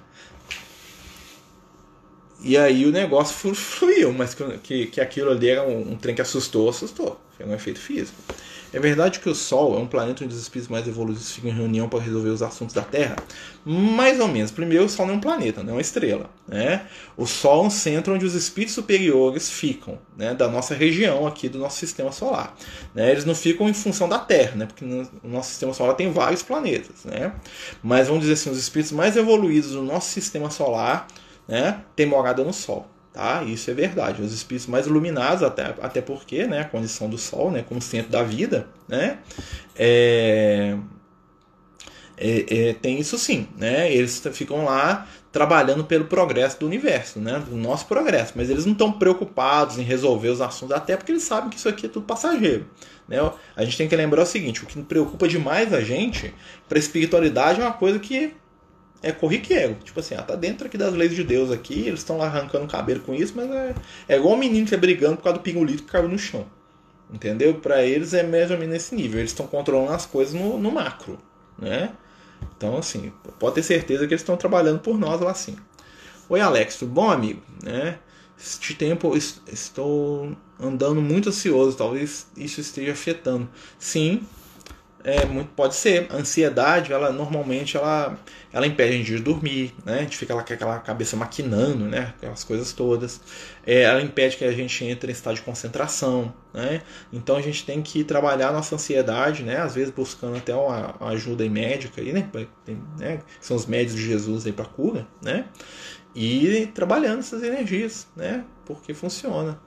E 2.42 2.56
aí 2.58 2.86
o 2.86 2.92
negócio 2.92 3.54
fluiu, 3.56 4.14
mas 4.14 4.36
que, 4.64 4.88
que, 4.88 5.02
aquilo 5.02 5.32
ali 5.32 5.50
era 5.50 5.64
um, 5.64 5.94
um 5.94 5.96
trem 5.96 6.14
que 6.14 6.22
assustou, 6.22 6.70
assustou. 6.70 7.20
Foi 7.36 7.46
um 7.46 7.54
efeito 7.54 7.80
físico. 7.80 8.18
É 8.74 8.80
verdade 8.80 9.20
que 9.20 9.30
o 9.30 9.36
Sol 9.36 9.78
é 9.78 9.80
um 9.80 9.88
planeta 9.88 10.26
onde 10.26 10.36
os 10.36 10.42
espíritos 10.42 10.70
mais 10.70 10.86
evoluídos 10.88 11.32
ficam 11.32 11.50
em 11.50 11.54
reunião 11.54 11.88
para 11.88 12.00
resolver 12.00 12.30
os 12.30 12.42
assuntos 12.42 12.76
da 12.76 12.82
Terra? 12.82 13.16
Mais 13.64 14.20
ou 14.20 14.28
menos. 14.28 14.52
Primeiro, 14.52 14.86
o 14.86 14.90
Sol 14.90 15.06
não 15.06 15.14
é 15.14 15.18
um 15.18 15.22
planeta, 15.22 15.64
não 15.64 15.70
é 15.70 15.76
uma 15.76 15.82
estrela. 15.82 16.30
Né? 16.48 16.86
O 17.16 17.26
Sol 17.26 17.64
é 17.64 17.68
um 17.68 17.70
centro 17.70 18.14
onde 18.14 18.26
os 18.26 18.36
espíritos 18.36 18.76
superiores 18.76 19.50
ficam, 19.50 19.98
né? 20.18 20.34
da 20.34 20.50
nossa 20.50 20.76
região 20.76 21.26
aqui 21.26 21.48
do 21.48 21.58
nosso 21.58 21.78
sistema 21.78 22.12
solar. 22.12 22.56
Né? 22.94 23.10
Eles 23.10 23.24
não 23.24 23.34
ficam 23.34 23.70
em 23.70 23.74
função 23.74 24.10
da 24.10 24.20
Terra, 24.20 24.56
né? 24.58 24.66
porque 24.66 24.84
no 24.84 25.10
nosso 25.24 25.50
sistema 25.50 25.74
solar 25.74 25.96
tem 25.96 26.12
vários 26.12 26.44
planetas. 26.44 27.06
Né? 27.06 27.32
Mas 27.82 28.08
vamos 28.08 28.22
dizer 28.22 28.34
assim, 28.34 28.50
os 28.50 28.58
espíritos 28.58 28.92
mais 28.92 29.16
evoluídos 29.16 29.72
do 29.72 29.82
nosso 29.82 30.10
sistema 30.10 30.52
solar 30.52 31.08
né, 31.48 31.82
tem 31.96 32.06
morada 32.06 32.44
no 32.44 32.54
Sol. 32.54 32.88
Tá? 33.14 33.44
Isso 33.44 33.72
é 33.72 33.74
verdade. 33.74 34.22
Os 34.22 34.32
espíritos 34.34 34.68
mais 34.68 34.86
iluminados, 34.86 35.42
até, 35.42 35.74
até 35.82 36.02
porque 36.02 36.46
né, 36.46 36.62
a 36.62 36.66
condição 36.66 37.10
do 37.10 37.18
Sol, 37.18 37.50
né, 37.50 37.66
como 37.68 37.82
centro 37.82 38.12
da 38.12 38.22
vida, 38.22 38.68
né, 38.88 39.18
é, 39.76 40.78
é, 42.16 42.70
é, 42.70 42.74
tem 42.74 43.00
isso 43.00 43.18
sim. 43.18 43.48
Né? 43.58 43.92
Eles 43.92 44.22
ficam 44.34 44.66
lá 44.66 45.08
trabalhando 45.32 45.84
pelo 45.84 46.06
progresso 46.06 46.60
do 46.60 46.66
universo, 46.66 47.20
né, 47.20 47.44
do 47.48 47.56
nosso 47.56 47.86
progresso, 47.86 48.34
mas 48.36 48.50
eles 48.50 48.66
não 48.66 48.74
estão 48.74 48.92
preocupados 48.92 49.78
em 49.78 49.84
resolver 49.84 50.30
os 50.30 50.42
assuntos, 50.42 50.76
até 50.76 50.98
porque 50.98 51.12
eles 51.12 51.24
sabem 51.24 51.50
que 51.50 51.58
isso 51.58 51.70
aqui 51.70 51.86
é 51.86 51.90
tudo 51.90 52.06
passageiro. 52.06 52.66
Né? 53.08 53.18
A 53.56 53.64
gente 53.64 53.78
tem 53.78 53.88
que 53.88 53.96
lembrar 53.96 54.24
o 54.24 54.26
seguinte: 54.26 54.64
o 54.64 54.66
que 54.66 54.82
preocupa 54.82 55.28
demais 55.28 55.74
a 55.74 55.82
gente 55.82 56.34
para 56.68 56.78
a 56.78 56.80
espiritualidade 56.80 57.62
é 57.62 57.64
uma 57.64 57.74
coisa 57.74 58.00
que 58.00 58.34
é 59.02 59.12
corriqueiro. 59.12 59.76
Tipo 59.84 60.00
assim, 60.00 60.16
ah, 60.16 60.22
tá 60.22 60.36
dentro 60.36 60.68
aqui 60.68 60.78
das 60.78 60.94
leis 60.94 61.16
de 61.16 61.24
Deus 61.24 61.52
aqui, 61.52 61.88
eles 61.88 62.00
estão 62.00 62.22
arrancando 62.22 62.66
o 62.66 62.68
cabelo 62.68 63.02
com 63.02 63.14
isso, 63.14 63.34
mas 63.36 63.50
é, 63.50 63.76
é 64.10 64.18
igual 64.18 64.36
um 64.36 64.38
menino 64.38 64.66
que 64.66 64.72
tá 64.72 64.78
brigando 64.78 65.18
por 65.18 65.24
causa 65.24 65.40
do 65.40 65.44
pingulito 65.44 65.84
que 65.84 65.92
caiu 65.92 66.08
no 66.08 66.18
chão. 66.18 66.46
Entendeu? 67.12 67.56
Para 67.56 67.84
eles 67.84 68.14
é 68.14 68.24
mais 68.24 68.52
ou 68.52 68.58
menos 68.58 68.74
nesse 68.74 68.96
nível. 68.96 69.20
Eles 69.20 69.32
estão 69.32 69.48
controlando 69.48 69.94
as 69.94 70.06
coisas 70.06 70.34
no, 70.34 70.58
no, 70.58 70.72
macro, 70.72 71.18
né? 71.58 71.94
Então, 72.56 72.78
assim, 72.78 73.12
pode 73.40 73.56
ter 73.56 73.64
certeza 73.64 74.06
que 74.06 74.14
eles 74.14 74.22
estão 74.22 74.36
trabalhando 74.36 74.80
por 74.80 74.98
nós 74.98 75.22
lá 75.22 75.32
assim. 75.32 75.56
Oi, 76.28 76.42
Alex, 76.42 76.76
tudo 76.78 76.92
bom, 76.92 77.10
amigo? 77.10 77.42
Né? 77.64 77.98
Este 78.38 78.76
tempo 78.76 79.16
estou 79.16 80.36
andando 80.60 81.02
muito 81.02 81.30
ansioso, 81.30 81.78
talvez 81.78 82.28
isso 82.36 82.60
esteja 82.60 82.92
afetando. 82.92 83.50
Sim, 83.80 84.22
é 85.08 85.26
muito 85.26 85.52
pode 85.52 85.74
ser. 85.74 86.08
A 86.12 86.18
ansiedade, 86.18 86.92
ela 86.92 87.12
normalmente 87.14 87.78
ela, 87.78 88.20
ela 88.52 88.68
impede 88.68 88.94
a 88.94 88.98
gente 88.98 89.16
de 89.16 89.20
dormir, 89.24 89.74
né? 89.86 90.00
A 90.00 90.02
gente 90.02 90.18
fica 90.18 90.36
lá 90.36 90.44
com 90.44 90.54
aquela 90.54 90.80
cabeça 90.80 91.16
maquinando, 91.16 91.86
né? 91.86 92.14
Aquelas 92.18 92.44
coisas 92.44 92.74
todas. 92.74 93.22
É, 93.66 93.84
ela 93.84 94.02
impede 94.02 94.36
que 94.36 94.44
a 94.44 94.52
gente 94.52 94.84
entre 94.84 95.10
em 95.10 95.14
estado 95.14 95.36
de 95.36 95.42
concentração, 95.42 96.34
né? 96.54 96.82
Então 97.12 97.38
a 97.38 97.42
gente 97.42 97.66
tem 97.66 97.82
que 97.82 98.04
trabalhar 98.04 98.52
nossa 98.52 98.76
ansiedade, 98.76 99.44
né? 99.44 99.58
Às 99.58 99.76
vezes 99.76 99.92
buscando 99.92 100.36
até 100.36 100.54
uma, 100.54 100.94
uma 101.00 101.12
ajuda 101.12 101.48
médica 101.50 102.02
aí, 102.02 102.12
né? 102.12 102.30
Tem, 102.66 102.78
né? 103.00 103.20
São 103.40 103.56
os 103.56 103.66
médicos 103.66 103.96
de 103.96 104.06
Jesus 104.06 104.46
aí 104.46 104.52
para 104.52 104.66
cura, 104.66 105.08
né? 105.24 105.46
E 106.14 106.70
trabalhando 106.74 107.20
essas 107.20 107.42
energias, 107.44 108.08
né? 108.14 108.44
Porque 108.66 108.94
funciona. 108.94 109.58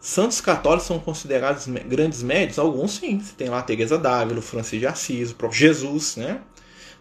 Santos 0.00 0.40
católicos 0.40 0.86
são 0.86 0.98
considerados 0.98 1.66
grandes 1.66 2.22
médios? 2.22 2.58
Alguns 2.58 2.92
sim. 2.92 3.20
Você 3.20 3.34
tem 3.36 3.48
lá 3.48 3.60
Teresa 3.60 3.98
d'Ávila, 3.98 4.40
Francisco 4.40 4.78
de 4.78 4.86
Assis, 4.86 5.30
o 5.30 5.34
próprio 5.34 5.60
Jesus, 5.60 6.16
né? 6.16 6.40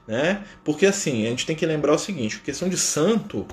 né? 0.10 0.44
Porque 0.64 0.88
assim, 0.88 1.28
a 1.28 1.30
gente 1.30 1.46
tem 1.46 1.56
que 1.56 1.66
lembrar 1.66 1.94
o 1.94 2.00
seguinte, 2.00 2.40
a 2.42 2.46
questão 2.46 2.68
de 2.68 2.78
santo, 2.78 3.46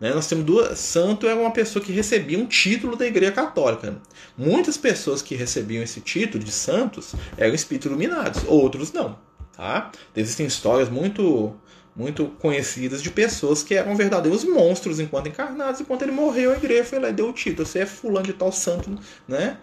né? 0.00 0.12
Nós 0.14 0.26
temos 0.26 0.44
duas, 0.44 0.78
santo 0.78 1.28
é 1.28 1.34
uma 1.34 1.50
pessoa 1.50 1.84
que 1.84 1.92
recebia 1.92 2.38
um 2.38 2.46
título 2.46 2.96
da 2.96 3.06
Igreja 3.06 3.30
Católica. 3.30 4.00
Muitas 4.36 4.78
pessoas 4.78 5.20
que 5.20 5.34
recebiam 5.34 5.82
esse 5.82 6.00
título 6.00 6.42
de 6.42 6.50
santos 6.50 7.14
eram 7.36 7.54
espíritos 7.54 7.86
iluminados, 7.86 8.42
outros 8.46 8.90
não, 8.90 9.18
tá? 9.54 9.92
Existem 10.16 10.46
histórias 10.46 10.88
muito 10.88 11.54
muito 11.98 12.26
conhecidas 12.38 13.02
de 13.02 13.10
pessoas 13.10 13.64
que 13.64 13.74
eram 13.74 13.96
verdadeiros 13.96 14.44
monstros 14.44 15.00
enquanto 15.00 15.28
encarnados, 15.28 15.80
enquanto 15.80 16.02
ele 16.02 16.12
morreu, 16.12 16.52
a 16.52 16.56
igreja 16.56 16.84
foi 16.84 17.00
lá 17.00 17.10
e 17.10 17.12
deu 17.12 17.28
o 17.28 17.32
título. 17.32 17.66
Você 17.66 17.80
é 17.80 17.86
fulano 17.86 18.24
de 18.24 18.32
tal 18.32 18.52
santo, 18.52 18.96
né? 19.26 19.58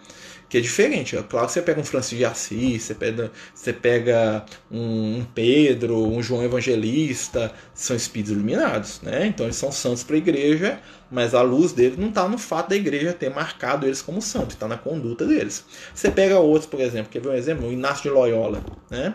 Que 0.46 0.58
é 0.58 0.60
diferente. 0.60 1.16
É 1.16 1.22
claro 1.22 1.46
que 1.46 1.54
você 1.54 1.62
pega 1.62 1.80
um 1.80 1.84
Francisco 1.84 2.16
de 2.16 2.24
Assis, 2.26 2.82
você 2.82 2.94
pega, 2.94 3.32
você 3.54 3.72
pega 3.72 4.44
um 4.70 5.24
Pedro, 5.34 6.06
um 6.06 6.22
João 6.22 6.44
Evangelista, 6.44 7.52
são 7.74 7.96
espíritos 7.96 8.32
iluminados, 8.32 9.00
né? 9.00 9.26
Então 9.26 9.46
eles 9.46 9.56
são 9.56 9.72
santos 9.72 10.04
para 10.04 10.14
a 10.14 10.18
igreja, 10.18 10.78
mas 11.10 11.34
a 11.34 11.40
luz 11.40 11.72
deles 11.72 11.96
não 11.96 12.10
está 12.10 12.28
no 12.28 12.36
fato 12.36 12.68
da 12.68 12.76
igreja 12.76 13.14
ter 13.14 13.30
marcado 13.30 13.86
eles 13.86 14.02
como 14.02 14.20
santos, 14.20 14.54
está 14.54 14.68
na 14.68 14.76
conduta 14.76 15.24
deles. 15.24 15.64
Você 15.94 16.10
pega 16.10 16.38
outros, 16.38 16.66
por 16.66 16.80
exemplo, 16.80 17.10
quer 17.10 17.22
ver 17.22 17.30
um 17.30 17.34
exemplo? 17.34 17.66
O 17.66 17.72
Inácio 17.72 18.02
de 18.02 18.10
Loyola, 18.10 18.62
né? 18.90 19.14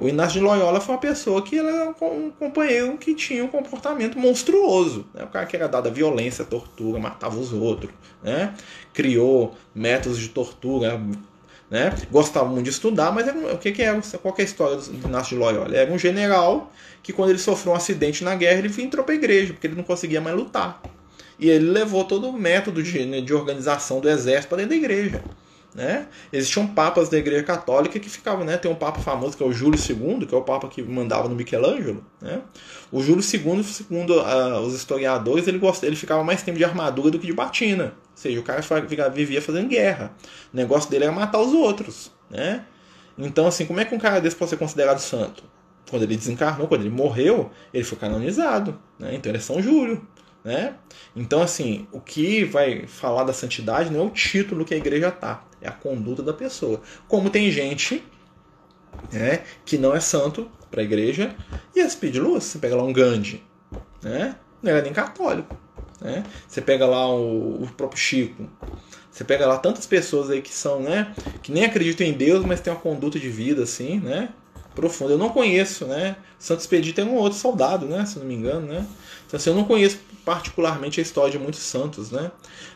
O 0.00 0.08
Inácio 0.08 0.38
de 0.38 0.44
Loyola 0.44 0.80
foi 0.80 0.94
uma 0.94 1.00
pessoa 1.00 1.42
que 1.42 1.58
era 1.58 1.90
um 2.00 2.30
companheiro 2.30 2.96
que 2.96 3.14
tinha 3.14 3.44
um 3.44 3.48
comportamento 3.48 4.18
monstruoso. 4.18 5.06
Né? 5.12 5.24
O 5.24 5.26
cara 5.26 5.46
que 5.46 5.56
era 5.56 5.68
dado 5.68 5.88
a 5.88 5.90
violência, 5.90 6.44
tortura, 6.44 6.98
matava 6.98 7.36
os 7.36 7.52
outros, 7.52 7.90
né? 8.22 8.54
criou 8.92 9.54
métodos 9.74 10.18
de 10.18 10.28
tortura, 10.28 11.00
né? 11.68 11.92
gostava 12.10 12.48
muito 12.48 12.64
de 12.64 12.70
estudar, 12.70 13.12
mas 13.12 13.26
era, 13.26 13.36
o 13.54 13.58
que, 13.58 13.72
que 13.72 13.82
é 13.82 14.00
qual 14.22 14.32
que 14.32 14.42
é 14.42 14.44
a 14.44 14.48
história 14.48 14.76
do 14.76 15.08
Inácio 15.08 15.36
de 15.36 15.42
Loyola? 15.42 15.74
Era 15.74 15.92
um 15.92 15.98
general 15.98 16.72
que 17.02 17.12
quando 17.12 17.30
ele 17.30 17.38
sofreu 17.38 17.72
um 17.72 17.76
acidente 17.76 18.22
na 18.22 18.34
guerra 18.36 18.58
ele 18.58 18.82
entrou 18.82 19.04
para 19.04 19.14
a 19.14 19.16
igreja, 19.16 19.52
porque 19.52 19.66
ele 19.66 19.76
não 19.76 19.84
conseguia 19.84 20.20
mais 20.20 20.36
lutar. 20.36 20.80
E 21.38 21.50
ele 21.50 21.68
levou 21.68 22.04
todo 22.04 22.28
o 22.28 22.32
método 22.32 22.80
de, 22.80 23.04
né, 23.04 23.20
de 23.20 23.34
organização 23.34 23.98
do 23.98 24.08
exército 24.08 24.48
para 24.48 24.58
dentro 24.58 24.70
da 24.70 24.76
igreja. 24.76 25.22
Né? 25.74 26.06
Existiam 26.32 26.68
papas 26.68 27.08
da 27.08 27.18
Igreja 27.18 27.42
Católica 27.42 27.98
que 27.98 28.08
ficavam, 28.08 28.44
né? 28.44 28.56
Tem 28.56 28.70
um 28.70 28.76
papa 28.76 29.00
famoso 29.00 29.36
que 29.36 29.42
é 29.42 29.46
o 29.46 29.52
Júlio 29.52 29.76
II, 29.76 30.24
que 30.24 30.32
é 30.32 30.38
o 30.38 30.42
papa 30.42 30.68
que 30.68 30.80
mandava 30.80 31.28
no 31.28 31.34
Michelangelo, 31.34 32.04
né? 32.22 32.42
O 32.92 33.02
Júlio 33.02 33.24
II, 33.24 33.64
segundo 33.64 34.20
uh, 34.20 34.60
os 34.60 34.72
historiadores, 34.72 35.48
ele, 35.48 35.58
gost... 35.58 35.82
ele 35.82 35.96
ficava 35.96 36.22
mais 36.22 36.44
tempo 36.44 36.58
de 36.58 36.64
armadura 36.64 37.10
do 37.10 37.18
que 37.18 37.26
de 37.26 37.32
batina. 37.32 37.86
Ou 37.86 38.16
seja, 38.16 38.38
o 38.38 38.42
cara 38.44 38.62
vivia 39.10 39.42
fazendo 39.42 39.66
guerra. 39.66 40.12
O 40.52 40.56
negócio 40.56 40.88
dele 40.88 41.04
era 41.04 41.12
matar 41.12 41.40
os 41.40 41.52
outros, 41.52 42.12
né? 42.30 42.64
Então, 43.18 43.46
assim, 43.46 43.66
como 43.66 43.80
é 43.80 43.84
que 43.84 43.94
um 43.94 43.98
cara 43.98 44.20
desse 44.20 44.36
pode 44.36 44.50
ser 44.50 44.56
considerado 44.56 45.00
santo? 45.00 45.42
Quando 45.90 46.04
ele 46.04 46.16
desencarnou, 46.16 46.68
quando 46.68 46.82
ele 46.82 46.90
morreu, 46.90 47.50
ele 47.72 47.82
foi 47.82 47.98
canonizado, 47.98 48.78
né? 48.96 49.14
Então 49.14 49.30
ele 49.30 49.38
é 49.38 49.40
São 49.40 49.60
Júlio, 49.60 50.06
né? 50.44 50.74
Então, 51.16 51.40
assim, 51.40 51.88
o 51.90 52.00
que 52.00 52.44
vai 52.44 52.86
falar 52.86 53.24
da 53.24 53.32
santidade 53.32 53.90
não 53.90 54.00
é 54.00 54.02
o 54.04 54.10
título 54.10 54.64
que 54.64 54.74
a 54.74 54.76
igreja 54.76 55.10
tá, 55.10 55.44
é 55.60 55.68
a 55.68 55.72
conduta 55.72 56.22
da 56.22 56.34
pessoa. 56.34 56.82
Como 57.08 57.30
tem 57.30 57.50
gente 57.50 58.04
né, 59.10 59.42
que 59.64 59.78
não 59.78 59.94
é 59.94 60.00
santo 60.00 60.50
para 60.70 60.82
a 60.82 60.84
igreja 60.84 61.34
e 61.74 61.80
é 61.80 61.88
speed 61.88 62.16
luz, 62.16 62.44
você 62.44 62.58
pega 62.58 62.76
lá 62.76 62.82
um 62.82 62.92
Gandhi, 62.92 63.42
né? 64.02 64.36
não 64.62 64.70
era 64.70 64.82
nem 64.82 64.92
católico. 64.92 65.56
Né? 66.00 66.24
Você 66.46 66.60
pega 66.60 66.84
lá 66.86 67.08
o, 67.08 67.62
o 67.62 67.68
próprio 67.76 67.98
Chico, 67.98 68.48
você 69.10 69.24
pega 69.24 69.46
lá 69.46 69.56
tantas 69.58 69.86
pessoas 69.86 70.28
aí 70.28 70.42
que 70.42 70.52
são, 70.52 70.80
né, 70.80 71.14
que 71.42 71.52
nem 71.52 71.64
acreditam 71.64 72.06
em 72.06 72.12
Deus, 72.12 72.44
mas 72.44 72.60
tem 72.60 72.72
uma 72.72 72.80
conduta 72.80 73.18
de 73.18 73.28
vida 73.28 73.62
assim, 73.62 74.00
né, 74.00 74.30
profunda. 74.74 75.12
Eu 75.12 75.18
não 75.18 75.28
conheço, 75.28 75.86
né? 75.86 76.16
Santo 76.36 76.60
Expedito 76.60 77.00
é 77.00 77.04
um 77.04 77.14
outro 77.14 77.38
soldado, 77.38 77.86
né, 77.86 78.04
se 78.04 78.18
não 78.18 78.26
me 78.26 78.34
engano, 78.34 78.66
né? 78.66 78.84
Então 79.24 79.38
assim, 79.38 79.50
eu 79.50 79.56
não 79.56 79.64
conheço 79.64 80.00
particularmente 80.24 81.00
a 81.00 81.02
história 81.02 81.30
de 81.30 81.38
muitos 81.38 81.60
santos, 81.60 82.10
né? 82.10 82.30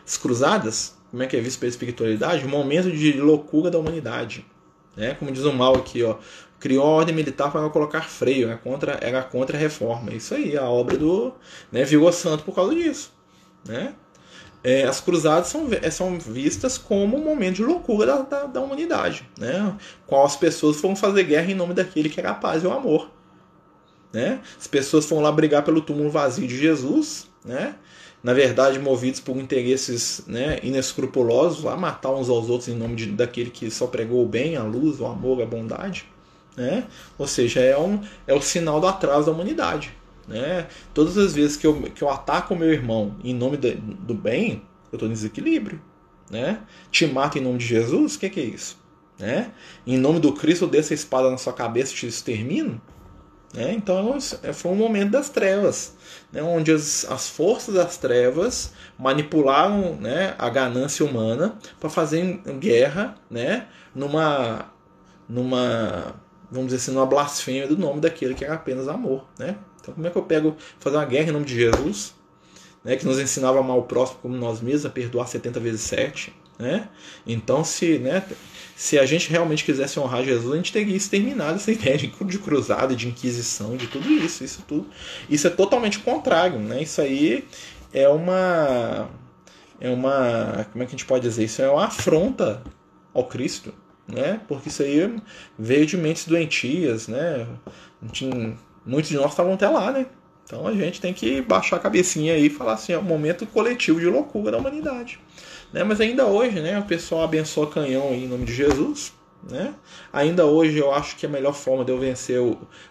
As 0.05 0.17
cruzadas, 0.17 0.95
como 1.09 1.23
é 1.23 1.27
que 1.27 1.35
é 1.35 1.41
visto 1.41 1.59
pela 1.59 1.69
espiritualidade? 1.69 2.45
Um 2.45 2.49
momento 2.49 2.91
de 2.91 3.13
loucura 3.13 3.71
da 3.71 3.79
humanidade. 3.79 4.45
Né? 4.95 5.15
Como 5.15 5.31
diz 5.31 5.43
o 5.43 5.53
mal 5.53 5.75
aqui, 5.75 6.03
ó, 6.03 6.17
criou 6.59 6.83
a 6.83 6.89
ordem 6.89 7.15
militar 7.15 7.51
para 7.51 7.67
colocar 7.69 8.01
freio, 8.01 8.47
era 8.47 8.57
contra, 8.57 8.97
era 9.01 9.23
contra 9.23 9.57
a 9.57 9.59
reforma. 9.59 10.13
Isso 10.13 10.35
aí, 10.35 10.57
a 10.57 10.69
obra 10.69 10.97
do. 10.97 11.33
Né, 11.71 11.83
virou 11.83 12.11
santo 12.11 12.43
por 12.43 12.53
causa 12.53 12.75
disso. 12.75 13.11
Né? 13.65 13.93
É, 14.61 14.83
as 14.83 14.99
cruzadas 14.99 15.47
são, 15.47 15.67
é, 15.71 15.89
são 15.89 16.19
vistas 16.19 16.77
como 16.77 17.17
um 17.17 17.23
momento 17.23 17.55
de 17.55 17.63
loucura 17.63 18.05
da, 18.05 18.21
da, 18.21 18.45
da 18.45 18.61
humanidade, 18.61 19.27
né? 19.37 19.73
qual 20.05 20.25
as 20.25 20.35
pessoas 20.35 20.77
foram 20.77 20.97
fazer 20.97 21.23
guerra 21.23 21.49
em 21.49 21.55
nome 21.55 21.73
daquele 21.73 22.09
que 22.09 22.19
era 22.19 22.31
a 22.31 22.35
paz 22.35 22.61
e 22.63 22.67
o 22.67 22.73
amor. 22.73 23.09
Né? 24.11 24.41
As 24.59 24.67
pessoas 24.67 25.05
foram 25.05 25.21
lá 25.21 25.31
brigar 25.31 25.63
pelo 25.63 25.81
túmulo 25.81 26.09
vazio 26.09 26.45
de 26.45 26.57
Jesus, 26.57 27.28
né? 27.43 27.75
na 28.23 28.33
verdade 28.33 28.77
movidos 28.79 29.19
por 29.19 29.37
interesses 29.37 30.23
né, 30.27 30.59
inescrupulosos, 30.61 31.65
a 31.65 31.75
matar 31.75 32.11
uns 32.11 32.29
aos 32.29 32.49
outros 32.49 32.67
em 32.69 32.75
nome 32.75 32.95
de, 32.95 33.05
daquele 33.07 33.49
que 33.49 33.71
só 33.71 33.87
pregou 33.87 34.23
o 34.23 34.27
bem, 34.27 34.57
a 34.57 34.63
luz, 34.63 34.99
o 34.99 35.05
amor, 35.05 35.41
a 35.41 35.45
bondade. 35.45 36.05
Né? 36.55 36.85
Ou 37.17 37.25
seja, 37.25 37.61
é, 37.61 37.77
um, 37.77 38.01
é 38.27 38.33
o 38.33 38.41
sinal 38.41 38.81
do 38.81 38.87
atraso 38.87 39.27
da 39.27 39.31
humanidade. 39.31 39.93
Né? 40.27 40.67
Todas 40.93 41.17
as 41.17 41.33
vezes 41.33 41.55
que 41.55 41.65
eu, 41.65 41.81
que 41.83 42.01
eu 42.01 42.09
ataco 42.09 42.53
o 42.53 42.57
meu 42.57 42.71
irmão 42.71 43.15
em 43.23 43.33
nome 43.33 43.57
de, 43.57 43.75
do 43.75 44.13
bem, 44.13 44.61
eu 44.91 44.97
estou 44.97 45.07
em 45.07 45.13
desequilíbrio. 45.13 45.81
Né? 46.29 46.59
Te 46.91 47.07
mato 47.07 47.37
em 47.37 47.41
nome 47.41 47.57
de 47.57 47.65
Jesus, 47.65 48.15
o 48.15 48.19
que, 48.19 48.29
que 48.29 48.39
é 48.39 48.43
isso? 48.43 48.77
Né? 49.17 49.51
Em 49.87 49.97
nome 49.97 50.19
do 50.19 50.33
Cristo, 50.33 50.65
eu 50.65 50.69
desço 50.69 50.93
a 50.93 50.95
espada 50.95 51.31
na 51.31 51.37
sua 51.37 51.53
cabeça 51.53 51.93
e 51.93 51.95
te 51.95 52.07
extermino? 52.07 52.81
Né? 53.53 53.73
Então 53.73 54.15
é, 54.43 54.53
foi 54.53 54.71
um 54.71 54.75
momento 54.75 55.11
das 55.11 55.29
trevas, 55.29 55.95
né? 56.31 56.41
onde 56.41 56.71
as, 56.71 57.05
as 57.09 57.29
forças 57.29 57.75
das 57.75 57.97
trevas 57.97 58.73
manipularam 58.97 59.95
né, 59.95 60.35
a 60.37 60.49
ganância 60.49 61.05
humana 61.05 61.57
para 61.79 61.89
fazer 61.89 62.41
guerra 62.59 63.15
né, 63.29 63.67
numa, 63.93 64.71
numa, 65.27 66.15
vamos 66.51 66.67
dizer 66.67 66.77
assim, 66.77 66.91
numa 66.91 67.05
blasfêmia 67.05 67.67
do 67.67 67.77
nome 67.77 68.01
daquele 68.01 68.33
que 68.33 68.45
era 68.45 68.55
apenas 68.55 68.87
amor. 68.87 69.25
Né? 69.37 69.55
Então 69.81 69.93
como 69.93 70.05
é 70.05 70.09
que 70.09 70.17
eu 70.17 70.23
pego 70.23 70.55
fazer 70.79 70.97
uma 70.97 71.05
guerra 71.05 71.29
em 71.29 71.33
nome 71.33 71.45
de 71.45 71.55
Jesus, 71.55 72.13
né, 72.83 72.95
que 72.95 73.05
nos 73.05 73.19
ensinava 73.19 73.57
a 73.57 73.61
amar 73.61 73.77
o 73.77 73.83
próximo 73.83 74.19
como 74.21 74.35
nós 74.35 74.61
mesmos, 74.61 74.85
a 74.85 74.89
perdoar 74.89 75.27
70 75.27 75.59
vezes 75.59 75.81
7? 75.81 76.33
Né? 76.57 76.89
Então 77.25 77.63
se... 77.63 77.99
Né, 77.99 78.23
se 78.79 78.97
a 78.97 79.05
gente 79.05 79.29
realmente 79.29 79.65
quisesse 79.65 79.99
honrar 79.99 80.23
Jesus, 80.23 80.53
a 80.53 80.55
gente 80.55 80.71
teria 80.71 80.95
exterminado 80.95 81.55
essa 81.55 81.69
ideia 81.69 81.97
de, 81.97 82.07
cruzada, 82.07 82.95
de 82.95 83.09
inquisição, 83.09 83.75
de 83.75 83.87
tudo 83.87 84.09
isso. 84.09 84.41
Isso 84.41 84.63
tudo. 84.65 84.87
Isso 85.29 85.45
é 85.47 85.49
totalmente 85.49 85.99
contrário, 85.99 86.57
né? 86.59 86.81
Isso 86.81 87.01
aí 87.01 87.45
é 87.93 88.07
uma. 88.07 89.09
É 89.81 89.89
uma. 89.89 90.65
Como 90.71 90.81
é 90.81 90.87
que 90.87 90.95
a 90.95 90.97
gente 90.97 91.05
pode 91.05 91.27
dizer? 91.27 91.43
Isso 91.43 91.61
é 91.61 91.69
uma 91.69 91.87
afronta 91.87 92.63
ao 93.13 93.25
Cristo, 93.25 93.73
né? 94.07 94.39
Porque 94.47 94.69
isso 94.69 94.81
aí 94.81 95.13
veio 95.57 95.85
de 95.85 95.97
mentes 95.97 96.25
doentias, 96.25 97.09
né? 97.09 97.45
Muitos 98.85 99.09
de 99.09 99.17
nós 99.17 99.31
estavam 99.31 99.55
até 99.55 99.67
lá, 99.67 99.91
né? 99.91 100.05
Então 100.45 100.65
a 100.65 100.73
gente 100.73 101.01
tem 101.01 101.13
que 101.13 101.41
baixar 101.41 101.75
a 101.75 101.79
cabecinha 101.79 102.33
aí 102.33 102.45
e 102.45 102.49
falar 102.49 102.73
assim, 102.75 102.93
é 102.93 102.97
um 102.97 103.03
momento 103.03 103.45
coletivo 103.45 103.99
de 103.99 104.05
loucura 104.05 104.51
da 104.51 104.57
humanidade. 104.57 105.19
Né? 105.71 105.83
Mas 105.83 106.01
ainda 106.01 106.25
hoje, 106.25 106.59
né, 106.59 106.79
o 106.79 106.85
pessoal 106.85 107.23
abençoa 107.23 107.69
canhão 107.69 108.13
em 108.13 108.27
nome 108.27 108.45
de 108.45 108.53
Jesus. 108.53 109.13
Né? 109.43 109.73
Ainda 110.11 110.45
hoje 110.45 110.77
eu 110.77 110.93
acho 110.93 111.15
que 111.15 111.25
a 111.25 111.29
melhor 111.29 111.53
forma 111.53 111.85
de 111.85 111.91
eu 111.91 111.99
vencer 111.99 112.39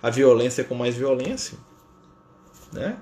a 0.02 0.10
violência 0.10 0.62
é 0.62 0.64
com 0.64 0.74
mais 0.74 0.96
violência. 0.96 1.58
Né? 2.72 2.96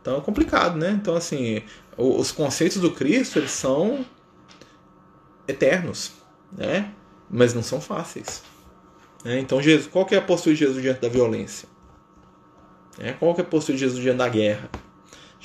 Então 0.00 0.16
é 0.16 0.20
complicado, 0.20 0.78
né? 0.78 0.90
Então 0.90 1.16
assim, 1.16 1.62
os 1.96 2.30
conceitos 2.30 2.80
do 2.80 2.92
Cristo 2.92 3.38
eles 3.38 3.50
são 3.50 4.04
eternos, 5.48 6.12
né? 6.52 6.92
Mas 7.28 7.52
não 7.52 7.62
são 7.62 7.80
fáceis. 7.80 8.42
Né? 9.24 9.40
Então 9.40 9.60
Jesus, 9.60 9.88
qual 9.88 10.06
que 10.06 10.14
é 10.14 10.18
a 10.18 10.22
postura 10.22 10.54
de 10.54 10.60
Jesus 10.60 10.80
diante 10.80 11.00
da 11.00 11.08
violência? 11.08 11.68
É, 12.98 13.12
qual 13.12 13.34
que 13.34 13.40
é 13.40 13.44
a 13.44 13.46
postura 13.46 13.76
de 13.76 13.84
Jesus 13.84 14.00
diante 14.00 14.18
da 14.18 14.28
guerra? 14.28 14.70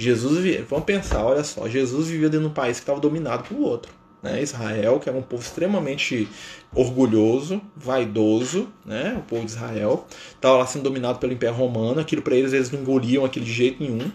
Jesus, 0.02 0.66
vamos 0.68 0.86
pensar, 0.86 1.24
olha 1.24 1.44
só, 1.44 1.68
Jesus 1.68 2.08
vivia 2.08 2.28
dentro 2.30 2.48
de 2.48 2.52
um 2.52 2.54
país 2.54 2.78
que 2.78 2.84
estava 2.84 3.00
dominado 3.00 3.48
pelo 3.48 3.62
outro. 3.62 3.92
né? 4.24 4.42
Israel, 4.42 5.00
que 5.00 5.10
era 5.10 5.18
um 5.18 5.22
povo 5.22 5.44
extremamente 5.44 6.28
orgulhoso, 6.74 7.62
vaidoso, 7.76 8.68
né? 8.86 9.16
O 9.18 9.22
povo 9.22 9.46
de 9.46 9.52
Israel 9.52 10.06
estava 10.36 10.58
lá 10.58 10.66
sendo 10.66 10.84
dominado 10.84 11.20
pelo 11.20 11.34
Império 11.34 11.56
Romano. 11.56 12.00
Aquilo 12.00 12.22
para 12.22 12.36
eles 12.36 12.54
eles 12.54 12.72
não 12.72 12.80
engoliam 12.82 13.26
aquilo 13.26 13.46
de 13.46 13.54
jeito 13.54 13.82
nenhum. 13.84 14.12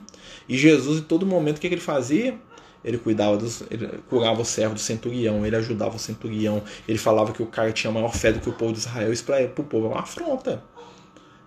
E 0.48 0.56
Jesus, 0.56 0.98
em 1.00 1.02
todo 1.02 1.26
momento, 1.26 1.58
o 1.58 1.60
que, 1.60 1.68
que 1.68 1.74
ele 1.74 1.80
fazia? 1.80 2.36
Ele 2.84 2.98
cuidava 2.98 3.36
dos, 3.36 3.62
ele 3.70 3.88
curava 4.08 4.40
o 4.40 4.44
servo 4.44 4.74
do 4.74 4.80
centurião, 4.80 5.44
ele 5.44 5.56
ajudava 5.56 5.96
o 5.96 5.98
centurião, 5.98 6.62
ele 6.86 6.98
falava 6.98 7.32
que 7.32 7.42
o 7.42 7.46
cara 7.46 7.72
tinha 7.72 7.92
maior 7.92 8.14
fé 8.14 8.32
do 8.32 8.38
que 8.38 8.48
o 8.48 8.52
povo 8.52 8.72
de 8.72 8.78
Israel. 8.78 9.12
Isso 9.12 9.24
para 9.24 9.44
o 9.44 9.64
povo 9.64 9.86
é 9.86 9.90
uma 9.90 10.00
afronta. 10.00 10.62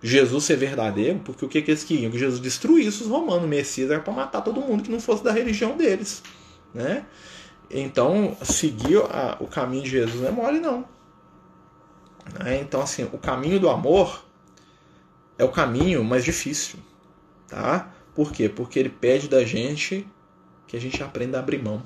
Jesus 0.02 0.44
ser 0.44 0.56
verdadeiro, 0.56 1.20
porque 1.20 1.44
o 1.44 1.48
que, 1.48 1.60
que 1.60 1.70
eles 1.70 1.84
queriam? 1.84 2.10
Que 2.10 2.18
Jesus 2.18 2.40
destruísse 2.40 3.02
os 3.02 3.08
romanos. 3.08 3.44
O 3.44 3.48
Messias 3.48 3.90
era 3.90 4.00
para 4.00 4.12
matar 4.12 4.40
todo 4.40 4.60
mundo 4.60 4.82
que 4.82 4.90
não 4.90 5.00
fosse 5.00 5.22
da 5.22 5.30
religião 5.30 5.76
deles. 5.76 6.22
Né? 6.74 7.04
Então, 7.70 8.36
seguir 8.42 8.98
a, 8.98 9.36
o 9.40 9.46
caminho 9.46 9.82
de 9.82 9.90
Jesus 9.90 10.20
não 10.20 10.28
é 10.28 10.30
mole, 10.30 10.58
não. 10.58 10.84
Né? 12.42 12.60
Então, 12.60 12.80
assim, 12.80 13.04
o 13.12 13.18
caminho 13.18 13.60
do 13.60 13.68
amor 13.68 14.24
é 15.36 15.44
o 15.44 15.50
caminho 15.50 16.02
mais 16.02 16.24
difícil. 16.24 16.78
Tá? 17.46 17.92
Por 18.14 18.32
quê? 18.32 18.48
Porque 18.48 18.78
ele 18.78 18.88
pede 18.88 19.28
da 19.28 19.44
gente 19.44 20.06
que 20.66 20.76
a 20.76 20.80
gente 20.80 21.02
aprenda 21.02 21.36
a 21.36 21.40
abrir 21.40 21.62
mão. 21.62 21.82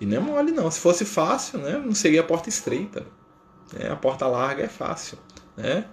E 0.00 0.06
não 0.06 0.16
é 0.16 0.20
mole, 0.20 0.50
não. 0.50 0.70
Se 0.70 0.80
fosse 0.80 1.04
fácil, 1.04 1.58
né, 1.58 1.78
não 1.78 1.94
seria 1.94 2.20
a 2.20 2.24
porta 2.24 2.48
estreita. 2.48 3.06
Né? 3.72 3.90
A 3.90 3.96
porta 3.96 4.26
larga 4.26 4.64
é 4.64 4.68
fácil. 4.68 5.18
Né? 5.56 5.86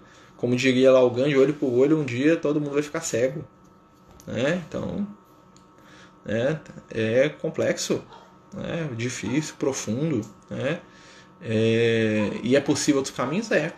Como 0.44 0.58
diria 0.58 0.92
lá 0.92 1.02
o 1.02 1.10
Gandhi, 1.10 1.38
olho 1.38 1.54
por 1.54 1.72
olho, 1.72 1.98
um 1.98 2.04
dia 2.04 2.36
todo 2.36 2.60
mundo 2.60 2.74
vai 2.74 2.84
ficar 2.84 3.00
cego. 3.00 3.46
Né? 4.28 4.62
Então, 4.68 5.08
né? 6.26 6.60
é 6.92 7.30
complexo, 7.30 8.04
né? 8.54 8.90
difícil, 8.94 9.56
profundo. 9.58 10.20
Né? 10.50 10.82
É... 11.42 12.30
E 12.44 12.58
é 12.58 12.60
possível 12.60 12.98
outros 12.98 13.16
caminhos? 13.16 13.50
É. 13.54 13.72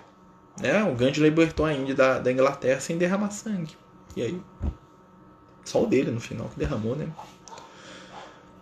Né? 0.59 0.83
O 0.85 0.95
Gandhi 0.95 1.21
libertou 1.21 1.67
a 1.67 1.71
Índia 1.71 1.93
da, 1.93 2.17
da 2.17 2.31
Inglaterra 2.31 2.79
sem 2.79 2.97
derramar 2.97 3.29
sangue. 3.29 3.77
E 4.15 4.23
aí? 4.23 4.41
Só 5.63 5.83
o 5.83 5.85
dele 5.85 6.09
no 6.09 6.19
final 6.19 6.49
que 6.49 6.57
derramou, 6.57 6.95
né? 6.95 7.07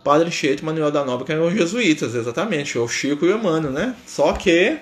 Padre 0.04 0.30
Cheito 0.30 0.62
Manuel 0.62 0.90
da 0.90 1.02
que 1.24 1.32
eram 1.32 1.46
os 1.46 1.54
jesuítas, 1.54 2.14
exatamente, 2.14 2.78
o 2.78 2.86
Chico 2.86 3.24
e 3.24 3.32
o 3.32 3.38
Emmanuel, 3.38 3.72
né? 3.72 3.96
Só 4.06 4.34
que, 4.34 4.78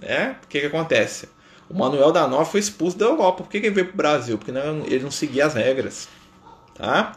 né? 0.00 0.38
O 0.42 0.48
que, 0.48 0.60
que 0.60 0.66
acontece? 0.66 1.28
O 1.72 1.78
Manuel 1.78 2.12
da 2.12 2.28
Nova 2.28 2.44
foi 2.44 2.60
expulso 2.60 2.98
da 2.98 3.06
Europa. 3.06 3.44
Por 3.44 3.48
que, 3.48 3.58
que 3.58 3.66
ele 3.68 3.74
veio 3.74 3.86
para 3.86 3.94
o 3.94 3.96
Brasil? 3.96 4.36
Porque 4.36 4.52
não, 4.52 4.84
ele 4.84 5.02
não 5.02 5.10
seguia 5.10 5.46
as 5.46 5.54
regras. 5.54 6.06
Tá? 6.74 7.16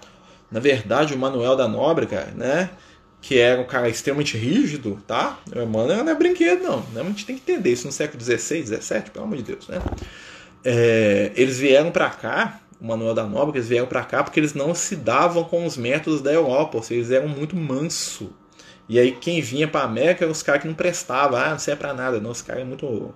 Na 0.50 0.62
verdade, 0.62 1.14
o 1.14 1.18
Manuel 1.18 1.58
da 1.58 1.68
Nóbrega, 1.68 2.32
né? 2.34 2.70
Que 3.22 3.38
era 3.38 3.60
um 3.60 3.66
cara 3.66 3.90
extremamente 3.90 4.38
rígido, 4.38 4.98
tá? 5.06 5.40
O 5.54 5.62
Emmanuel 5.62 6.06
não 6.06 6.12
é 6.12 6.16
brinquedo, 6.16 6.64
não. 6.64 6.80
Né? 6.94 7.02
A 7.02 7.04
gente 7.04 7.26
tem 7.26 7.36
que 7.38 7.52
entender 7.52 7.72
isso 7.72 7.86
no 7.86 7.92
século 7.92 8.24
XVI, 8.24 8.66
XVII, 8.66 9.02
pelo 9.12 9.26
amor 9.26 9.38
de 9.38 9.44
Deus, 9.44 9.68
né? 9.68 9.82
É, 10.64 11.32
eles 11.36 11.60
vieram 11.60 11.92
para 11.92 12.10
cá, 12.10 12.62
o 12.80 12.86
Manuel 12.86 13.14
da 13.14 13.26
Nóbrega, 13.26 13.58
eles 13.58 13.68
vieram 13.68 13.88
para 13.88 14.04
cá 14.04 14.24
porque 14.24 14.40
eles 14.40 14.54
não 14.54 14.74
se 14.74 14.96
davam 14.96 15.44
com 15.44 15.66
os 15.66 15.76
métodos 15.76 16.22
da 16.22 16.32
Europa, 16.32 16.78
ou 16.78 16.84
seja, 16.84 17.02
eles 17.02 17.12
eram 17.12 17.28
muito 17.28 17.58
manso. 17.58 18.34
E 18.88 18.98
aí 19.00 19.12
quem 19.12 19.42
vinha 19.42 19.68
para 19.68 19.84
América 19.84 20.24
eram 20.24 20.32
os 20.32 20.42
caras 20.42 20.62
que 20.62 20.68
não 20.68 20.76
prestavam, 20.76 21.38
ah, 21.38 21.50
não 21.50 21.60
serve 21.60 21.80
para 21.80 21.94
nada, 21.94 22.22
não, 22.22 22.32
os 22.32 22.42
caras 22.42 22.62
é 22.62 22.66
muito 22.66 23.14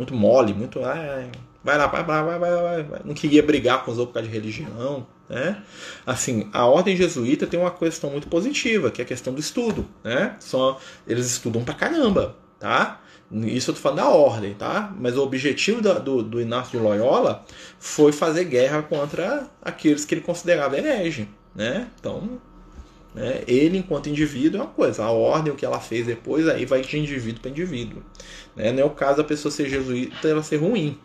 muito 0.00 0.14
mole, 0.14 0.54
muito. 0.54 0.82
Ah, 0.82 1.28
vai 1.62 1.76
lá, 1.76 1.86
vai, 1.86 2.02
vai, 2.02 2.24
vai, 2.24 2.38
vai, 2.38 2.82
vai. 2.82 3.00
Não 3.04 3.14
queria 3.14 3.42
brigar 3.42 3.84
com 3.84 3.90
os 3.90 3.98
outros 3.98 4.12
por 4.12 4.14
causa 4.14 4.28
de 4.28 4.34
religião. 4.34 5.06
Né? 5.28 5.62
Assim, 6.06 6.48
a 6.52 6.64
ordem 6.64 6.96
jesuíta 6.96 7.46
tem 7.46 7.60
uma 7.60 7.70
questão 7.70 8.10
muito 8.10 8.26
positiva, 8.28 8.90
que 8.90 9.02
é 9.02 9.04
a 9.04 9.06
questão 9.06 9.34
do 9.34 9.40
estudo. 9.40 9.86
Né? 10.02 10.36
Só, 10.40 10.80
eles 11.06 11.26
estudam 11.26 11.62
pra 11.62 11.74
caramba. 11.74 12.34
Tá? 12.58 13.00
Isso 13.30 13.70
eu 13.70 13.74
tô 13.74 13.80
falando 13.80 13.98
da 13.98 14.08
ordem, 14.08 14.54
tá? 14.54 14.92
Mas 14.98 15.16
o 15.16 15.22
objetivo 15.22 15.80
do, 15.80 16.22
do, 16.22 16.40
Inácio 16.40 16.78
de 16.78 16.84
Loyola 16.84 17.44
foi 17.78 18.10
fazer 18.10 18.44
guerra 18.44 18.82
contra 18.82 19.46
aqueles 19.62 20.04
que 20.04 20.14
ele 20.14 20.20
considerava 20.20 20.76
herege, 20.76 21.28
né? 21.54 21.88
Então, 22.00 22.40
né? 23.14 23.42
Ele, 23.46 23.78
enquanto 23.78 24.08
indivíduo, 24.08 24.60
é 24.60 24.64
uma 24.64 24.70
coisa. 24.70 25.04
A 25.04 25.10
ordem, 25.10 25.52
o 25.52 25.56
que 25.56 25.64
ela 25.64 25.80
fez 25.80 26.06
depois, 26.06 26.46
aí 26.48 26.64
vai 26.64 26.80
de 26.80 26.98
indivíduo 26.98 27.40
para 27.40 27.50
indivíduo. 27.50 28.02
Né? 28.54 28.72
Não 28.72 28.82
é 28.82 28.84
o 28.84 28.90
caso 28.90 29.18
da 29.18 29.24
pessoa 29.24 29.50
ser 29.50 29.68
jesuíta 29.68 30.28
ela 30.28 30.42
ser 30.42 30.56
ruim. 30.56 30.98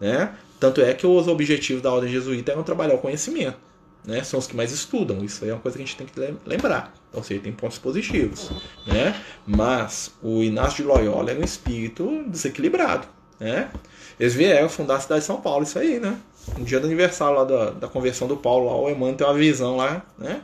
Né? 0.00 0.34
Tanto 0.58 0.80
é 0.80 0.94
que 0.94 1.06
os 1.06 1.28
objetivos 1.28 1.82
da 1.82 1.92
ordem 1.92 2.10
jesuíta 2.10 2.52
eram 2.52 2.62
trabalhar 2.62 2.94
o 2.94 2.98
conhecimento. 2.98 3.58
Né? 4.04 4.22
São 4.22 4.38
os 4.38 4.46
que 4.46 4.56
mais 4.56 4.72
estudam. 4.72 5.22
Isso 5.22 5.44
aí 5.44 5.50
é 5.50 5.52
uma 5.52 5.60
coisa 5.60 5.76
que 5.76 5.82
a 5.82 5.86
gente 5.86 5.96
tem 5.96 6.06
que 6.06 6.34
lembrar. 6.46 6.94
Ou 7.12 7.22
seja, 7.22 7.40
tem 7.40 7.52
pontos 7.52 7.78
positivos. 7.78 8.50
Né? 8.86 9.14
Mas 9.46 10.12
o 10.22 10.42
Inácio 10.42 10.76
de 10.76 10.82
Loyola 10.84 11.30
era 11.30 11.40
um 11.40 11.44
espírito 11.44 12.24
desequilibrado. 12.26 13.06
Né? 13.38 13.70
Eles 14.18 14.34
vieram 14.34 14.68
fundar 14.68 14.96
a 14.96 15.00
cidade 15.00 15.20
de 15.20 15.26
São 15.26 15.40
Paulo, 15.40 15.64
isso 15.64 15.78
aí, 15.78 15.98
né? 15.98 16.18
No 16.58 16.64
dia 16.64 16.80
do 16.80 16.86
aniversário 16.86 17.36
lá 17.36 17.44
da, 17.44 17.70
da 17.70 17.88
conversão 17.88 18.26
do 18.26 18.36
Paulo, 18.36 18.66
lá, 18.66 18.76
o 18.76 18.90
Emmanuel 18.90 19.14
tem 19.14 19.26
uma 19.26 19.34
visão 19.34 19.76
lá, 19.76 20.02
né? 20.18 20.42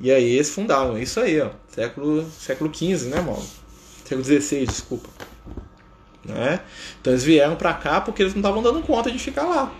E 0.00 0.10
aí 0.10 0.34
eles 0.34 0.50
fundaram. 0.50 0.98
Isso 0.98 1.20
aí, 1.20 1.40
ó. 1.40 1.50
Século, 1.68 2.24
século 2.30 2.74
XV, 2.74 3.08
né, 3.08 3.20
mano? 3.20 3.44
Século 4.04 4.24
XVI, 4.24 4.66
desculpa. 4.66 5.08
Né? 6.24 6.60
Então 7.00 7.12
eles 7.12 7.24
vieram 7.24 7.56
para 7.56 7.74
cá 7.74 8.00
porque 8.00 8.22
eles 8.22 8.34
não 8.34 8.40
estavam 8.40 8.62
dando 8.62 8.80
conta 8.82 9.10
de 9.10 9.18
ficar 9.18 9.44
lá. 9.44 9.72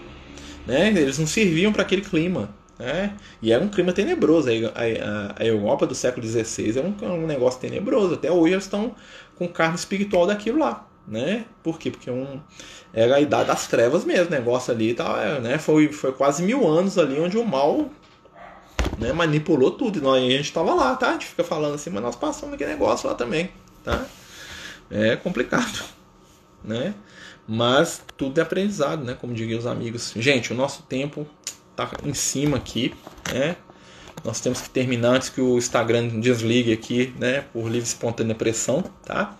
Né? 0.66 0.88
Eles 0.88 1.18
não 1.18 1.26
serviam 1.26 1.72
para 1.72 1.82
aquele 1.82 2.02
clima. 2.02 2.50
Né? 2.78 3.14
E 3.40 3.52
era 3.52 3.62
um 3.62 3.68
clima 3.68 3.92
tenebroso. 3.92 4.48
A, 4.48 4.52
a, 4.52 5.42
a 5.42 5.44
Europa 5.44 5.86
do 5.86 5.94
século 5.94 6.26
XVI 6.26 6.78
era 6.78 6.86
um, 6.86 7.22
um, 7.22 7.26
negócio 7.26 7.60
tenebroso. 7.60 8.14
Até 8.14 8.30
hoje 8.30 8.54
eles 8.54 8.64
estão 8.64 8.94
com 9.36 9.48
carne 9.48 9.76
espiritual 9.76 10.26
daquilo 10.26 10.58
lá. 10.58 10.86
Né? 11.06 11.44
Por 11.62 11.78
quê? 11.78 11.90
Porque 11.90 12.10
um, 12.10 12.40
era 12.92 13.16
a 13.16 13.20
idade 13.20 13.48
das 13.48 13.66
trevas 13.66 14.04
mesmo. 14.04 14.28
O 14.28 14.30
negócio 14.30 14.72
ali 14.72 14.94
tá, 14.94 15.38
né? 15.40 15.58
foi, 15.58 15.92
foi 15.92 16.12
quase 16.12 16.42
mil 16.42 16.66
anos 16.66 16.98
ali 16.98 17.18
onde 17.20 17.36
o 17.36 17.44
mal 17.44 17.90
né, 18.98 19.12
manipulou 19.12 19.70
tudo. 19.70 19.98
E 19.98 20.02
nós, 20.02 20.22
a 20.22 20.26
gente 20.26 20.44
estava 20.44 20.74
lá, 20.74 20.94
tá? 20.96 21.10
A 21.10 21.12
gente 21.12 21.26
fica 21.26 21.44
falando 21.44 21.74
assim, 21.74 21.90
mas 21.90 22.02
nós 22.02 22.16
passamos 22.16 22.54
aquele 22.54 22.70
negócio 22.70 23.08
lá 23.08 23.14
também, 23.14 23.50
tá? 23.82 24.06
É 24.90 25.16
complicado, 25.16 25.84
né? 26.62 26.94
Mas 27.46 28.02
tudo 28.16 28.38
é 28.38 28.42
aprendizado, 28.42 29.04
né? 29.04 29.16
Como 29.20 29.34
diriam 29.34 29.58
os 29.58 29.66
amigos. 29.66 30.12
Gente, 30.16 30.52
o 30.52 30.56
nosso 30.56 30.82
tempo 30.84 31.26
tá 31.76 31.90
em 32.04 32.14
cima 32.14 32.56
aqui, 32.56 32.94
né? 33.32 33.56
Nós 34.24 34.40
temos 34.40 34.60
que 34.60 34.70
terminar 34.70 35.10
antes 35.10 35.28
que 35.28 35.40
o 35.40 35.58
Instagram 35.58 36.20
desligue 36.20 36.72
aqui, 36.72 37.12
né? 37.18 37.42
Por 37.52 37.64
livre 37.64 37.80
e 37.80 37.82
espontânea 37.82 38.34
pressão, 38.34 38.82
tá? 39.04 39.36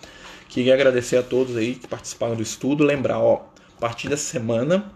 Queria 0.49 0.75
agradecer 0.75 1.17
a 1.17 1.23
todos 1.23 1.57
aí 1.57 1.75
que 1.77 1.89
participaram 1.89 2.37
do 2.37 2.43
estudo. 2.43 2.85
Lembrar, 2.85 3.19
ó, 3.19 3.47
a 3.77 3.81
partir 3.81 4.09
dessa 4.09 4.25
semana 4.25 4.93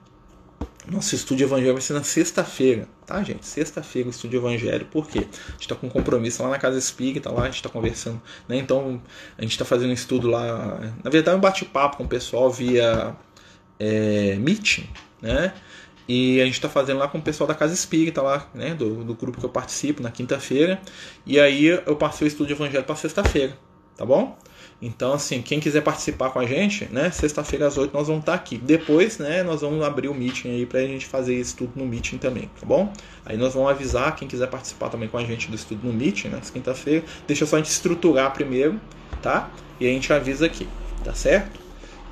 nosso 0.90 1.14
estudo 1.14 1.38
de 1.38 1.44
evangelho 1.44 1.72
vai 1.72 1.82
ser 1.82 1.92
na 1.92 2.02
sexta-feira, 2.02 2.88
tá, 3.06 3.22
gente? 3.22 3.46
Sexta-feira 3.46 4.08
estudo 4.08 4.30
de 4.30 4.36
evangelho, 4.36 4.86
por 4.86 5.06
quê? 5.06 5.20
A 5.20 5.50
gente 5.52 5.60
está 5.60 5.74
com 5.74 5.86
um 5.86 5.90
compromisso 5.90 6.42
lá 6.42 6.50
na 6.50 6.58
Casa 6.58 6.78
Espírita, 6.78 7.30
lá 7.30 7.42
a 7.42 7.46
gente 7.46 7.56
está 7.56 7.68
conversando, 7.68 8.20
né? 8.48 8.56
Então, 8.56 9.00
a 9.36 9.42
gente 9.42 9.52
está 9.52 9.64
fazendo 9.64 9.90
um 9.90 9.94
estudo 9.94 10.28
lá, 10.28 10.80
na 11.02 11.10
verdade, 11.10 11.36
um 11.36 11.40
bate-papo 11.40 11.98
com 11.98 12.04
o 12.04 12.08
pessoal 12.08 12.50
via 12.50 13.14
é, 13.78 14.36
Meeting, 14.36 14.88
né? 15.20 15.52
E 16.08 16.40
a 16.40 16.44
gente 16.46 16.54
está 16.54 16.70
fazendo 16.70 16.98
lá 16.98 17.06
com 17.06 17.18
o 17.18 17.22
pessoal 17.22 17.46
da 17.46 17.54
Casa 17.54 17.74
Espírita, 17.74 18.22
lá, 18.22 18.48
né? 18.54 18.74
Do, 18.74 19.04
do 19.04 19.14
grupo 19.14 19.38
que 19.38 19.44
eu 19.44 19.50
participo, 19.50 20.02
na 20.02 20.10
quinta-feira. 20.10 20.80
E 21.26 21.38
aí 21.38 21.66
eu 21.66 21.96
passei 21.96 22.26
o 22.26 22.28
estudo 22.28 22.46
de 22.46 22.54
evangelho 22.54 22.84
para 22.84 22.96
sexta-feira, 22.96 23.58
tá 23.96 24.06
bom? 24.06 24.38
Então, 24.80 25.12
assim, 25.12 25.42
quem 25.42 25.58
quiser 25.58 25.82
participar 25.82 26.30
com 26.30 26.38
a 26.38 26.46
gente, 26.46 26.84
né? 26.92 27.10
Sexta-feira 27.10 27.66
às 27.66 27.76
8 27.76 27.92
nós 27.92 28.06
vamos 28.06 28.22
estar 28.22 28.34
aqui. 28.34 28.56
Depois, 28.58 29.18
né, 29.18 29.42
nós 29.42 29.60
vamos 29.60 29.84
abrir 29.84 30.08
o 30.08 30.14
meeting 30.14 30.50
aí 30.50 30.66
pra 30.66 30.80
gente 30.82 31.04
fazer 31.04 31.34
isso 31.34 31.56
tudo 31.56 31.72
no 31.74 31.84
meeting 31.84 32.16
também, 32.16 32.48
tá 32.60 32.64
bom? 32.64 32.92
Aí 33.26 33.36
nós 33.36 33.54
vamos 33.54 33.70
avisar 33.70 34.14
quem 34.14 34.28
quiser 34.28 34.46
participar 34.48 34.88
também 34.88 35.08
com 35.08 35.18
a 35.18 35.24
gente 35.24 35.48
do 35.48 35.56
estudo 35.56 35.84
no 35.84 35.92
meeting, 35.92 36.28
né? 36.28 36.40
Quinta-feira. 36.52 37.04
Deixa 37.26 37.44
só 37.44 37.56
a 37.56 37.58
gente 37.58 37.70
estruturar 37.70 38.32
primeiro, 38.32 38.80
tá? 39.20 39.50
E 39.80 39.86
a 39.86 39.90
gente 39.90 40.12
avisa 40.12 40.46
aqui, 40.46 40.68
tá 41.02 41.12
certo? 41.12 41.58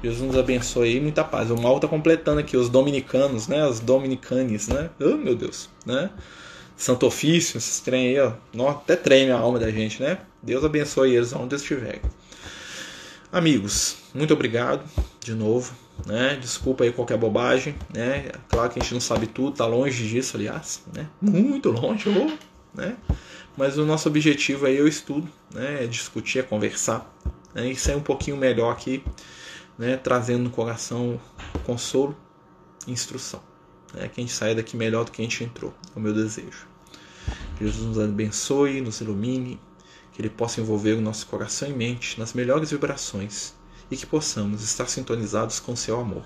Deus 0.02 0.20
nos 0.20 0.36
abençoe 0.36 0.88
aí, 0.88 1.00
muita 1.00 1.22
paz. 1.22 1.50
O 1.52 1.56
mal 1.56 1.78
tá 1.78 1.86
completando 1.86 2.40
aqui 2.40 2.56
os 2.56 2.68
dominicanos, 2.68 3.46
né? 3.46 3.64
Os 3.64 3.78
dominicanes, 3.78 4.66
né? 4.66 4.90
Oh, 5.00 5.16
meu 5.16 5.36
Deus, 5.36 5.70
né? 5.86 6.10
Santo 6.76 7.06
Ofício, 7.06 7.58
esses 7.58 7.80
trem 7.80 8.08
aí, 8.08 8.20
ó. 8.20 8.32
Até 8.68 8.96
treme 8.96 9.30
a 9.30 9.38
alma 9.38 9.58
da 9.58 9.70
gente, 9.70 10.02
né? 10.02 10.18
Deus 10.42 10.64
abençoe 10.64 11.14
eles 11.14 11.32
onde 11.32 11.54
estiverem. 11.54 12.00
Amigos, 13.32 13.96
muito 14.14 14.32
obrigado 14.32 14.84
de 15.20 15.34
novo. 15.34 15.74
Né? 16.06 16.36
Desculpa 16.40 16.84
aí 16.84 16.92
qualquer 16.92 17.18
bobagem. 17.18 17.74
Né? 17.92 18.30
Claro 18.48 18.70
que 18.70 18.78
a 18.78 18.82
gente 18.82 18.94
não 18.94 19.00
sabe 19.00 19.26
tudo, 19.26 19.56
tá 19.56 19.66
longe 19.66 20.06
disso, 20.08 20.36
aliás. 20.36 20.82
Né? 20.94 21.08
Muito 21.20 21.70
longe, 21.70 22.08
né? 22.74 22.96
Mas 23.56 23.78
o 23.78 23.84
nosso 23.84 24.08
objetivo 24.08 24.66
aí 24.66 24.76
é 24.76 24.82
o 24.82 24.86
estudo, 24.86 25.28
né? 25.52 25.84
é 25.84 25.86
discutir, 25.86 26.38
é 26.38 26.42
conversar. 26.42 27.10
Né? 27.54 27.70
E 27.70 27.76
sair 27.76 27.96
um 27.96 28.02
pouquinho 28.02 28.36
melhor 28.36 28.70
aqui, 28.70 29.02
né? 29.78 29.96
trazendo 29.96 30.44
no 30.44 30.50
coração 30.50 31.20
consolo 31.64 32.16
instrução. 32.86 33.40
Né? 33.92 34.08
Que 34.08 34.20
a 34.20 34.22
gente 34.22 34.32
saia 34.32 34.54
daqui 34.54 34.76
melhor 34.76 35.04
do 35.04 35.10
que 35.10 35.20
a 35.20 35.24
gente 35.24 35.42
entrou. 35.42 35.74
É 35.94 35.98
o 35.98 36.00
meu 36.00 36.12
desejo. 36.12 36.68
Que 37.56 37.64
Jesus 37.64 37.84
nos 37.84 37.98
abençoe, 37.98 38.80
nos 38.80 39.00
ilumine 39.00 39.58
que 40.16 40.22
ele 40.22 40.30
possa 40.30 40.62
envolver 40.62 40.94
o 40.94 41.00
nosso 41.02 41.26
coração 41.26 41.68
e 41.68 41.74
mente 41.74 42.18
nas 42.18 42.32
melhores 42.32 42.70
vibrações 42.70 43.52
e 43.90 43.96
que 43.98 44.06
possamos 44.06 44.62
estar 44.62 44.88
sintonizados 44.88 45.60
com 45.60 45.76
seu 45.76 46.00
amor. 46.00 46.24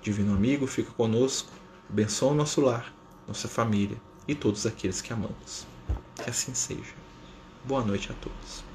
Divino 0.00 0.32
amigo, 0.32 0.68
fica 0.68 0.92
conosco, 0.92 1.50
abençoa 1.90 2.30
o 2.30 2.36
nosso 2.36 2.60
lar, 2.60 2.94
nossa 3.26 3.48
família 3.48 4.00
e 4.28 4.36
todos 4.36 4.64
aqueles 4.66 5.00
que 5.00 5.12
amamos. 5.12 5.66
Que 6.22 6.30
assim 6.30 6.54
seja. 6.54 6.94
Boa 7.64 7.84
noite 7.84 8.08
a 8.12 8.14
todos. 8.14 8.67